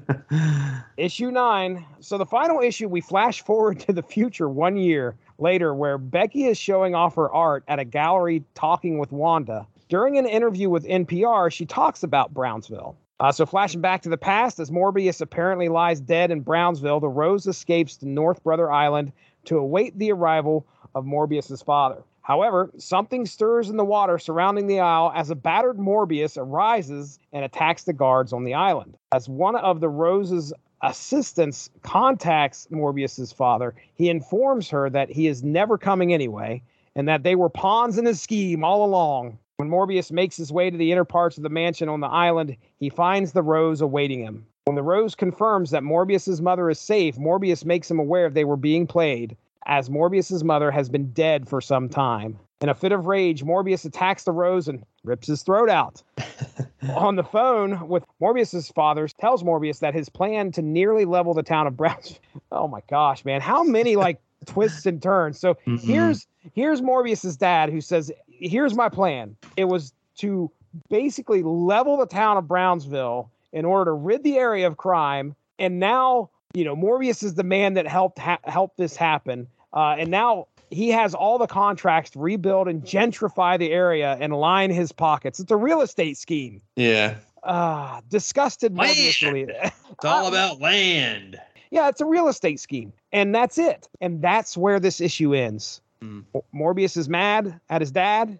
issue 0.97 1.31
9. 1.31 1.85
So 2.01 2.19
the 2.19 2.27
final 2.27 2.61
issue 2.61 2.89
we 2.89 3.01
flash 3.01 3.43
forward 3.43 3.81
to 3.81 3.93
the 3.93 4.03
future 4.03 4.49
1 4.49 4.77
year 4.77 5.15
later 5.39 5.75
where 5.75 5.99
Becky 5.99 6.47
is 6.47 6.59
showing 6.59 6.95
off 6.95 7.15
her 7.15 7.31
art 7.31 7.65
at 7.69 7.79
a 7.79 7.85
gallery 7.85 8.45
talking 8.55 8.99
with 8.99 9.13
Wanda. 9.13 9.67
During 9.89 10.19
an 10.19 10.27
interview 10.27 10.71
with 10.71 10.85
NPR, 10.85 11.53
she 11.53 11.67
talks 11.67 12.03
about 12.03 12.33
Brownsville. 12.33 12.97
Uh, 13.19 13.33
so 13.33 13.45
flashing 13.45 13.81
back 13.81 14.03
to 14.03 14.09
the 14.09 14.17
past, 14.17 14.59
as 14.59 14.71
Morbius 14.71 15.21
apparently 15.21 15.69
lies 15.69 16.01
dead 16.01 16.31
in 16.31 16.41
Brownsville, 16.41 17.01
the 17.01 17.09
Rose 17.09 17.47
escapes 17.47 17.97
to 17.99 18.09
North 18.09 18.43
Brother 18.43 18.71
Island 18.71 19.13
to 19.45 19.59
await 19.59 19.99
the 19.99 20.13
arrival 20.13 20.67
of 20.95 21.05
Morbius's 21.05 21.61
father. 21.61 22.03
However, 22.23 22.71
something 22.77 23.27
stirs 23.27 23.71
in 23.71 23.77
the 23.77 23.85
water 23.85 24.19
surrounding 24.19 24.67
the 24.67 24.81
isle 24.81 25.13
as 25.15 25.31
a 25.31 25.35
battered 25.35 25.79
Morbius 25.79 26.37
arises 26.37 27.19
and 27.33 27.45
attacks 27.45 27.85
the 27.85 27.93
guards 27.93 28.33
on 28.33 28.45
the 28.45 28.55
island. 28.55 28.97
As 29.13 29.29
one 29.29 29.57
of 29.57 29.81
the 29.81 29.89
Rose's 29.89 30.53
assistants 30.83 31.71
contacts 31.83 32.69
Morbius's 32.71 33.33
father, 33.33 33.75
he 33.95 34.09
informs 34.09 34.71
her 34.71 34.89
that 34.91 35.11
he 35.11 35.27
is 35.27 35.43
never 35.43 35.77
coming 35.79 36.13
anyway 36.13 36.63
and 36.95 37.09
that 37.09 37.23
they 37.23 37.35
were 37.35 37.49
pawns 37.49 37.99
in 37.99 38.05
his 38.05 38.21
scheme 38.21 38.65
all 38.65 38.85
along. 38.85 39.39
When 39.57 39.69
Morbius 39.69 40.11
makes 40.11 40.37
his 40.37 40.53
way 40.53 40.71
to 40.71 40.77
the 40.77 40.91
inner 40.91 41.05
parts 41.05 41.37
of 41.37 41.43
the 41.43 41.49
mansion 41.49 41.89
on 41.89 42.01
the 42.01 42.07
island, 42.07 42.57
he 42.79 42.89
finds 42.89 43.33
the 43.33 43.43
Rose 43.43 43.81
awaiting 43.81 44.21
him. 44.21 44.47
When 44.65 44.75
the 44.77 44.83
Rose 44.83 45.15
confirms 45.15 45.71
that 45.71 45.83
Morbius's 45.83 46.41
mother 46.41 46.71
is 46.71 46.79
safe, 46.79 47.19
Morbius 47.19 47.65
makes 47.65 47.91
him 47.91 47.99
aware 47.99 48.31
they 48.31 48.45
were 48.45 48.57
being 48.57 48.87
played, 48.87 49.37
as 49.67 49.89
Morbius's 49.91 50.43
mother 50.45 50.71
has 50.71 50.89
been 50.89 51.13
dead 51.13 51.49
for 51.49 51.61
some 51.61 51.89
time. 51.89 52.39
In 52.61 52.69
a 52.69 52.75
fit 52.75 52.93
of 52.93 53.07
rage, 53.07 53.43
Morbius 53.45 53.85
attacks 53.85 54.25
the 54.25 54.33
Rose 54.33 54.69
and 54.69 54.85
rips 55.05 55.27
his 55.29 55.43
throat 55.43 55.71
out. 55.71 56.03
On 56.95 57.17
the 57.17 57.23
phone 57.25 57.89
with 57.89 58.05
Morbius's 58.21 58.69
father, 58.71 59.07
tells 59.09 59.43
Morbius 59.43 59.81
that 59.81 59.95
his 59.95 60.09
plan 60.09 60.51
to 60.53 60.63
nearly 60.63 61.05
level 61.05 61.33
the 61.35 61.43
town 61.43 61.67
of 61.67 61.77
Brownsville. 61.77 62.19
Oh 62.53 62.67
my 62.67 62.81
gosh, 62.91 63.25
man! 63.25 63.41
How 63.41 63.63
many 63.63 63.95
like 63.97 64.21
twists 64.47 64.85
and 64.85 65.01
turns? 65.01 65.39
So 65.39 65.55
Mhm. 65.67 65.79
here's 65.81 66.27
here's 66.55 66.81
Morbius's 66.83 67.37
dad 67.37 67.71
who 67.71 67.81
says, 67.81 68.11
"Here's 68.29 68.75
my 68.75 68.89
plan. 68.89 69.37
It 69.57 69.67
was 69.67 69.93
to 70.17 70.51
basically 70.89 71.43
level 71.45 71.97
the 71.97 72.07
town 72.07 72.37
of 72.37 72.49
Brownsville 72.49 73.31
in 73.53 73.65
order 73.65 73.91
to 73.91 73.93
rid 73.93 74.25
the 74.25 74.37
area 74.37 74.67
of 74.67 74.77
crime, 74.79 75.35
and 75.61 75.79
now 75.79 76.31
you 76.55 76.65
know 76.65 76.77
Morbius 76.77 77.23
is 77.23 77.35
the 77.35 77.45
man 77.45 77.75
that 77.75 77.87
helped 77.87 78.19
ha- 78.19 78.39
help 78.45 78.77
this 78.77 78.97
happen, 78.97 79.49
uh, 79.73 79.97
and 79.99 80.11
now." 80.11 80.47
He 80.73 80.91
has 80.91 81.17
all 81.17 81.37
the 81.37 81.49
contracts 81.49 82.11
to 82.13 82.21
rebuild 82.21 82.69
and 82.69 82.85
gentrify 82.85 83.59
the 83.59 83.73
area 83.73 84.17
and 84.21 84.33
line 84.33 84.71
his 84.71 84.93
pockets. 84.93 85.41
It's 85.41 85.51
a 85.51 85.57
real 85.57 85.81
estate 85.81 86.17
scheme. 86.17 86.63
Yeah. 86.77 87.17
Ah, 87.43 88.03
disgusted 88.09 88.73
Morbius 88.73 89.21
Land. 89.21 89.51
It's 89.91 90.05
all 90.05 90.29
about 90.29 90.61
land. 90.61 91.41
Yeah, 91.73 91.89
it's 91.89 92.01
a 92.01 92.05
real 92.05 92.29
estate 92.29 92.61
scheme. 92.61 92.93
And 93.11 93.35
that's 93.35 93.59
it. 93.59 93.89
And 94.01 94.23
that's 94.23 94.57
where 94.57 94.79
this 94.79 95.01
issue 95.01 95.35
ends. 95.35 95.81
Mor- 96.01 96.45
Morbius 96.55 96.97
is 96.97 97.09
mad 97.09 97.59
at 97.69 97.81
his 97.81 97.91
dad 97.91 98.39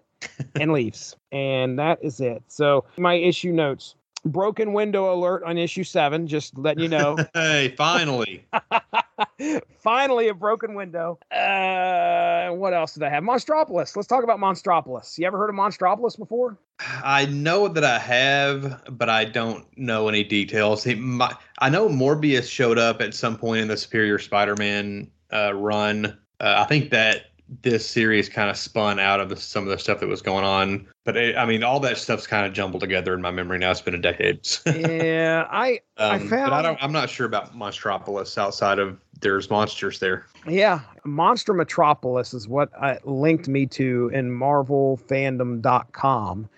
and 0.55 0.71
leaves. 0.71 1.17
And 1.33 1.79
that 1.79 1.99
is 2.01 2.21
it. 2.21 2.43
So, 2.47 2.85
my 2.97 3.15
issue 3.15 3.51
notes 3.51 3.95
broken 4.25 4.73
window 4.73 5.13
alert 5.13 5.43
on 5.43 5.57
issue 5.57 5.83
seven, 5.83 6.27
just 6.27 6.57
letting 6.57 6.83
you 6.83 6.89
know. 6.89 7.17
Hey, 7.33 7.73
finally. 7.77 8.45
Finally, 9.79 10.27
a 10.27 10.33
broken 10.33 10.75
window. 10.75 11.17
Uh, 11.31 12.49
what 12.51 12.73
else 12.73 12.93
did 12.93 13.03
I 13.03 13.09
have? 13.09 13.23
Monstropolis. 13.23 13.95
Let's 13.95 14.07
talk 14.07 14.23
about 14.23 14.39
Monstropolis. 14.39 15.17
You 15.17 15.25
ever 15.25 15.37
heard 15.37 15.49
of 15.49 15.55
Monstropolis 15.55 16.17
before? 16.17 16.57
I 17.03 17.25
know 17.25 17.67
that 17.67 17.83
I 17.83 17.99
have, 17.99 18.81
but 18.97 19.09
I 19.09 19.25
don't 19.25 19.65
know 19.77 20.07
any 20.07 20.23
details. 20.23 20.83
He, 20.83 20.95
my, 20.95 21.35
I 21.59 21.69
know 21.69 21.89
Morbius 21.89 22.49
showed 22.49 22.77
up 22.77 23.01
at 23.01 23.13
some 23.13 23.37
point 23.37 23.61
in 23.61 23.67
the 23.67 23.77
Superior 23.77 24.19
Spider-Man 24.19 25.09
uh, 25.33 25.53
run. 25.53 26.17
Uh, 26.39 26.55
I 26.57 26.65
think 26.65 26.91
that 26.91 27.30
this 27.61 27.87
series 27.87 28.29
kind 28.29 28.49
of 28.49 28.57
spun 28.57 28.99
out 28.99 29.19
of 29.19 29.37
some 29.37 29.63
of 29.63 29.69
the 29.69 29.77
stuff 29.77 29.99
that 29.99 30.07
was 30.07 30.21
going 30.21 30.45
on. 30.45 30.87
But 31.03 31.17
it, 31.17 31.37
I 31.37 31.45
mean, 31.45 31.63
all 31.63 31.79
that 31.81 31.97
stuff's 31.97 32.25
kind 32.25 32.45
of 32.45 32.53
jumbled 32.53 32.81
together 32.81 33.13
in 33.13 33.21
my 33.21 33.31
memory 33.31 33.57
now. 33.57 33.71
It's 33.71 33.81
been 33.81 33.95
a 33.95 33.99
decade. 33.99 34.47
yeah, 34.65 35.47
I 35.51 35.81
I 35.97 36.15
Um, 36.15 36.29
found 36.29 36.51
but 36.51 36.53
I 36.53 36.61
don't. 36.61 36.81
I'm 36.81 36.91
not 36.93 37.09
sure 37.09 37.25
about 37.25 37.53
Monstropolis 37.55 38.37
outside 38.37 38.79
of 38.79 38.97
there's 39.19 39.49
monsters 39.49 39.99
there. 39.99 40.25
Yeah, 40.47 40.79
Monster 41.03 41.53
Metropolis 41.53 42.33
is 42.33 42.47
what 42.47 42.69
I 42.81 42.97
linked 43.03 43.47
me 43.47 43.65
to 43.67 44.09
in 44.13 44.31
MarvelFandom.com. 44.31 46.49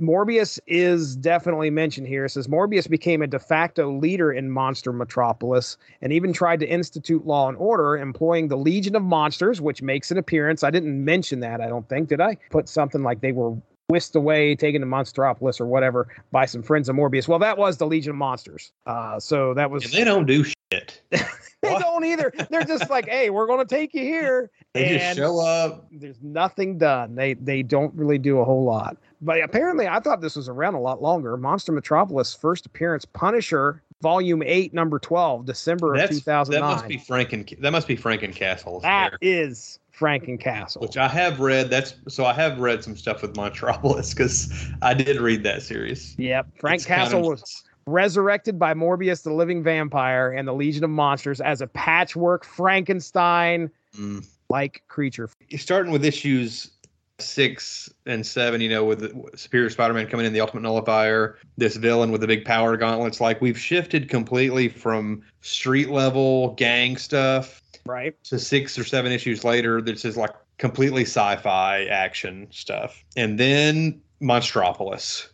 Morbius 0.00 0.58
is 0.66 1.16
definitely 1.16 1.70
mentioned 1.70 2.06
here. 2.06 2.24
It 2.24 2.30
says 2.30 2.48
Morbius 2.48 2.88
became 2.88 3.22
a 3.22 3.26
de 3.26 3.38
facto 3.38 3.90
leader 3.90 4.32
in 4.32 4.50
Monster 4.50 4.92
Metropolis 4.92 5.76
and 6.02 6.12
even 6.12 6.32
tried 6.32 6.60
to 6.60 6.66
institute 6.66 7.26
law 7.26 7.48
and 7.48 7.56
order, 7.56 7.96
employing 7.96 8.48
the 8.48 8.56
Legion 8.56 8.96
of 8.96 9.02
Monsters, 9.02 9.60
which 9.60 9.82
makes 9.82 10.10
an 10.10 10.18
appearance. 10.18 10.62
I 10.62 10.70
didn't 10.70 11.04
mention 11.04 11.40
that, 11.40 11.60
I 11.60 11.68
don't 11.68 11.88
think. 11.88 12.08
Did 12.08 12.20
I? 12.20 12.36
Put 12.50 12.68
something 12.68 13.02
like 13.02 13.20
they 13.20 13.32
were 13.32 13.56
whisked 13.88 14.16
away, 14.16 14.54
taken 14.54 14.80
to 14.80 14.86
Monstropolis 14.86 15.60
or 15.60 15.66
whatever 15.66 16.08
by 16.32 16.46
some 16.46 16.62
friends 16.62 16.88
of 16.88 16.96
Morbius. 16.96 17.28
Well, 17.28 17.38
that 17.38 17.58
was 17.58 17.76
the 17.76 17.86
Legion 17.86 18.10
of 18.10 18.16
Monsters. 18.16 18.72
Uh, 18.86 19.20
so 19.20 19.54
that 19.54 19.70
was 19.70 19.84
And 19.84 19.92
they 19.92 20.04
don't 20.04 20.26
do 20.26 20.44
shit. 20.44 21.02
they 21.10 21.78
don't 21.78 22.04
either. 22.04 22.32
They're 22.50 22.64
just 22.64 22.90
like, 22.90 23.08
hey, 23.08 23.30
we're 23.30 23.46
going 23.46 23.60
to 23.60 23.74
take 23.74 23.94
you 23.94 24.02
here. 24.02 24.50
They 24.72 24.98
just 24.98 25.16
show 25.16 25.38
up. 25.40 25.86
There's 25.92 26.20
nothing 26.22 26.78
done. 26.78 27.14
They 27.14 27.34
they 27.34 27.62
don't 27.62 27.94
really 27.94 28.18
do 28.18 28.38
a 28.38 28.44
whole 28.44 28.64
lot. 28.64 28.96
But 29.24 29.42
apparently, 29.42 29.88
I 29.88 30.00
thought 30.00 30.20
this 30.20 30.36
was 30.36 30.48
around 30.48 30.74
a 30.74 30.80
lot 30.80 31.00
longer. 31.00 31.36
Monster 31.38 31.72
Metropolis 31.72 32.34
first 32.34 32.66
appearance, 32.66 33.04
Punisher, 33.06 33.82
Volume 34.02 34.42
Eight, 34.44 34.74
Number 34.74 34.98
Twelve, 34.98 35.46
December 35.46 35.94
of 35.94 35.98
That's, 36.00 36.16
two 36.16 36.20
thousand 36.20 36.52
that 36.54 36.60
must 36.60 36.86
be 36.86 36.96
nine. 36.96 37.04
Franken. 37.26 37.60
That 37.60 37.72
must 37.72 37.88
be 37.88 37.96
Frankencastle. 37.96 38.82
That 38.82 39.12
there, 39.12 39.18
is 39.22 39.78
Frankencastle. 39.98 40.82
which 40.82 40.98
I 40.98 41.08
have 41.08 41.40
read. 41.40 41.70
That's 41.70 41.94
so 42.08 42.26
I 42.26 42.34
have 42.34 42.58
read 42.60 42.84
some 42.84 42.96
stuff 42.96 43.22
with 43.22 43.34
Metropolis 43.36 44.12
because 44.12 44.52
I 44.82 44.92
did 44.92 45.18
read 45.20 45.42
that 45.44 45.62
series. 45.62 46.14
Yep, 46.18 46.48
Frank 46.58 46.76
It's 46.80 46.86
kind 46.86 47.02
Castle 47.04 47.20
of- 47.20 47.26
was 47.40 47.64
resurrected 47.86 48.58
by 48.58 48.74
Morbius, 48.74 49.22
the 49.22 49.32
Living 49.32 49.62
Vampire, 49.62 50.32
and 50.32 50.46
the 50.48 50.52
Legion 50.54 50.84
of 50.84 50.90
Monsters 50.90 51.40
as 51.40 51.60
a 51.62 51.66
patchwork 51.66 52.44
Frankenstein 52.44 53.70
Mm. 53.96 54.26
like 54.50 54.82
creature. 54.88 55.30
Starting 55.56 55.92
with 55.92 56.04
issues 56.04 56.72
six 57.18 57.92
and 58.06 58.26
seven, 58.26 58.60
you 58.60 58.68
know, 58.68 58.84
with 58.84 59.00
the 59.00 59.36
Superior 59.36 59.70
Spider-Man 59.70 60.08
coming 60.08 60.26
in, 60.26 60.32
the 60.32 60.40
Ultimate 60.40 60.62
Nullifier, 60.62 61.38
this 61.56 61.76
villain 61.76 62.10
with 62.10 62.20
the 62.20 62.26
big 62.26 62.44
power 62.44 62.76
gauntlets. 62.76 63.20
Like 63.20 63.40
we've 63.40 63.58
shifted 63.58 64.08
completely 64.08 64.68
from 64.68 65.22
street 65.40 65.90
level 65.90 66.54
gang 66.54 66.96
stuff 66.96 67.62
Right. 67.86 68.14
to 68.24 68.38
six 68.38 68.78
or 68.78 68.84
seven 68.84 69.12
issues 69.12 69.44
later. 69.44 69.80
This 69.80 70.04
is 70.04 70.16
like 70.16 70.32
completely 70.58 71.02
sci-fi 71.02 71.84
action 71.84 72.48
stuff, 72.50 73.04
and 73.16 73.38
then 73.38 74.00
Monstropolis. 74.22 75.28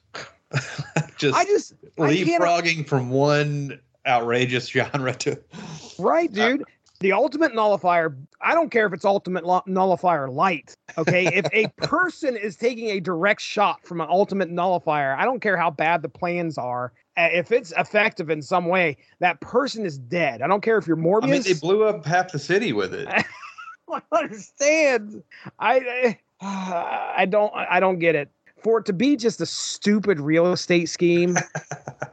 just, 1.16 1.37
I 1.37 1.45
just 1.45 1.74
I 1.99 2.12
leapfrogging 2.14 2.87
from 2.87 3.11
one 3.11 3.81
outrageous 4.07 4.68
genre 4.70 5.14
to 5.14 5.39
Right, 5.99 6.33
dude. 6.33 6.64
The 7.01 7.13
ultimate 7.13 7.55
nullifier, 7.55 8.15
I 8.43 8.55
don't 8.55 8.71
care 8.71 8.87
if 8.87 8.93
it's 8.93 9.07
ultimate 9.07 9.45
nullifier 9.67 10.29
light. 10.29 10.75
Okay. 10.99 11.27
if 11.29 11.47
a 11.53 11.67
person 11.83 12.37
is 12.37 12.57
taking 12.57 12.91
a 12.91 13.01
direct 13.01 13.41
shot 13.41 13.87
from 13.87 14.03
an 14.03 14.09
ultimate 14.11 14.51
nullifier, 14.51 15.17
I 15.19 15.25
don't 15.25 15.41
care 15.41 15.57
how 15.57 15.71
bad 15.71 16.03
the 16.03 16.11
plans 16.11 16.59
are. 16.59 16.93
If 17.17 17.53
it's 17.53 17.73
effective 17.77 18.29
in 18.29 18.43
some 18.43 18.67
way, 18.67 18.99
that 19.19 19.41
person 19.41 19.87
is 19.87 19.99
dead. 19.99 20.43
I 20.43 20.47
don't 20.47 20.63
care 20.63 20.77
if 20.77 20.87
you're 20.87 20.97
Morbius. 20.97 21.25
I 21.25 21.27
mean, 21.29 21.43
they 21.43 21.55
blew 21.55 21.85
up 21.85 22.05
half 22.05 22.33
the 22.33 22.39
city 22.39 22.73
with 22.73 22.93
it. 22.95 23.09
I 23.09 23.25
don't 23.89 24.05
understand. 24.13 25.23
I 25.59 26.17
I 26.41 27.15
I 27.17 27.27
don't 27.27 27.53
I 27.55 27.81
don't 27.81 27.99
get 27.99 28.15
it. 28.15 28.31
For 28.63 28.79
it 28.79 28.87
to 28.87 28.93
be 28.93 29.17
just 29.17 29.41
a 29.41 29.47
stupid 29.47 30.21
real 30.21 30.53
estate 30.53 30.89
scheme, 30.89 31.37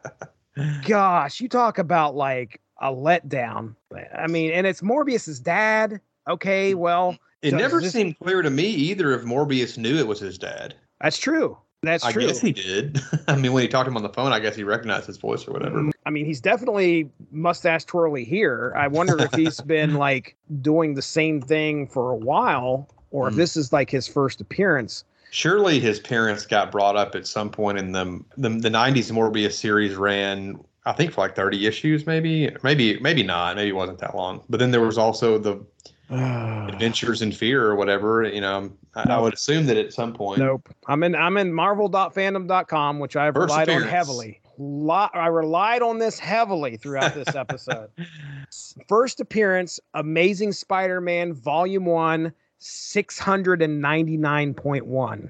gosh, 0.88 1.42
you 1.42 1.50
talk 1.50 1.78
about 1.78 2.16
like 2.16 2.62
a 2.82 2.92
letdown. 2.94 3.76
I 4.16 4.28
mean, 4.28 4.52
and 4.52 4.66
it's 4.68 4.82
Morbius's 4.82 5.40
dad. 5.40 6.00
Okay, 6.30 6.74
well, 6.74 7.18
It 7.42 7.52
So 7.52 7.58
never 7.58 7.80
this- 7.80 7.94
seemed 7.94 8.18
clear 8.20 8.42
to 8.42 8.50
me 8.50 8.66
either 8.68 9.14
if 9.14 9.22
Morbius 9.24 9.78
knew 9.78 9.96
it 9.98 10.08
was 10.08 10.20
his 10.20 10.38
dad. 10.38 10.74
that's 11.00 11.18
true. 11.18 11.58
That's 11.84 12.04
I 12.04 12.12
true. 12.12 12.24
I 12.24 12.26
guess 12.28 12.40
he 12.42 12.52
did. 12.52 13.00
I 13.28 13.36
mean, 13.36 13.54
when 13.54 13.62
he 13.62 13.68
talked 13.70 13.86
to 13.86 13.92
him 13.92 13.98
on 13.98 14.02
the 14.04 14.10
phone, 14.10 14.34
I 14.34 14.40
guess 14.40 14.56
he 14.56 14.64
recognized 14.64 15.06
his 15.06 15.18
voice 15.18 15.48
or 15.48 15.52
whatever. 15.54 15.92
I 16.08 16.10
mean, 16.10 16.26
he's 16.26 16.42
definitely 16.42 17.10
mustache 17.32 17.86
twirly 17.86 18.26
here. 18.26 18.74
I 18.76 18.88
wonder 18.88 19.16
if 19.22 19.32
he's 19.34 19.62
been 19.76 19.94
like 19.94 20.36
doing 20.62 20.96
the 20.96 21.04
same 21.04 21.40
thing 21.40 21.88
for 21.88 22.12
a 22.12 22.16
while, 22.16 22.90
or 23.12 23.28
if 23.28 23.36
Mm. 23.36 23.38
this 23.38 23.56
is 23.56 23.72
like 23.72 23.92
his 23.92 24.08
first 24.08 24.42
appearance. 24.42 25.04
Surely 25.30 25.80
his 25.80 26.00
parents 26.00 26.48
got 26.48 26.72
brought 26.72 26.96
up 26.96 27.14
at 27.14 27.28
some 27.28 27.52
point 27.52 27.78
in 27.78 27.92
the 27.92 28.24
the, 28.38 28.50
the 28.50 28.70
90s 28.70 29.12
Morbius 29.12 29.54
series 29.54 29.96
ran 29.96 30.60
I 30.88 30.94
think 30.94 31.12
for 31.12 31.22
like 31.22 31.36
30 31.36 31.68
issues 31.68 32.08
maybe 32.08 32.50
maybe 32.64 33.00
maybe 33.00 33.22
not 33.24 33.56
maybe 33.56 33.70
it 33.70 33.76
wasn't 33.76 34.00
that 34.00 34.16
long 34.16 34.44
but 34.50 34.60
then 34.60 34.72
there 34.72 34.82
was 34.82 34.98
also 34.98 35.38
the 35.38 35.64
Adventures 36.10 37.22
in 37.22 37.34
Fear 37.34 37.66
or 37.66 37.76
whatever 37.76 38.24
you 38.24 38.42
know 38.42 38.72
I, 38.96 39.14
I 39.14 39.20
would 39.20 39.34
assume 39.34 39.68
that 39.68 39.78
at 39.78 39.94
some 39.94 40.14
point 40.14 40.40
Nope. 40.40 40.74
I'm 40.88 41.04
in 41.04 41.16
I'm 41.16 41.38
in 41.38 41.54
marvel.fandom.com, 41.54 43.00
which 43.00 43.16
I've 43.16 43.36
relied 43.36 43.70
on 43.70 43.84
heavily. 43.84 44.42
Lot 44.58 45.12
I 45.14 45.28
relied 45.28 45.84
on 45.84 46.00
this 46.00 46.18
heavily 46.18 46.78
throughout 46.78 47.14
this 47.14 47.36
episode. 47.36 47.90
First 48.88 49.20
appearance, 49.20 49.80
Amazing 49.94 50.54
Spider-Man 50.54 51.34
Volume 51.34 51.86
1, 51.86 52.34
699.1. 52.60 55.30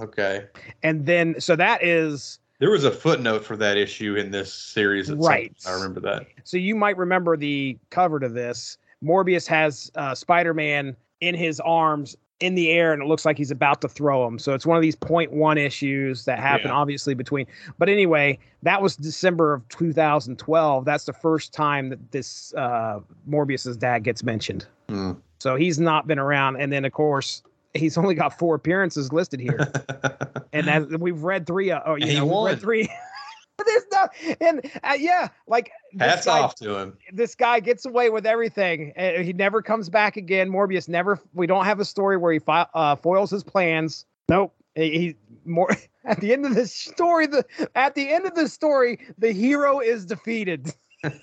okay 0.00 0.44
And 0.82 1.06
then 1.06 1.40
so 1.40 1.56
that 1.56 1.82
is 1.82 2.38
there 2.58 2.70
was 2.70 2.84
a 2.84 2.90
footnote 2.90 3.44
for 3.44 3.56
that 3.56 3.76
issue 3.76 4.16
in 4.16 4.30
this 4.30 4.52
series 4.52 5.10
Right. 5.12 5.52
I 5.66 5.72
remember 5.72 6.00
that 6.00 6.26
so 6.44 6.56
you 6.56 6.74
might 6.74 6.96
remember 6.96 7.36
the 7.36 7.78
cover 7.90 8.18
to 8.20 8.28
this. 8.28 8.78
Morbius 9.02 9.46
has 9.46 9.90
uh, 9.94 10.14
Spider-Man 10.14 10.96
in 11.20 11.34
his 11.34 11.60
arms 11.60 12.16
in 12.40 12.54
the 12.54 12.70
air 12.70 12.92
and 12.92 13.02
it 13.02 13.06
looks 13.06 13.24
like 13.24 13.36
he's 13.36 13.50
about 13.50 13.80
to 13.80 13.88
throw 13.88 14.26
him. 14.26 14.38
So 14.38 14.54
it's 14.54 14.64
one 14.66 14.76
of 14.76 14.82
these 14.82 14.94
point 14.94 15.32
one 15.32 15.58
issues 15.58 16.24
that 16.24 16.38
happen 16.38 16.68
Yeah. 16.68 16.72
obviously 16.74 17.14
between. 17.14 17.46
But 17.78 17.88
anyway, 17.88 18.38
that 18.62 18.80
was 18.80 18.96
December 18.96 19.54
of 19.54 19.68
2012. 19.68 20.84
That's 20.84 21.04
the 21.04 21.12
first 21.12 21.52
time 21.52 21.88
that 21.88 22.12
this 22.12 22.54
uh, 22.54 23.00
Morbius's 23.28 23.76
dad 23.76 24.04
gets 24.04 24.22
mentioned. 24.22 24.66
Hmm. 24.88 25.12
So 25.40 25.56
he's 25.56 25.78
not 25.80 26.06
been 26.06 26.18
around. 26.18 26.56
And 26.56 26.72
then 26.72 26.84
of 26.84 26.92
course 26.92 27.42
he's 27.78 27.96
only 27.96 28.14
got 28.14 28.38
four 28.38 28.54
appearances 28.54 29.12
listed 29.12 29.40
here. 29.40 29.72
and 30.52 30.68
as 30.68 30.86
we've 30.86 31.22
read 31.22 31.46
three, 31.46 31.70
uh, 31.70 31.80
oh, 31.86 31.94
you 31.96 32.06
And 32.06 32.28
know, 32.28 32.46
read 32.46 32.60
three. 32.60 32.88
There's 33.66 33.82
not, 33.90 34.14
and 34.40 34.70
uh, 34.84 34.94
yeah, 34.98 35.28
like 35.48 35.72
hats 35.98 36.26
guy- 36.26 36.40
off 36.40 36.54
to 36.56 36.76
him 36.76 36.96
this 37.12 37.34
guy 37.34 37.58
gets 37.58 37.84
away 37.86 38.08
with 38.08 38.24
everything. 38.24 38.92
Uh, 38.96 39.20
he 39.22 39.32
never 39.32 39.62
comes 39.62 39.88
back 39.88 40.16
again. 40.16 40.48
Morbius 40.48 40.88
never. 40.88 41.18
We 41.34 41.48
don't 41.48 41.64
have 41.64 41.80
a 41.80 41.84
story 41.84 42.16
where 42.16 42.32
he 42.32 42.38
fi- 42.38 42.68
uh, 42.72 42.94
foils 42.96 43.30
his 43.30 43.42
plans. 43.42 44.06
Nope. 44.28 44.54
He, 44.76 44.90
he 44.90 45.16
more 45.44 45.70
at 46.04 46.20
the 46.20 46.32
end 46.32 46.46
of 46.46 46.54
this 46.54 46.72
story. 46.72 47.26
The 47.26 47.44
at 47.74 47.96
the 47.96 48.08
end 48.08 48.26
of 48.26 48.34
the 48.36 48.48
story, 48.48 49.00
the 49.18 49.32
hero 49.32 49.80
is 49.80 50.06
defeated. 50.06 50.72
You 51.04 51.10
know, 51.10 51.18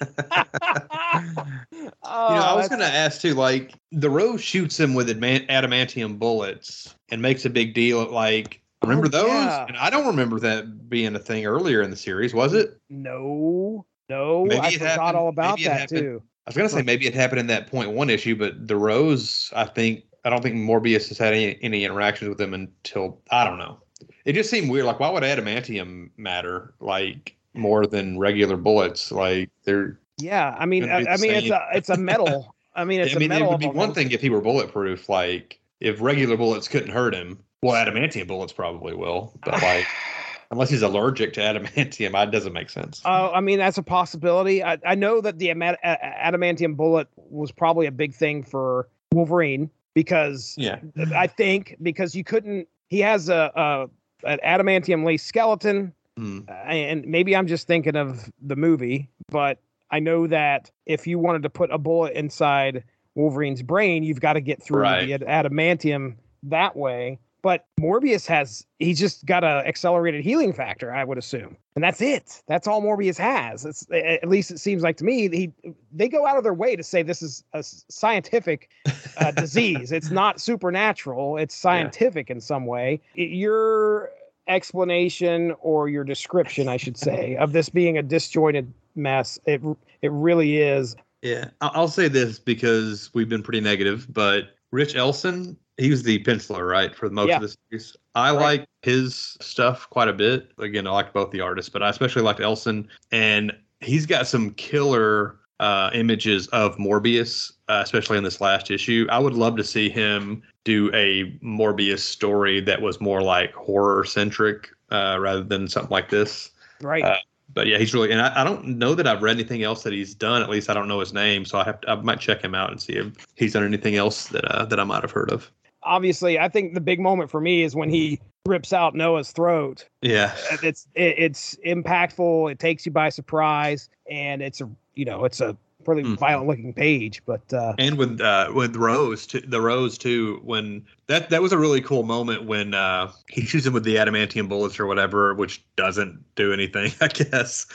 Oh, 2.04 2.04
I 2.04 2.54
was 2.56 2.68
going 2.70 2.80
to 2.80 2.86
ask 2.86 3.22
too. 3.22 3.34
Like, 3.34 3.74
the 3.92 4.10
Rose 4.10 4.42
shoots 4.42 4.80
him 4.80 4.94
with 4.94 5.10
adamantium 5.10 6.20
bullets 6.20 6.96
and 7.10 7.22
makes 7.22 7.46
a 7.46 7.50
big 7.50 7.74
deal. 7.74 8.00
Of, 8.02 8.12
like, 8.12 8.62
remember 8.84 9.08
Oh, 9.08 9.10
those? 9.10 9.28
yeah. 9.30 9.66
And 9.68 9.78
I 9.78 9.90
don't 9.90 10.08
remember 10.08 10.40
that 10.40 10.90
being 10.90 11.16
a 11.16 11.20
thing 11.20 11.46
earlier 11.46 11.82
in 11.82 11.90
the 11.90 11.96
series. 11.98 12.34
Was 12.34 12.54
it? 12.54 12.78
no, 12.90 13.86
no. 14.10 14.46
Maybe 14.46 14.60
I 14.62 14.72
forgot 14.72 14.88
happened- 15.00 15.18
all 15.18 15.30
about 15.30 15.58
maybe 15.58 15.68
that 15.70 15.90
too. 15.90 16.22
I 16.46 16.50
was 16.50 16.56
going 16.56 16.70
to 16.70 16.76
say 16.76 16.84
maybe 16.84 17.08
it 17.08 17.16
happened 17.16 17.40
in 17.40 17.48
that 17.48 17.68
point 17.68 17.90
one 17.92 18.10
issue, 18.12 18.36
but 18.36 18.68
the 18.68 18.76
Rose, 18.76 19.52
I 19.56 19.66
think, 19.66 20.04
I 20.24 20.30
don't 20.30 20.44
think 20.44 20.56
Morbius 20.56 21.08
has 21.10 21.18
had 21.18 21.34
any, 21.34 21.58
any 21.64 21.84
interactions 21.84 22.30
with 22.30 22.40
him 22.40 22.54
until 22.54 23.20
I 23.32 23.44
don't 23.46 23.58
know. 23.58 23.80
It 24.26 24.34
just 24.34 24.52
seemed 24.52 24.70
weird. 24.70 24.86
Like, 24.86 25.00
why 25.00 25.10
would 25.10 25.24
adamantium 25.24 26.12
matter? 26.18 26.76
Like 26.80 27.36
more 27.56 27.86
than 27.86 28.18
regular 28.20 28.58
bullets? 28.58 29.12
Like 29.12 29.50
they're. 29.64 30.00
Yeah, 30.18 30.56
I 30.58 30.66
mean, 30.66 30.90
I, 30.90 31.06
I 31.06 31.18
mean, 31.18 31.32
it's 31.32 31.50
a 31.50 31.68
it's 31.74 31.90
a 31.90 31.98
metal. 31.98 32.56
I 32.76 32.86
mean, 32.86 33.02
it's 33.02 33.16
I 33.16 33.20
mean, 33.20 33.32
a 33.32 33.40
It 33.40 33.48
would 33.48 33.60
be 33.60 33.68
one 33.68 33.94
thing 33.94 34.12
if 34.12 34.22
he 34.22 34.30
were 34.30 34.42
bulletproof. 34.42 35.10
Like 35.10 35.60
if 35.80 36.02
regular 36.02 36.38
bullets 36.38 36.68
couldn't 36.68 36.92
hurt 36.92 37.14
him, 37.14 37.40
well, 37.62 37.74
adamantium 37.74 38.28
bullets 38.28 38.54
probably 38.54 38.94
will. 38.94 39.34
But 39.44 39.62
like, 39.62 39.86
unless 40.52 40.70
he's 40.70 40.82
allergic 40.82 41.34
to 41.34 41.42
adamantium, 41.42 42.12
that 42.14 42.32
doesn't 42.32 42.54
make 42.54 42.70
sense. 42.70 43.02
Oh, 43.06 43.32
I 43.32 43.42
mean 43.42 43.60
that's 43.60 43.78
a 43.78 43.84
possibility. 43.84 44.64
I, 44.64 44.78
I 44.86 44.96
know 44.96 45.22
that 45.22 45.40
the 45.40 45.50
adamantium 45.50 46.78
bullet 46.78 47.08
was 47.16 47.52
probably 47.52 47.88
a 47.88 47.92
big 47.92 48.14
thing 48.14 48.44
for 48.44 48.88
Wolverine 49.12 49.70
because 49.94 50.56
yeah, 50.58 50.80
I 51.16 51.28
think 51.28 51.78
because 51.82 52.16
you 52.16 52.24
couldn't. 52.24 52.68
He 52.88 53.00
has 53.00 53.30
a, 53.30 53.52
a 53.56 53.88
an 54.26 54.40
adamantium 54.44 55.06
lace 55.06 55.24
skeleton, 55.24 55.94
Mm. 56.20 56.50
uh, 56.50 56.52
and 56.54 57.06
maybe 57.06 57.36
I'm 57.36 57.48
just 57.48 57.68
thinking 57.68 57.96
of 57.96 58.30
the 58.42 58.56
movie, 58.56 59.10
but 59.30 59.60
I 59.92 60.00
know 60.00 60.28
that 60.28 60.72
if 60.86 61.06
you 61.08 61.20
wanted 61.20 61.44
to 61.44 61.50
put 61.50 61.72
a 61.72 61.78
bullet 61.78 62.14
inside 62.14 62.84
Wolverine's 63.16 63.62
brain, 63.62 64.04
you've 64.04 64.20
got 64.22 64.34
to 64.34 64.42
get 64.42 64.62
through 64.64 64.82
Right. 64.82 65.20
the 65.20 65.26
adamantium 65.26 66.16
that 66.44 66.76
way. 66.76 67.20
But 67.42 67.68
Morbius 67.80 68.26
has 68.26 68.66
he's 68.80 68.98
just 69.00 69.24
got 69.28 69.44
a 69.44 69.62
accelerated 69.68 70.24
healing 70.24 70.52
factor, 70.52 70.92
I 70.92 71.04
would 71.04 71.20
assume, 71.20 71.56
and 71.76 71.84
that's 71.84 72.02
it. 72.02 72.42
That's 72.48 72.68
all 72.68 72.82
Morbius 72.82 73.18
has. 73.20 73.66
It's, 73.66 73.86
at 73.94 74.28
least 74.28 74.50
it 74.50 74.60
seems 74.60 74.82
like 74.82 74.98
to 74.98 75.04
me. 75.06 75.30
He 75.30 75.52
they 75.92 76.10
go 76.10 76.26
out 76.26 76.38
of 76.38 76.44
their 76.44 76.56
way 76.56 76.76
to 76.76 76.82
say 76.82 77.04
this 77.04 77.22
is 77.22 77.44
a 77.54 77.62
scientific 77.62 78.72
uh, 79.18 79.30
disease. 79.36 79.92
It's 79.92 80.10
not 80.10 80.42
supernatural. 80.42 81.38
It's 81.38 81.54
scientific 81.54 82.32
in 82.32 82.42
some 82.42 82.66
way. 82.66 83.00
Your 83.14 84.10
explanation 84.48 85.56
or 85.62 85.90
your 85.90 86.04
description, 86.04 86.68
I 86.68 86.78
should 86.78 86.98
say, 86.98 87.36
of 87.38 87.52
this 87.52 87.70
being 87.70 87.98
a 87.98 88.04
disjointed 88.04 88.72
mess, 88.96 89.40
it 89.46 89.62
it 90.02 90.12
really 90.12 90.58
is. 90.62 90.96
Yeah, 91.22 91.50
I'll 91.62 91.88
say 91.88 92.08
this 92.08 92.38
because 92.38 93.10
we've 93.14 93.30
been 93.30 93.42
pretty 93.42 93.62
negative, 93.62 94.06
but 94.14 94.56
Rich 94.72 94.96
Elson, 94.96 95.58
he 95.78 95.90
was 95.90 96.04
the 96.04 96.24
penciler, 96.24 96.70
right, 96.70 96.96
for 96.96 97.10
most 97.10 97.30
Yeah. 97.30 97.38
of 97.38 97.42
the 97.42 97.56
series. 97.70 97.96
I 98.14 98.32
Right. 98.32 98.42
like 98.60 98.66
his 98.84 99.38
stuff 99.42 99.90
quite 99.90 100.08
a 100.08 100.14
bit. 100.14 100.52
Again, 100.60 100.86
I 100.86 100.92
like 100.92 101.14
both 101.14 101.32
the 101.32 101.42
artists, 101.42 101.70
but 101.70 101.82
I 101.82 101.90
especially 101.90 102.22
liked 102.22 102.40
Elson, 102.40 102.88
and 103.12 103.52
he's 103.80 104.06
got 104.06 104.28
some 104.28 104.52
killer 104.52 105.38
uh, 105.60 105.90
images 105.94 106.48
of 106.48 106.76
Morbius, 106.78 107.52
uh, 107.70 107.82
especially 107.84 108.18
in 108.18 108.24
this 108.24 108.42
last 108.42 108.72
issue. 108.72 109.08
I 109.10 109.20
would 109.20 109.34
love 109.34 109.56
to 109.58 109.64
see 109.64 109.90
him 109.90 110.44
do 110.64 110.94
a 110.94 111.32
Morbius 111.44 112.00
story 112.00 112.60
that 112.62 112.82
was 112.82 113.00
more 113.00 113.22
like 113.22 113.54
horror 113.54 114.04
centric 114.04 114.70
uh, 114.92 115.18
rather 115.20 115.44
than 115.44 115.68
something 115.68 115.92
like 115.92 116.10
this 116.10 116.52
Right. 116.82 117.04
Uh, 117.04 117.18
but 117.54 117.68
yeah, 117.68 117.78
he's 117.78 117.94
really, 117.94 118.12
and 118.12 118.22
I, 118.22 118.42
I 118.42 118.44
don't 118.44 118.66
know 118.78 118.96
that 118.96 119.08
I've 119.08 119.22
read 119.22 119.36
anything 119.36 119.64
else 119.64 119.84
that 119.84 119.94
he's 119.94 120.14
done. 120.14 120.42
At 120.42 120.50
least 120.50 120.70
I 120.70 120.74
don't 120.74 120.88
know 120.88 121.00
his 121.00 121.14
name, 121.14 121.46
so 121.46 121.58
I 121.58 121.64
have 121.64 121.82
to, 121.82 121.92
I 121.92 121.96
might 121.96 122.20
check 122.20 122.44
him 122.44 122.54
out 122.54 122.72
and 122.72 122.82
see 122.82 122.94
if 122.94 123.14
he's 123.36 123.54
done 123.54 123.64
anything 123.64 123.96
else 123.96 124.28
that 124.28 124.46
uh, 124.46 124.66
that 124.66 124.80
I 124.80 124.84
might 124.84 125.02
have 125.02 125.12
heard 125.12 125.32
of. 125.32 125.50
Obviously, 125.86 126.40
I 126.40 126.50
think 126.50 126.74
the 126.74 126.82
big 126.82 127.00
moment 127.00 127.30
for 127.30 127.40
me 127.40 127.64
is 127.64 127.76
when 127.76 127.90
he 127.90 128.20
rips 128.46 128.74
out 128.74 128.96
Noah's 128.96 129.32
throat. 129.32 129.88
Yeah, 130.02 130.36
It's 130.62 130.88
it, 130.96 131.16
it's 131.18 131.56
impactful. 131.66 132.52
It 132.52 132.60
takes 132.60 132.86
you 132.86 132.92
by 132.92 133.10
surprise, 133.10 133.90
and 134.10 134.42
it's 134.42 134.62
a 134.62 134.70
you 134.96 135.06
know 135.06 135.26
it's 135.26 135.42
a 135.42 135.56
pretty 135.84 136.02
Mhm. 136.02 136.18
violent 136.18 136.48
looking 136.48 136.74
page. 136.74 137.22
But 137.28 137.54
uh, 137.54 137.74
and 137.78 137.98
with 137.98 138.20
uh, 138.20 138.52
with 138.54 138.76
Rose, 138.76 139.28
too, 139.28 139.42
the 139.42 139.62
Rose 139.62 139.98
too. 139.98 140.42
When 140.44 140.84
that 141.08 141.30
that 141.30 141.42
was 141.42 141.54
a 141.54 141.58
really 141.58 141.82
cool 141.82 142.04
moment 142.04 142.46
when 142.46 142.74
uh, 142.74 143.12
he 143.30 143.42
shoots 143.46 143.66
him 143.66 143.74
with 143.74 143.84
the 143.84 143.96
adamantium 143.96 144.50
bullets 144.50 144.80
or 144.80 144.88
whatever, 144.88 145.34
which 145.36 145.64
doesn't 145.76 146.24
do 146.36 146.52
anything, 146.52 146.92
I 147.02 147.08
guess. 147.08 147.68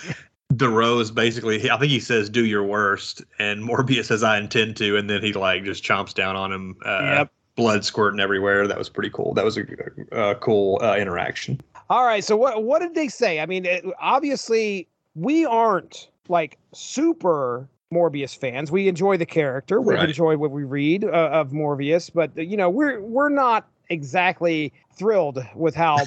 The 0.53 0.69
Rose 0.69 1.13
basically, 1.13 1.71
I 1.71 1.79
think 1.79 1.93
he 1.93 2.01
says, 2.01 2.29
"Do 2.29 2.45
your 2.45 2.65
worst," 2.65 3.23
and 3.39 3.63
Morbius 3.63 4.07
says, 4.07 4.25
"I 4.25 4.37
intend 4.39 4.77
to," 4.79 4.97
and 4.97 5.09
then 5.09 5.23
he 5.23 5.33
like 5.33 5.63
just 5.65 5.85
chomps 5.85 6.13
down 6.13 6.35
on 6.35 6.53
him. 6.53 6.77
Uh, 6.85 7.01
Yep. 7.19 7.33
Blood 7.57 7.85
squirting 7.85 8.21
everywhere. 8.21 8.67
That 8.67 8.79
was 8.79 8.89
pretty 8.89 9.11
cool. 9.11 9.35
That 9.35 9.45
was 9.45 9.59
a, 9.59 9.65
a 10.13 10.35
cool 10.37 10.79
uh, 10.83 10.97
interaction. 10.97 11.61
All 11.91 12.05
right. 12.05 12.25
So 12.25 12.37
what 12.37 12.63
what 12.65 12.81
did 12.81 12.95
they 12.95 13.09
say? 13.09 13.41
I 13.41 13.47
mean, 13.47 13.65
it, 13.67 13.85
obviously 14.01 14.89
we 15.15 15.45
aren't 15.45 16.09
like 16.29 16.57
super 16.73 17.69
Morbius 17.93 18.37
fans. 18.37 18.71
We 18.71 18.87
enjoy 18.87 19.17
the 19.17 19.27
character. 19.27 19.81
We 19.81 19.95
Right. 19.95 20.09
enjoy 20.09 20.37
what 20.37 20.53
we 20.53 20.63
read 20.63 21.05
uh, 21.05 21.09
of 21.09 21.51
Morbius, 21.51 22.11
but 22.13 22.37
you 22.37 22.57
know, 22.57 22.71
we're 22.71 23.01
we're 23.01 23.29
not 23.31 23.69
exactly 23.91 24.73
thrilled 24.95 25.45
with 25.55 25.75
how 25.75 25.99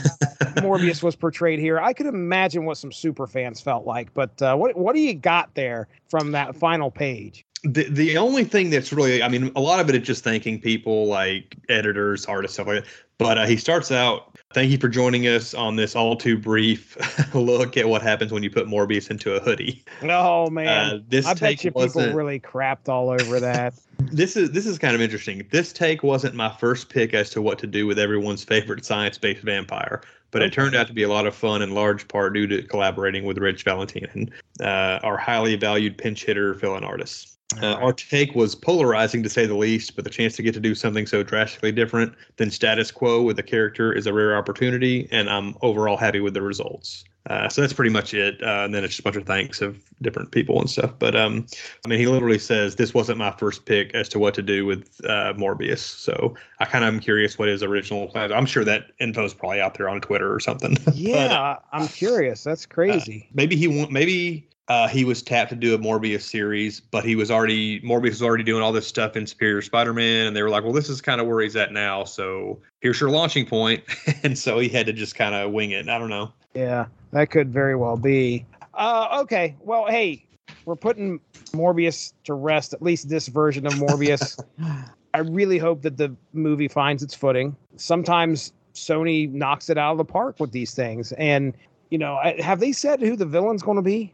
Morbius 0.58 1.04
was 1.04 1.16
portrayed 1.16 1.60
here. 1.60 1.80
I 1.80 1.94
could 1.94 2.08
imagine 2.08 2.66
what 2.66 2.78
some 2.78 2.92
super 2.92 3.28
fans 3.28 3.62
felt 3.62 3.86
like. 3.86 4.14
But 4.14 4.42
uh, 4.42 4.56
what 4.56 4.76
what 4.76 4.96
do 4.96 5.02
you 5.02 5.14
got 5.14 5.54
there 5.54 5.88
from 6.10 6.32
that 6.32 6.56
final 6.56 6.90
page? 6.90 7.46
The 7.64 7.90
the 7.90 8.18
only 8.18 8.44
thing 8.44 8.70
that's 8.70 8.92
really, 8.92 9.22
I 9.22 9.28
mean, 9.28 9.52
a 9.56 9.62
lot 9.62 9.80
of 9.80 9.90
it 9.90 9.96
is 9.96 10.08
just 10.08 10.24
thanking 10.24 10.60
people 10.60 11.08
like 11.08 11.56
editors, 11.70 12.26
artists, 12.26 12.56
stuff 12.56 12.68
like 12.68 12.84
that. 12.84 12.92
But 13.18 13.38
uh, 13.38 13.46
he 13.46 13.58
starts 13.58 13.92
out. 13.92 14.33
Thank 14.54 14.70
you 14.70 14.78
for 14.78 14.88
joining 14.88 15.28
us 15.28 15.56
on 15.56 15.76
this 15.76 15.96
all 15.96 16.16
too 16.16 16.38
brief 16.38 16.96
look 17.34 17.76
at 17.76 17.90
what 17.90 18.04
happens 18.04 18.32
when 18.32 18.44
you 18.44 18.52
put 18.52 18.68
Morbius 18.68 19.10
into 19.10 19.34
a 19.36 19.40
hoodie. 19.40 19.84
Oh 20.04 20.50
man. 20.52 20.68
Uh, 20.68 21.00
this 21.08 21.26
I 21.26 21.34
take 21.34 21.40
bet 21.40 21.64
you 21.64 21.72
people 21.72 21.82
wasn't. 21.82 22.16
really 22.16 22.40
crapped 22.40 22.88
all 22.88 23.10
over 23.10 23.40
that. 23.40 23.74
this 23.98 24.38
is 24.38 24.52
this 24.52 24.68
is 24.68 24.78
kind 24.78 24.94
of 24.94 25.02
interesting. 25.02 25.48
This 25.52 25.74
take 25.74 26.04
wasn't 26.04 26.36
my 26.36 26.50
first 26.50 26.90
pick 26.90 27.16
as 27.16 27.32
to 27.32 27.42
what 27.42 27.58
to 27.60 27.68
do 27.68 27.88
with 27.88 27.98
everyone's 27.98 28.44
favorite 28.44 28.86
science-based 28.86 29.42
vampire, 29.42 30.02
but 30.30 30.44
it 30.44 30.54
turned 30.54 30.76
out 30.76 30.86
to 30.88 30.94
be 30.94 31.04
a 31.04 31.10
lot 31.10 31.26
of 31.26 31.36
fun 31.36 31.64
in 31.64 31.72
large 31.72 32.08
part 32.08 32.34
due 32.34 32.46
to 32.48 32.62
collaborating 32.64 33.26
with 33.26 33.40
Rich 33.40 33.64
Valentine, 33.64 34.32
uh, 34.60 35.00
our 35.04 35.18
highly 35.18 35.56
valued 35.56 35.98
pinch 35.98 36.26
hitter 36.26 36.54
fill-in 36.54 36.84
artist. 36.84 37.33
Uh, 37.62 37.76
our 37.76 37.94
take 37.94 38.36
was 38.36 38.56
polarizing 38.56 39.24
to 39.24 39.30
say 39.30 39.46
the 39.46 39.56
least, 39.56 39.96
but 39.96 40.04
the 40.04 40.10
chance 40.10 40.36
to 40.36 40.42
get 40.42 40.54
to 40.54 40.60
do 40.60 40.74
something 40.74 41.06
so 41.06 41.24
drastically 41.24 41.72
different 41.72 42.14
than 42.38 42.50
status 42.50 42.92
quo 42.92 43.22
with 43.22 43.38
a 43.40 43.44
character 43.44 43.94
is 43.94 44.08
a 44.08 44.14
rare 44.14 44.36
opportunity, 44.38 45.08
and 45.12 45.30
I'm 45.30 45.56
overall 45.62 45.98
happy 45.98 46.20
with 46.20 46.34
the 46.34 46.42
results. 46.42 47.04
Uh, 47.30 47.48
so 47.48 47.62
that's 47.62 47.72
pretty 47.72 47.90
much 47.92 48.14
it. 48.14 48.42
Uh, 48.44 48.64
and 48.66 48.74
then 48.74 48.84
it's 48.84 48.96
just 48.96 49.00
a 49.00 49.04
bunch 49.04 49.16
of 49.16 49.26
thanks 49.26 49.62
of 49.62 49.82
different 50.02 50.32
people 50.32 50.60
and 50.60 50.70
stuff. 50.70 50.92
But 51.00 51.16
um, 51.16 51.48
I 51.86 51.88
mean, 51.88 52.00
he 52.00 52.08
literally 52.08 52.40
says 52.40 52.76
this 52.76 52.94
wasn't 52.94 53.18
my 53.18 53.32
first 53.32 53.66
pick 53.66 53.94
as 53.96 54.10
to 54.10 54.20
what 54.20 54.34
to 54.34 54.42
do 54.42 54.66
with 54.66 55.00
uh, 55.06 55.34
Morbius. 55.38 55.80
So 55.80 56.36
I 56.60 56.66
kind 56.66 56.84
of 56.84 56.94
am 56.94 57.00
curious 57.00 57.40
what 57.40 57.48
his 57.48 57.64
original 57.64 58.08
plans. 58.08 58.34
I'm 58.34 58.46
sure 58.46 58.66
that 58.66 58.88
info 59.00 59.24
is 59.24 59.34
probably 59.34 59.62
out 59.62 59.76
there 59.76 59.88
on 59.88 60.02
Twitter 60.02 60.34
or 60.34 60.40
something. 60.40 60.78
Yeah, 60.94 61.58
I'm 61.72 61.88
curious. 61.88 62.44
That's 62.44 62.66
crazy. 62.66 63.28
maybe 63.34 63.56
he 63.56 63.68
want 63.68 63.92
maybe 63.92 64.48
uh, 64.68 64.88
he 64.88 65.04
was 65.04 65.22
tapped 65.22 65.50
to 65.50 65.56
do 65.56 65.74
a 65.74 65.78
Morbius 65.78 66.22
series, 66.22 66.80
but 66.80 67.04
he 67.04 67.16
was 67.16 67.30
already 67.30 67.82
Morbius 67.82 68.10
was 68.12 68.22
already 68.22 68.44
doing 68.44 68.64
all 68.64 68.72
this 68.72 68.88
stuff 68.88 69.16
in 69.18 69.28
Superior 69.28 69.62
Spider-Man, 69.62 70.28
and 70.28 70.36
they 70.36 70.42
were 70.42 70.50
like, 70.50 70.64
"Well, 70.64 70.74
this 70.74 70.90
is 70.90 71.02
kind 71.02 71.20
of 71.20 71.28
where 71.28 71.42
he's 71.42 71.56
at 71.56 71.74
now, 71.74 72.04
so 72.06 72.60
here's 72.82 73.00
your 73.00 73.10
launching 73.10 73.46
point," 73.46 73.84
and 74.24 74.38
so 74.38 74.60
he 74.60 74.70
had 74.70 74.86
to 74.86 74.94
just 74.94 75.16
kind 75.16 75.36
of 75.36 75.52
wing 75.52 75.72
it. 75.72 75.90
I 75.90 75.98
don't 76.00 76.10
know. 76.10 76.32
Yeah, 76.54 76.86
that 77.12 77.30
could 77.30 77.52
very 77.52 77.76
well 77.76 77.98
be. 77.98 78.46
Uh, 78.74 79.20
okay. 79.22 79.56
Well, 79.60 79.86
hey, 79.88 80.26
we're 80.66 80.76
putting 80.76 81.20
Morbius 81.54 82.14
to 82.24 82.34
rest, 82.34 82.74
at 82.74 82.82
least 82.82 83.10
this 83.10 83.28
version 83.28 83.68
of 83.68 83.74
Morbius. 83.74 84.44
I 85.14 85.20
really 85.20 85.60
hope 85.60 85.84
that 85.84 85.98
the 85.98 86.16
movie 86.34 86.68
finds 86.68 87.04
its 87.04 87.14
footing. 87.14 87.56
Sometimes 87.76 88.52
Sony 88.74 89.32
knocks 89.32 89.70
it 89.70 89.78
out 89.78 89.92
of 89.92 89.98
the 90.00 90.06
park 90.06 90.40
with 90.40 90.52
these 90.52 90.74
things. 90.74 91.12
And, 91.14 91.54
you 91.92 92.00
know, 92.00 92.16
I- 92.16 92.42
have 92.42 92.60
they 92.60 92.72
said 92.72 93.00
who 93.00 93.16
the 93.16 93.26
villain's 93.26 93.62
going 93.62 93.76
to 93.76 93.84
be? 93.84 94.14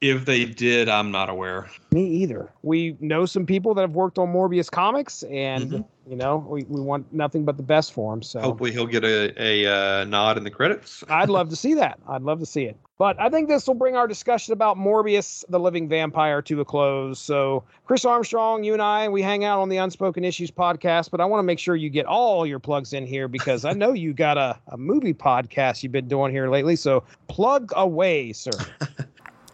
If 0.00 0.24
they 0.24 0.46
did, 0.46 0.88
I'm 0.88 1.10
not 1.10 1.28
aware. 1.28 1.68
Me 1.92 2.06
either. 2.06 2.50
We 2.62 2.96
know 3.00 3.26
some 3.26 3.44
people 3.44 3.74
that 3.74 3.82
have 3.82 3.92
worked 3.92 4.18
on 4.18 4.32
Morbius 4.32 4.70
comics, 4.70 5.22
and, 5.24 5.70
Mhm. 5.70 5.84
you 6.08 6.16
know, 6.16 6.38
we, 6.48 6.62
we 6.70 6.80
want 6.80 7.12
nothing 7.12 7.44
but 7.44 7.58
the 7.58 7.62
best 7.62 7.92
for 7.92 8.14
him. 8.14 8.22
So 8.22 8.40
Hopefully, 8.40 8.72
he'll 8.72 8.86
get 8.86 9.04
a 9.04 9.30
a 9.36 9.66
uh, 10.00 10.04
nod 10.06 10.38
in 10.38 10.44
the 10.44 10.50
credits. 10.50 11.04
I'd 11.10 11.28
love 11.28 11.50
to 11.50 11.56
see 11.56 11.74
that. 11.74 11.98
I'd 12.08 12.22
love 12.22 12.38
to 12.40 12.46
see 12.46 12.64
it. 12.64 12.76
But 12.96 13.18
I 13.18 13.30
think 13.30 13.48
this 13.48 13.66
will 13.66 13.74
bring 13.74 13.96
our 13.96 14.06
discussion 14.06 14.52
about 14.52 14.76
Morbius, 14.76 15.42
the 15.48 15.58
living 15.58 15.88
vampire, 15.88 16.42
to 16.42 16.60
a 16.60 16.64
close. 16.66 17.18
So, 17.18 17.64
Chris 17.86 18.04
Armstrong, 18.04 18.62
you 18.62 18.74
and 18.74 18.82
I, 18.82 19.08
we 19.08 19.22
hang 19.22 19.42
out 19.42 19.58
on 19.58 19.70
the 19.70 19.78
Unspoken 19.78 20.22
Issues 20.22 20.50
podcast, 20.50 21.10
but 21.10 21.18
I 21.18 21.24
want 21.24 21.38
to 21.40 21.42
make 21.44 21.58
sure 21.58 21.76
you 21.76 21.88
get 21.88 22.04
all 22.04 22.44
your 22.46 22.58
plugs 22.58 22.92
in 22.92 23.06
here 23.06 23.26
because 23.26 23.64
I 23.64 23.72
know 23.72 23.92
you 23.94 24.12
got 24.12 24.36
a, 24.36 24.58
a 24.68 24.76
movie 24.76 25.14
podcast 25.14 25.82
you've 25.82 25.92
been 25.92 26.08
doing 26.08 26.30
here 26.30 26.50
lately. 26.50 26.76
So, 26.76 27.02
plug 27.28 27.72
away, 27.74 28.32
sir. 28.34 28.50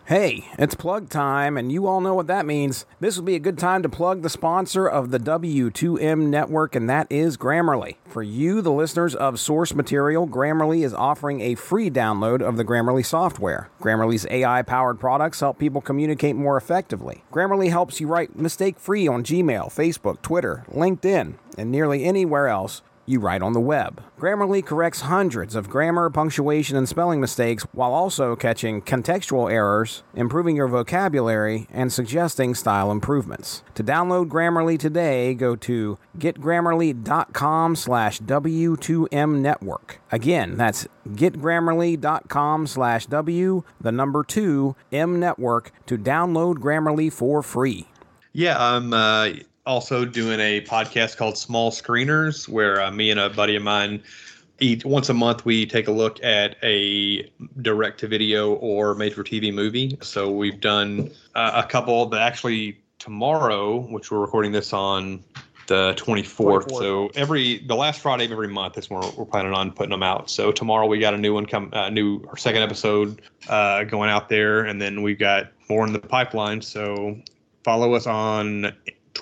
Hey, 0.07 0.47
it's 0.57 0.77
plug 0.77 1.11
time, 1.11 1.57
and 1.57 1.73
you 1.73 1.89
all 1.89 2.01
know 2.01 2.15
what 2.15 2.29
that 2.29 2.47
means. 2.47 2.87
This 3.01 3.17
would 3.17 3.25
be 3.25 3.35
a 3.35 3.41
good 3.41 3.59
time 3.59 3.83
to 3.83 3.89
plug 3.89 4.23
the 4.23 4.31
sponsor 4.31 4.87
of 4.87 5.11
the 5.11 5.19
W2M 5.19 6.29
network, 6.29 6.77
and 6.77 6.89
that 6.89 7.09
is 7.11 7.37
Grammarly. 7.37 7.97
For 8.07 8.23
you, 8.23 8.63
the 8.63 8.71
listeners 8.71 9.17
of 9.17 9.41
Source 9.41 9.75
Material, 9.75 10.29
Grammarly 10.29 10.85
is 10.85 10.95
offering 10.95 11.41
a 11.41 11.57
free 11.57 11.91
download 11.91 12.41
of 12.41 12.57
the 12.57 12.65
Grammarly 12.65 13.05
software. 13.05 13.69
Grammarly's 13.81 14.29
AI 14.31 14.63
powered 14.63 15.01
products 15.01 15.41
help 15.41 15.59
people 15.59 15.81
communicate 15.81 16.37
more 16.37 16.57
effectively. 16.57 17.25
Grammarly 17.33 17.71
helps 17.71 18.01
you 18.01 18.07
write 18.07 18.39
mistake 18.39 18.79
free 18.79 19.09
on 19.09 19.25
Gmail, 19.25 19.75
Facebook, 19.75 20.23
Twitter, 20.23 20.65
LinkedIn, 20.73 21.35
and 21.59 21.73
nearly 21.73 22.05
anywhere 22.05 22.47
else 22.47 22.81
you 23.07 23.21
write 23.21 23.43
on 23.43 23.53
the 23.53 23.61
web. 23.61 24.03
Grammarly 24.19 24.65
corrects 24.65 25.03
hundreds 25.03 25.55
of 25.55 25.69
grammar, 25.69 26.11
punctuation, 26.11 26.77
and 26.77 26.89
spelling 26.89 27.21
mistakes 27.21 27.65
while 27.73 27.93
also 27.93 28.37
catching 28.37 28.83
contextual 28.83 29.51
errors, 29.51 30.03
improving 30.15 30.57
your 30.57 30.69
vocabulary, 30.69 31.67
and 31.71 31.93
suggesting 31.93 32.55
style 32.55 32.91
improvements. 32.91 33.63
To 33.75 33.85
download 33.85 34.29
Grammarly 34.29 34.79
today, 34.79 35.35
go 35.35 35.57
to 35.57 35.99
getgrammarly.com 36.19 37.77
slash 37.77 38.21
W2M 38.21 39.39
network. 39.39 40.01
Again, 40.11 40.57
that's 40.57 40.87
getgrammarly.com 41.09 42.67
slash 42.67 43.07
W, 43.07 43.63
the 43.81 43.93
number 43.93 44.25
two, 44.25 44.77
M 44.93 45.21
network 45.21 45.73
to 45.87 45.97
download 45.97 46.57
Grammarly 46.57 47.13
for 47.13 47.43
free. 47.43 47.87
Yeah, 48.33 48.57
I'm 48.59 48.93
uh, 48.93 49.31
also 49.67 50.05
doing 50.05 50.41
a 50.41 50.61
podcast 50.63 51.17
called 51.17 51.37
Small 51.37 51.71
Screeners, 51.71 52.49
where 52.49 52.81
uh, 52.81 52.91
me 52.91 53.11
and 53.11 53.21
a 53.21 53.29
buddy 53.29 53.57
of 53.57 53.63
mine 53.63 54.03
each 54.59 54.85
once 54.85 55.09
a 55.09 55.15
month 55.15 55.45
we 55.45 55.67
take 55.67 55.87
a 55.87 55.93
look 55.93 56.23
at 56.25 56.57
a 56.63 57.31
direct 57.61 58.01
to 58.01 58.09
video 58.09 58.55
or 58.55 58.95
made 58.95 59.13
for 59.13 59.23
TV 59.23 59.53
movie. 59.53 59.99
So 60.01 60.31
we've 60.31 60.61
done 60.61 61.11
uh, 61.35 61.63
a 61.65 61.69
couple 61.69 62.07
that 62.07 62.23
actually 62.23 62.79
tomorrow, 62.99 63.81
which 63.91 64.11
we're 64.11 64.21
recording 64.21 64.53
this 64.53 64.73
on 64.73 65.23
the 65.67 65.95
24th. 65.99 66.69
24th. 66.69 66.79
So 66.79 67.11
every 67.15 67.59
the 67.67 67.75
last 67.75 68.01
Friday 68.01 68.25
of 68.25 68.33
every 68.33 68.49
month 68.49 68.79
is 68.79 68.89
when 68.89 69.01
we're, 69.01 69.11
we're 69.11 69.25
planning 69.25 69.53
on 69.53 69.73
putting 69.73 69.91
them 69.91 70.03
out. 70.03 70.31
So 70.31 70.53
tomorrow 70.53 70.87
we 70.87 70.99
got 70.99 71.13
a 71.13 71.19
new 71.19 71.35
one 71.35 71.45
come, 71.45 71.71
uh, 71.73 71.91
new 71.91 72.25
our 72.29 72.37
second 72.37 72.63
episode 72.63 73.21
uh, 73.49 73.85
going 73.85 74.09
out 74.09 74.29
there, 74.29 74.65
and 74.65 74.81
then 74.81 75.03
we've 75.03 75.19
got 75.19 75.49
more 75.69 75.87
in 75.87 75.93
the 75.93 75.99
pipeline. 75.99 76.63
So 76.63 77.21
follow 77.65 77.95
us 77.95 78.07
on 78.07 78.73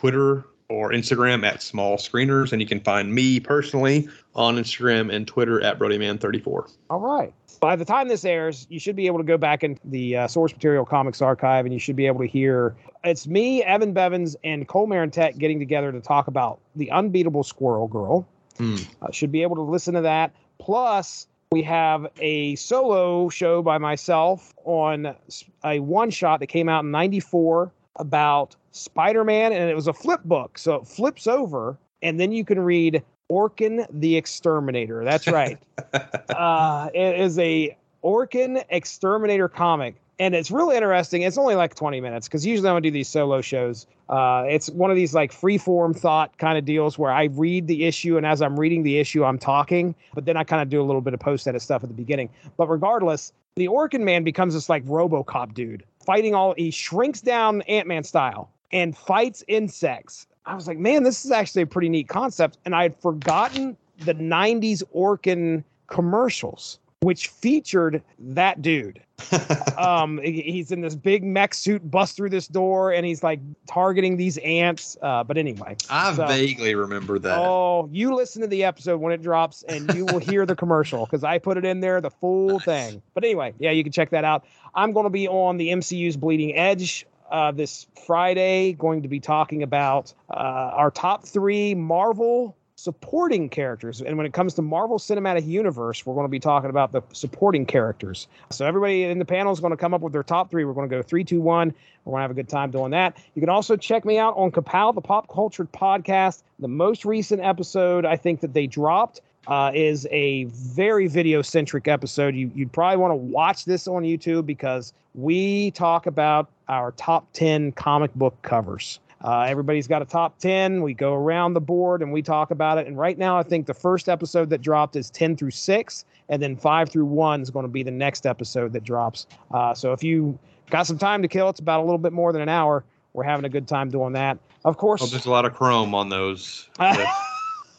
Twitter 0.05 0.45
or 0.69 0.91
Instagram 0.91 1.47
at 1.47 1.63
Small 1.63 1.97
Screeners, 1.97 2.53
and 2.53 2.61
you 2.61 2.69
can 2.69 2.79
find 2.79 3.15
me 3.15 3.41
personally 3.41 4.07
on 4.35 4.57
Instagram 4.57 5.11
and 5.11 5.27
Twitter 5.27 5.63
at 5.63 5.79
BrodyMan34. 5.79 6.71
All 6.91 7.01
right. 7.01 7.33
By 7.59 7.75
the 7.75 7.87
time 7.87 8.09
this 8.09 8.23
airs, 8.27 8.67
you 8.69 8.79
should 8.79 8.97
be 8.97 9.07
able 9.07 9.17
to 9.17 9.25
go 9.25 9.39
back 9.39 9.65
in 9.65 9.79
the 9.83 10.19
uh, 10.19 10.29
source 10.29 10.53
material 10.53 10.85
comics 10.85 11.23
archive 11.23 11.65
and 11.65 11.73
you 11.73 11.81
should 11.81 11.97
be 11.97 12.07
able 12.07 12.21
to 12.21 12.27
hear 12.27 12.77
it's 13.03 13.27
me, 13.27 13.63
Evan 13.63 13.95
Bevins, 13.95 14.37
and 14.45 14.69
Cole 14.69 14.87
Marentet 14.87 15.39
getting 15.39 15.59
together 15.59 15.91
to 15.91 16.03
talk 16.03 16.27
about 16.27 16.61
the 16.77 16.91
unbeatable 16.91 17.43
Squirrel 17.43 17.89
Girl. 17.89 18.29
Hmm. 18.59 18.77
Uh, 19.01 19.11
should 19.11 19.33
be 19.33 19.41
able 19.41 19.57
to 19.57 19.63
listen 19.63 19.95
to 19.95 20.03
that. 20.03 20.35
Plus, 20.59 21.29
we 21.51 21.63
have 21.63 22.07
a 22.19 22.57
solo 22.57 23.31
show 23.31 23.63
by 23.63 23.79
myself 23.79 24.53
on 24.65 25.17
a 25.65 25.81
one 25.81 26.11
shot 26.11 26.41
that 26.41 26.49
came 26.49 26.69
out 26.69 26.85
in 26.85 26.91
94 26.91 27.73
about 27.97 28.57
Spider 28.73 29.25
Man, 29.25 29.53
and 29.53 29.71
it 29.71 29.75
was 29.75 29.89
a 29.89 29.93
flip 29.93 30.23
book. 30.25 30.59
So 30.59 30.75
it 30.75 30.87
flips 30.87 31.27
over, 31.27 31.79
and 32.03 32.19
then 32.19 32.33
you 32.33 32.45
can 32.45 32.61
read 32.61 33.03
Orkin 33.31 33.87
the 33.91 34.17
Exterminator. 34.17 35.05
That's 35.05 35.27
right. 35.27 35.59
uh, 35.93 36.91
it 36.95 37.21
is 37.21 37.39
a 37.39 37.77
Orkin 38.03 38.65
Exterminator 38.69 39.49
comic. 39.49 39.97
And 40.21 40.35
it's 40.37 40.51
really 40.53 40.77
interesting. 40.77 41.23
It's 41.23 41.39
only 41.39 41.57
like 41.57 41.75
20 41.75 42.01
minutes 42.01 42.29
because 42.29 42.47
usually 42.47 42.69
I'm 42.69 42.75
gonna 42.75 42.83
do 42.83 42.93
these 42.93 43.09
solo 43.09 43.41
shows. 43.41 43.87
Uh, 44.09 44.45
it's 44.47 44.71
one 44.71 44.91
of 44.91 44.97
these 44.97 45.13
like 45.13 45.33
free 45.33 45.59
form 45.59 45.93
thought 45.93 46.39
kind 46.39 46.57
of 46.57 46.65
deals 46.65 46.97
where 46.97 47.11
I 47.11 47.25
read 47.25 47.67
the 47.67 47.85
issue, 47.85 48.17
and 48.17 48.25
as 48.25 48.41
I'm 48.41 48.59
reading 48.59 48.85
the 48.85 48.99
issue, 48.99 49.25
I'm 49.25 49.39
talking, 49.39 49.93
but 50.15 50.25
then 50.25 50.37
I 50.37 50.45
kind 50.45 50.63
of 50.63 50.69
do 50.69 50.81
a 50.81 50.85
little 50.85 51.01
bit 51.01 51.15
of 51.15 51.21
post 51.21 51.49
edit 51.49 51.63
stuff 51.63 51.83
at 51.83 51.89
the 51.89 51.95
beginning. 51.97 52.29
But 52.57 52.69
regardless, 52.69 53.33
the 53.57 53.67
Orkin 53.67 54.03
Man 54.03 54.23
becomes 54.23 54.55
this 54.55 54.69
like 54.69 54.85
Robocop 54.85 55.53
dude 55.53 55.85
fighting 56.05 56.35
all. 56.35 56.55
He 56.57 56.71
shrinks 56.71 57.21
down 57.21 57.63
Ant 57.63 57.87
Man 57.87 58.05
style 58.05 58.51
and 58.73 58.97
fights 58.97 59.43
insects. 59.49 60.27
I 60.47 60.55
was 60.55 60.69
like, 60.69 60.79
man, 60.79 61.03
this 61.03 61.25
is 61.25 61.31
actually 61.31 61.63
a 61.63 61.67
pretty 61.67 61.89
neat 61.89 62.09
concept, 62.09 62.59
and 62.65 62.75
I 62.75 62.83
had 62.85 62.97
forgotten 63.01 63.77
the 64.01 64.15
'90s 64.15 64.83
Orkin 64.95 65.65
commercials, 65.87 66.79
which 67.05 67.29
featured 67.29 68.03
that 68.19 68.63
dude 68.63 69.01
um 69.79 70.19
he's 70.25 70.73
in 70.73 70.81
this 70.81 70.95
big 70.95 71.23
mech 71.23 71.55
suit 71.55 71.89
bust 71.91 72.17
through 72.17 72.31
this 72.31 72.49
door 72.49 72.93
and 72.93 73.07
he's 73.07 73.23
like 73.23 73.39
targeting 73.69 74.17
these 74.17 74.39
ants 74.39 74.97
uh 75.03 75.23
but 75.23 75.37
anyway 75.39 75.77
I 75.89 76.13
So- 76.15 76.27
vaguely 76.27 76.75
remember 76.75 77.19
that. 77.21 77.39
oh 77.39 77.89
you 77.93 78.15
listen 78.15 78.43
to 78.43 78.49
the 78.49 78.65
episode 78.65 79.01
when 79.01 79.13
it 79.13 79.23
drops 79.23 79.63
and 79.69 79.93
you 79.95 80.05
will 80.07 80.19
hear 80.19 80.47
the 80.47 80.57
commercial 80.57 81.05
because 81.05 81.23
i 81.23 81.39
put 81.39 81.57
it 81.57 81.65
in 81.65 81.81
there 81.81 82.01
the 82.01 82.11
full 82.11 82.55
Nice. 82.59 82.65
thing 82.65 83.03
but 83.15 83.23
anyway 83.25 83.55
yeah 83.59 83.71
you 83.71 83.85
can 83.85 83.93
check 83.93 84.11
that 84.11 84.25
out 84.25 84.45
i'm 84.75 84.93
going 84.93 85.05
to 85.05 85.11
be 85.11 85.29
on 85.29 85.59
the 85.59 85.69
mcu's 85.69 86.17
bleeding 86.17 86.57
edge 86.57 87.07
uh, 87.31 87.51
this 87.53 87.87
friday 88.07 88.73
going 88.75 89.03
to 89.03 89.09
be 89.09 89.19
talking 89.21 89.63
about 89.63 90.13
uh, 90.31 90.35
our 90.35 90.91
top 90.91 91.25
three 91.25 91.75
marvel 91.75 92.57
supporting 92.77 93.49
characters 93.49 94.01
and 94.01 94.17
when 94.17 94.27
it 94.27 94.33
comes 94.33 94.55
to 94.55 94.61
marvel 94.63 94.99
cinematic 94.99 95.47
universe 95.47 96.05
we're 96.05 96.15
going 96.15 96.27
to 96.27 96.31
be 96.31 96.41
talking 96.41 96.71
about 96.71 96.91
the 96.91 97.01
supporting 97.13 97.65
characters 97.65 98.27
so 98.51 98.67
everybody 98.67 99.05
in 99.05 99.19
the 99.19 99.25
panel 99.25 99.53
is 99.53 99.61
going 99.61 99.71
to 99.71 99.77
come 99.77 99.95
up 99.95 100.01
with 100.01 100.13
their 100.13 100.23
top 100.23 100.51
three. 100.51 100.65
We're 100.65 100.75
going 100.75 100.89
to 100.89 100.95
go 100.95 101.03
three, 101.03 101.25
two, 101.25 101.41
one. 101.41 101.75
We're 102.05 102.13
going 102.13 102.19
to 102.19 102.23
have 102.23 102.31
a 102.31 102.35
good 102.35 102.49
time 102.49 102.71
doing 102.71 102.91
that. 102.93 103.17
You 103.35 103.41
can 103.41 103.49
also 103.49 103.77
check 103.77 104.05
me 104.05 104.19
out 104.19 104.37
on 104.37 104.51
Kapow, 104.51 104.95
the 104.95 105.01
Pop 105.01 105.29
Culture 105.29 105.65
Podcast. 105.65 106.43
The 106.59 106.69
most 106.69 107.05
recent 107.05 107.43
episode 107.43 108.05
I 108.05 108.17
think 108.17 108.41
that 108.41 108.53
they 108.53 108.67
dropped 108.67 109.21
uh, 109.47 109.73
is 109.75 110.07
a 110.11 110.45
very 110.45 111.07
video 111.07 111.43
centric 111.43 111.89
episode. 111.89 112.35
You 112.35 112.51
you'd 112.55 112.73
probably 112.73 112.97
want 112.99 113.13
to 113.13 113.17
watch 113.17 113.65
this 113.65 113.87
on 113.87 114.03
YouTube 114.03 114.47
because 114.47 114.93
we 115.15 115.71
talk 115.73 116.07
about 116.07 116.49
our 116.69 116.93
top 116.93 117.27
ten 117.33 117.73
comic 117.73 118.15
book 118.15 118.41
covers. 118.43 119.01
Uh, 119.25 119.41
everybody's 119.49 119.89
got 119.89 120.03
a 120.03 120.05
top 120.05 120.39
10. 120.39 120.83
We 120.83 120.93
go 120.93 121.15
around 121.15 121.55
the 121.55 121.61
board 121.61 122.03
and 122.03 122.13
we 122.13 122.21
talk 122.21 122.51
about 122.51 122.77
it. 122.79 122.87
And 122.87 122.99
right 122.99 123.17
now, 123.17 123.39
I 123.39 123.43
think 123.43 123.67
the 123.67 123.73
first 123.75 124.09
episode 124.09 124.51
that 124.51 124.61
dropped 124.61 124.97
is 124.97 125.09
10 125.11 125.37
through 125.37 125.51
6 125.53 126.05
and 126.29 126.43
then 126.43 126.57
five 126.57 126.91
through 126.91 127.07
one 127.07 127.41
is 127.41 127.49
going 127.51 127.65
to 127.65 127.73
be 127.73 127.83
the 127.83 127.91
next 127.91 128.27
episode 128.27 128.73
that 128.75 128.85
drops. 128.85 129.27
Uh, 129.51 129.73
so 129.75 129.93
if 129.93 130.05
you 130.05 130.39
got 130.71 130.87
some 130.87 130.99
time 130.99 131.23
to 131.23 131.29
kill, 131.29 131.49
it's 131.49 131.61
about 131.61 131.81
a 131.81 131.85
little 131.85 131.99
bit 131.99 132.13
more 132.13 132.33
than 132.33 132.43
an 132.43 132.49
hour. 132.51 132.85
We're 133.15 133.25
having 133.25 133.45
a 133.47 133.49
good 133.49 133.67
time 133.67 133.91
doing 133.91 134.13
that. 134.13 134.39
Of 134.65 134.77
course, 134.77 135.01
Oh, 135.01 135.05
course. 135.05 135.11
there's 135.13 135.27
a 135.27 135.31
lot 135.31 135.45
of 135.47 135.55
chrome 135.55 135.95
on 135.95 136.09
those. 136.11 136.69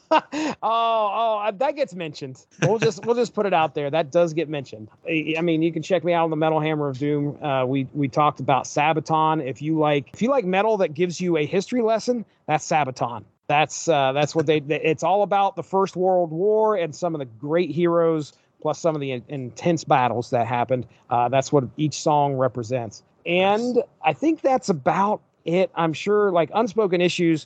oh, 0.11 0.23
oh, 0.63 1.41
uh, 1.43 1.51
that 1.51 1.75
gets 1.75 1.93
mentioned. 1.93 2.45
We'll 2.61 2.79
just 2.79 3.05
we'll 3.05 3.15
just 3.15 3.33
put 3.33 3.45
it 3.45 3.53
out 3.53 3.73
there. 3.73 3.89
That 3.89 4.11
does 4.11 4.33
get 4.33 4.49
mentioned. 4.49 4.89
I 5.07 5.35
I 5.37 5.41
mean, 5.41 5.61
you 5.61 5.71
can 5.71 5.81
check 5.81 6.03
me 6.03 6.13
out 6.13 6.25
on 6.25 6.29
the 6.29 6.35
Metal 6.35 6.59
Hammer 6.59 6.89
of 6.89 6.97
Doom. 6.97 7.41
Uh, 7.43 7.65
we 7.65 7.87
we 7.93 8.07
talked 8.07 8.39
about 8.39 8.65
Sabaton. 8.65 9.45
If 9.45 9.61
you 9.61 9.77
like 9.79 10.09
if 10.13 10.21
you 10.21 10.29
like 10.29 10.45
metal 10.45 10.77
that 10.77 10.93
gives 10.93 11.19
you 11.19 11.37
a 11.37 11.45
history 11.45 11.81
lesson, 11.81 12.25
that's 12.47 12.67
Sabaton. 12.67 13.23
That's 13.47 13.87
uh, 13.87 14.11
that's 14.13 14.35
what 14.35 14.45
they. 14.45 14.57
It's 14.57 15.03
all 15.03 15.21
about 15.23 15.55
the 15.55 15.63
First 15.63 15.95
World 15.95 16.31
War 16.31 16.75
and 16.75 16.95
some 16.95 17.13
of 17.13 17.19
the 17.19 17.25
great 17.25 17.69
heroes, 17.71 18.33
plus 18.61 18.79
some 18.79 18.95
of 18.95 19.01
the 19.01 19.11
in- 19.11 19.25
intense 19.27 19.83
battles 19.83 20.31
that 20.31 20.47
happened. 20.47 20.87
Uh, 21.09 21.29
that's 21.29 21.51
what 21.51 21.65
each 21.77 21.99
song 22.01 22.33
represents. 22.33 23.03
And 23.25 23.83
I 24.03 24.13
think 24.13 24.41
that's 24.41 24.69
about 24.69 25.21
it. 25.45 25.69
I'm 25.75 25.93
sure, 25.93 26.31
like 26.31 26.49
unspoken 26.53 27.01
issues, 27.01 27.45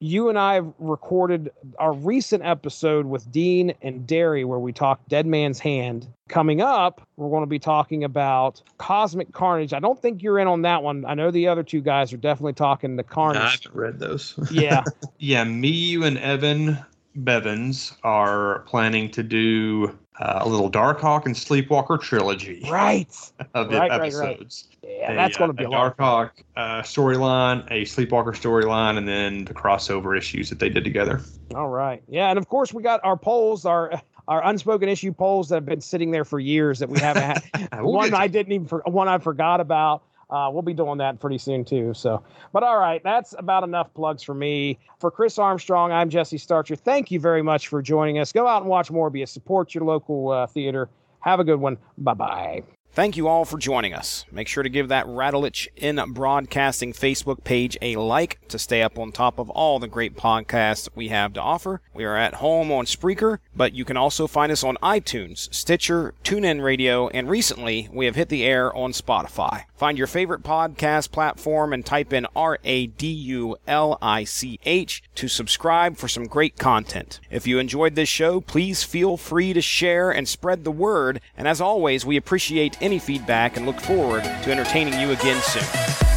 you 0.00 0.30
and 0.30 0.38
I 0.38 0.54
have 0.54 0.72
recorded 0.78 1.50
our 1.78 1.92
recent 1.92 2.42
episode 2.42 3.04
with 3.04 3.30
Dean 3.30 3.74
and 3.82 4.06
Derry 4.06 4.44
where 4.44 4.58
we 4.58 4.72
talked 4.72 5.08
Dead 5.08 5.26
Man's 5.26 5.58
Hand. 5.58 6.08
Coming 6.28 6.62
up, 6.62 7.06
we're 7.16 7.28
going 7.28 7.42
to 7.42 7.46
be 7.46 7.58
talking 7.58 8.02
about 8.02 8.62
Cosmic 8.78 9.32
Carnage. 9.32 9.74
I 9.74 9.78
don't 9.78 10.00
think 10.00 10.22
you're 10.22 10.38
in 10.38 10.48
on 10.48 10.62
that 10.62 10.82
one. 10.82 11.04
I 11.04 11.14
know 11.14 11.30
the 11.30 11.48
other 11.48 11.62
two 11.62 11.82
guys 11.82 12.12
are 12.12 12.16
definitely 12.16 12.54
talking 12.54 12.96
the 12.96 13.02
Carnage. 13.02 13.36
I 13.36 13.40
Carnage. 13.40 13.64
haven't 13.64 13.80
read 13.80 13.98
those. 13.98 14.34
yeah. 14.50 14.84
yeah, 15.18 15.44
me, 15.44 15.68
you, 15.68 16.04
and 16.04 16.16
Evan 16.18 16.78
Bevins 17.14 17.92
are 18.02 18.60
planning 18.60 19.10
to 19.10 19.22
do 19.22 19.98
uh, 20.20 20.40
a 20.42 20.48
little 20.48 20.70
Darkhawk 20.70 21.26
and 21.26 21.34
Sleepwalker 21.34 21.98
trilogy 22.00 22.66
Right. 22.70 23.08
of 23.54 23.70
the 23.70 23.78
Right, 23.78 23.90
right, 23.96 24.14
right. 24.14 24.38
episodes. 24.38 24.68
Yeah, 24.82 25.12
A, 25.12 25.14
that's 25.14 25.36
going 25.36 25.48
to 25.50 25.54
uh, 25.54 25.58
be 25.58 25.64
a 25.64 25.68
a 25.68 25.70
lot. 25.70 25.86
of 25.88 25.96
fun. 25.96 26.14
Darkhawk 26.14 26.30
uh, 26.56 26.82
storyline, 26.82 27.66
a 27.70 27.84
Sleepwalker 27.84 28.32
storyline, 28.32 28.98
and 28.98 29.08
then 29.08 29.44
the 29.46 29.54
crossover 29.54 30.16
issues 30.16 30.50
that 30.50 30.58
they 30.58 30.68
did 30.68 30.84
together. 30.84 31.20
All 31.54 31.68
right. 31.68 32.02
Yeah, 32.08 32.30
and 32.30 32.38
of 32.38 32.48
course 32.48 32.72
we 32.72 32.82
got 32.82 33.00
our 33.04 33.16
polls, 33.16 33.64
our 33.64 34.00
our 34.28 34.44
unspoken 34.46 34.88
issue 34.88 35.12
polls 35.12 35.48
that 35.48 35.56
have 35.56 35.66
been 35.66 35.80
sitting 35.80 36.10
there 36.12 36.24
for 36.24 36.38
years 36.38 36.78
that 36.78 36.88
we 36.88 37.00
haven't 37.00 37.22
had. 37.24 37.42
We'll 37.82 37.92
one 37.94 38.14
I 38.14 38.28
didn't 38.28 38.52
even 38.52 38.66
for, 38.68 38.82
one 38.86 39.08
I 39.08 39.18
forgot 39.18 39.60
about. 39.60 40.04
Uh, 40.30 40.48
we'll 40.52 40.62
be 40.62 40.74
doing 40.74 40.98
that 40.98 41.18
pretty 41.18 41.38
soon 41.38 41.64
too. 41.64 41.92
So, 41.92 42.22
but 42.52 42.62
all 42.62 42.78
right, 42.78 43.02
that's 43.02 43.34
about 43.38 43.64
enough 43.64 43.92
plugs 43.94 44.22
for 44.22 44.34
me. 44.34 44.78
For 44.98 45.10
Chris 45.10 45.38
Armstrong, 45.38 45.92
I'm 45.92 46.08
Jesse 46.08 46.38
Starcher. 46.38 46.76
Thank 46.76 47.10
you 47.10 47.18
very 47.18 47.42
much 47.42 47.68
for 47.68 47.82
joining 47.82 48.18
us. 48.18 48.32
Go 48.32 48.46
out 48.46 48.62
and 48.62 48.70
watch 48.70 48.90
Morbius. 48.90 49.28
Support 49.28 49.74
your 49.74 49.84
local 49.84 50.30
uh, 50.30 50.46
theater. 50.46 50.88
Have 51.20 51.40
a 51.40 51.44
good 51.44 51.60
one. 51.60 51.76
Bye 51.98 52.14
bye. 52.14 52.62
Thank 52.92 53.16
you 53.16 53.28
all 53.28 53.44
for 53.44 53.56
joining 53.56 53.94
us. 53.94 54.24
Make 54.32 54.48
sure 54.48 54.64
to 54.64 54.68
give 54.68 54.88
that 54.88 55.06
Radulich 55.06 55.68
in 55.76 56.00
Broadcasting 56.12 56.92
Facebook 56.92 57.44
page 57.44 57.78
a 57.80 57.94
like 57.94 58.40
to 58.48 58.58
stay 58.58 58.82
up 58.82 58.98
on 58.98 59.12
top 59.12 59.38
of 59.38 59.48
all 59.48 59.78
the 59.78 59.86
great 59.86 60.16
podcasts 60.16 60.88
we 60.96 61.06
have 61.06 61.32
to 61.34 61.40
offer. 61.40 61.82
We 61.94 62.04
are 62.04 62.16
at 62.16 62.34
home 62.34 62.72
on 62.72 62.86
Spreaker, 62.86 63.38
but 63.54 63.74
you 63.74 63.84
can 63.84 63.96
also 63.96 64.26
find 64.26 64.50
us 64.50 64.64
on 64.64 64.76
iTunes, 64.82 65.54
Stitcher, 65.54 66.14
TuneIn 66.24 66.64
Radio, 66.64 67.06
and 67.10 67.30
recently 67.30 67.88
we 67.92 68.06
have 68.06 68.16
hit 68.16 68.28
the 68.28 68.44
air 68.44 68.74
on 68.76 68.90
Spotify. 68.90 69.66
Find 69.80 69.96
your 69.96 70.08
favorite 70.08 70.42
podcast 70.42 71.10
platform 71.10 71.72
and 71.72 71.86
type 71.86 72.12
in 72.12 72.26
R 72.36 72.58
A 72.64 72.88
D 72.88 73.06
U 73.06 73.56
L 73.66 73.96
I 74.02 74.24
C 74.24 74.60
H 74.66 75.02
to 75.14 75.26
subscribe 75.26 75.96
for 75.96 76.06
some 76.06 76.26
great 76.26 76.58
content. 76.58 77.18
If 77.30 77.46
you 77.46 77.58
enjoyed 77.58 77.94
this 77.94 78.10
show, 78.10 78.42
please 78.42 78.82
feel 78.84 79.16
free 79.16 79.54
to 79.54 79.62
share 79.62 80.10
and 80.10 80.28
spread 80.28 80.64
the 80.64 80.70
word. 80.70 81.22
And 81.34 81.48
as 81.48 81.62
always, 81.62 82.04
we 82.04 82.18
appreciate 82.18 82.76
any 82.82 82.98
feedback 82.98 83.56
and 83.56 83.64
look 83.64 83.80
forward 83.80 84.22
to 84.22 84.52
entertaining 84.52 85.00
you 85.00 85.12
again 85.12 85.40
soon. 85.40 86.09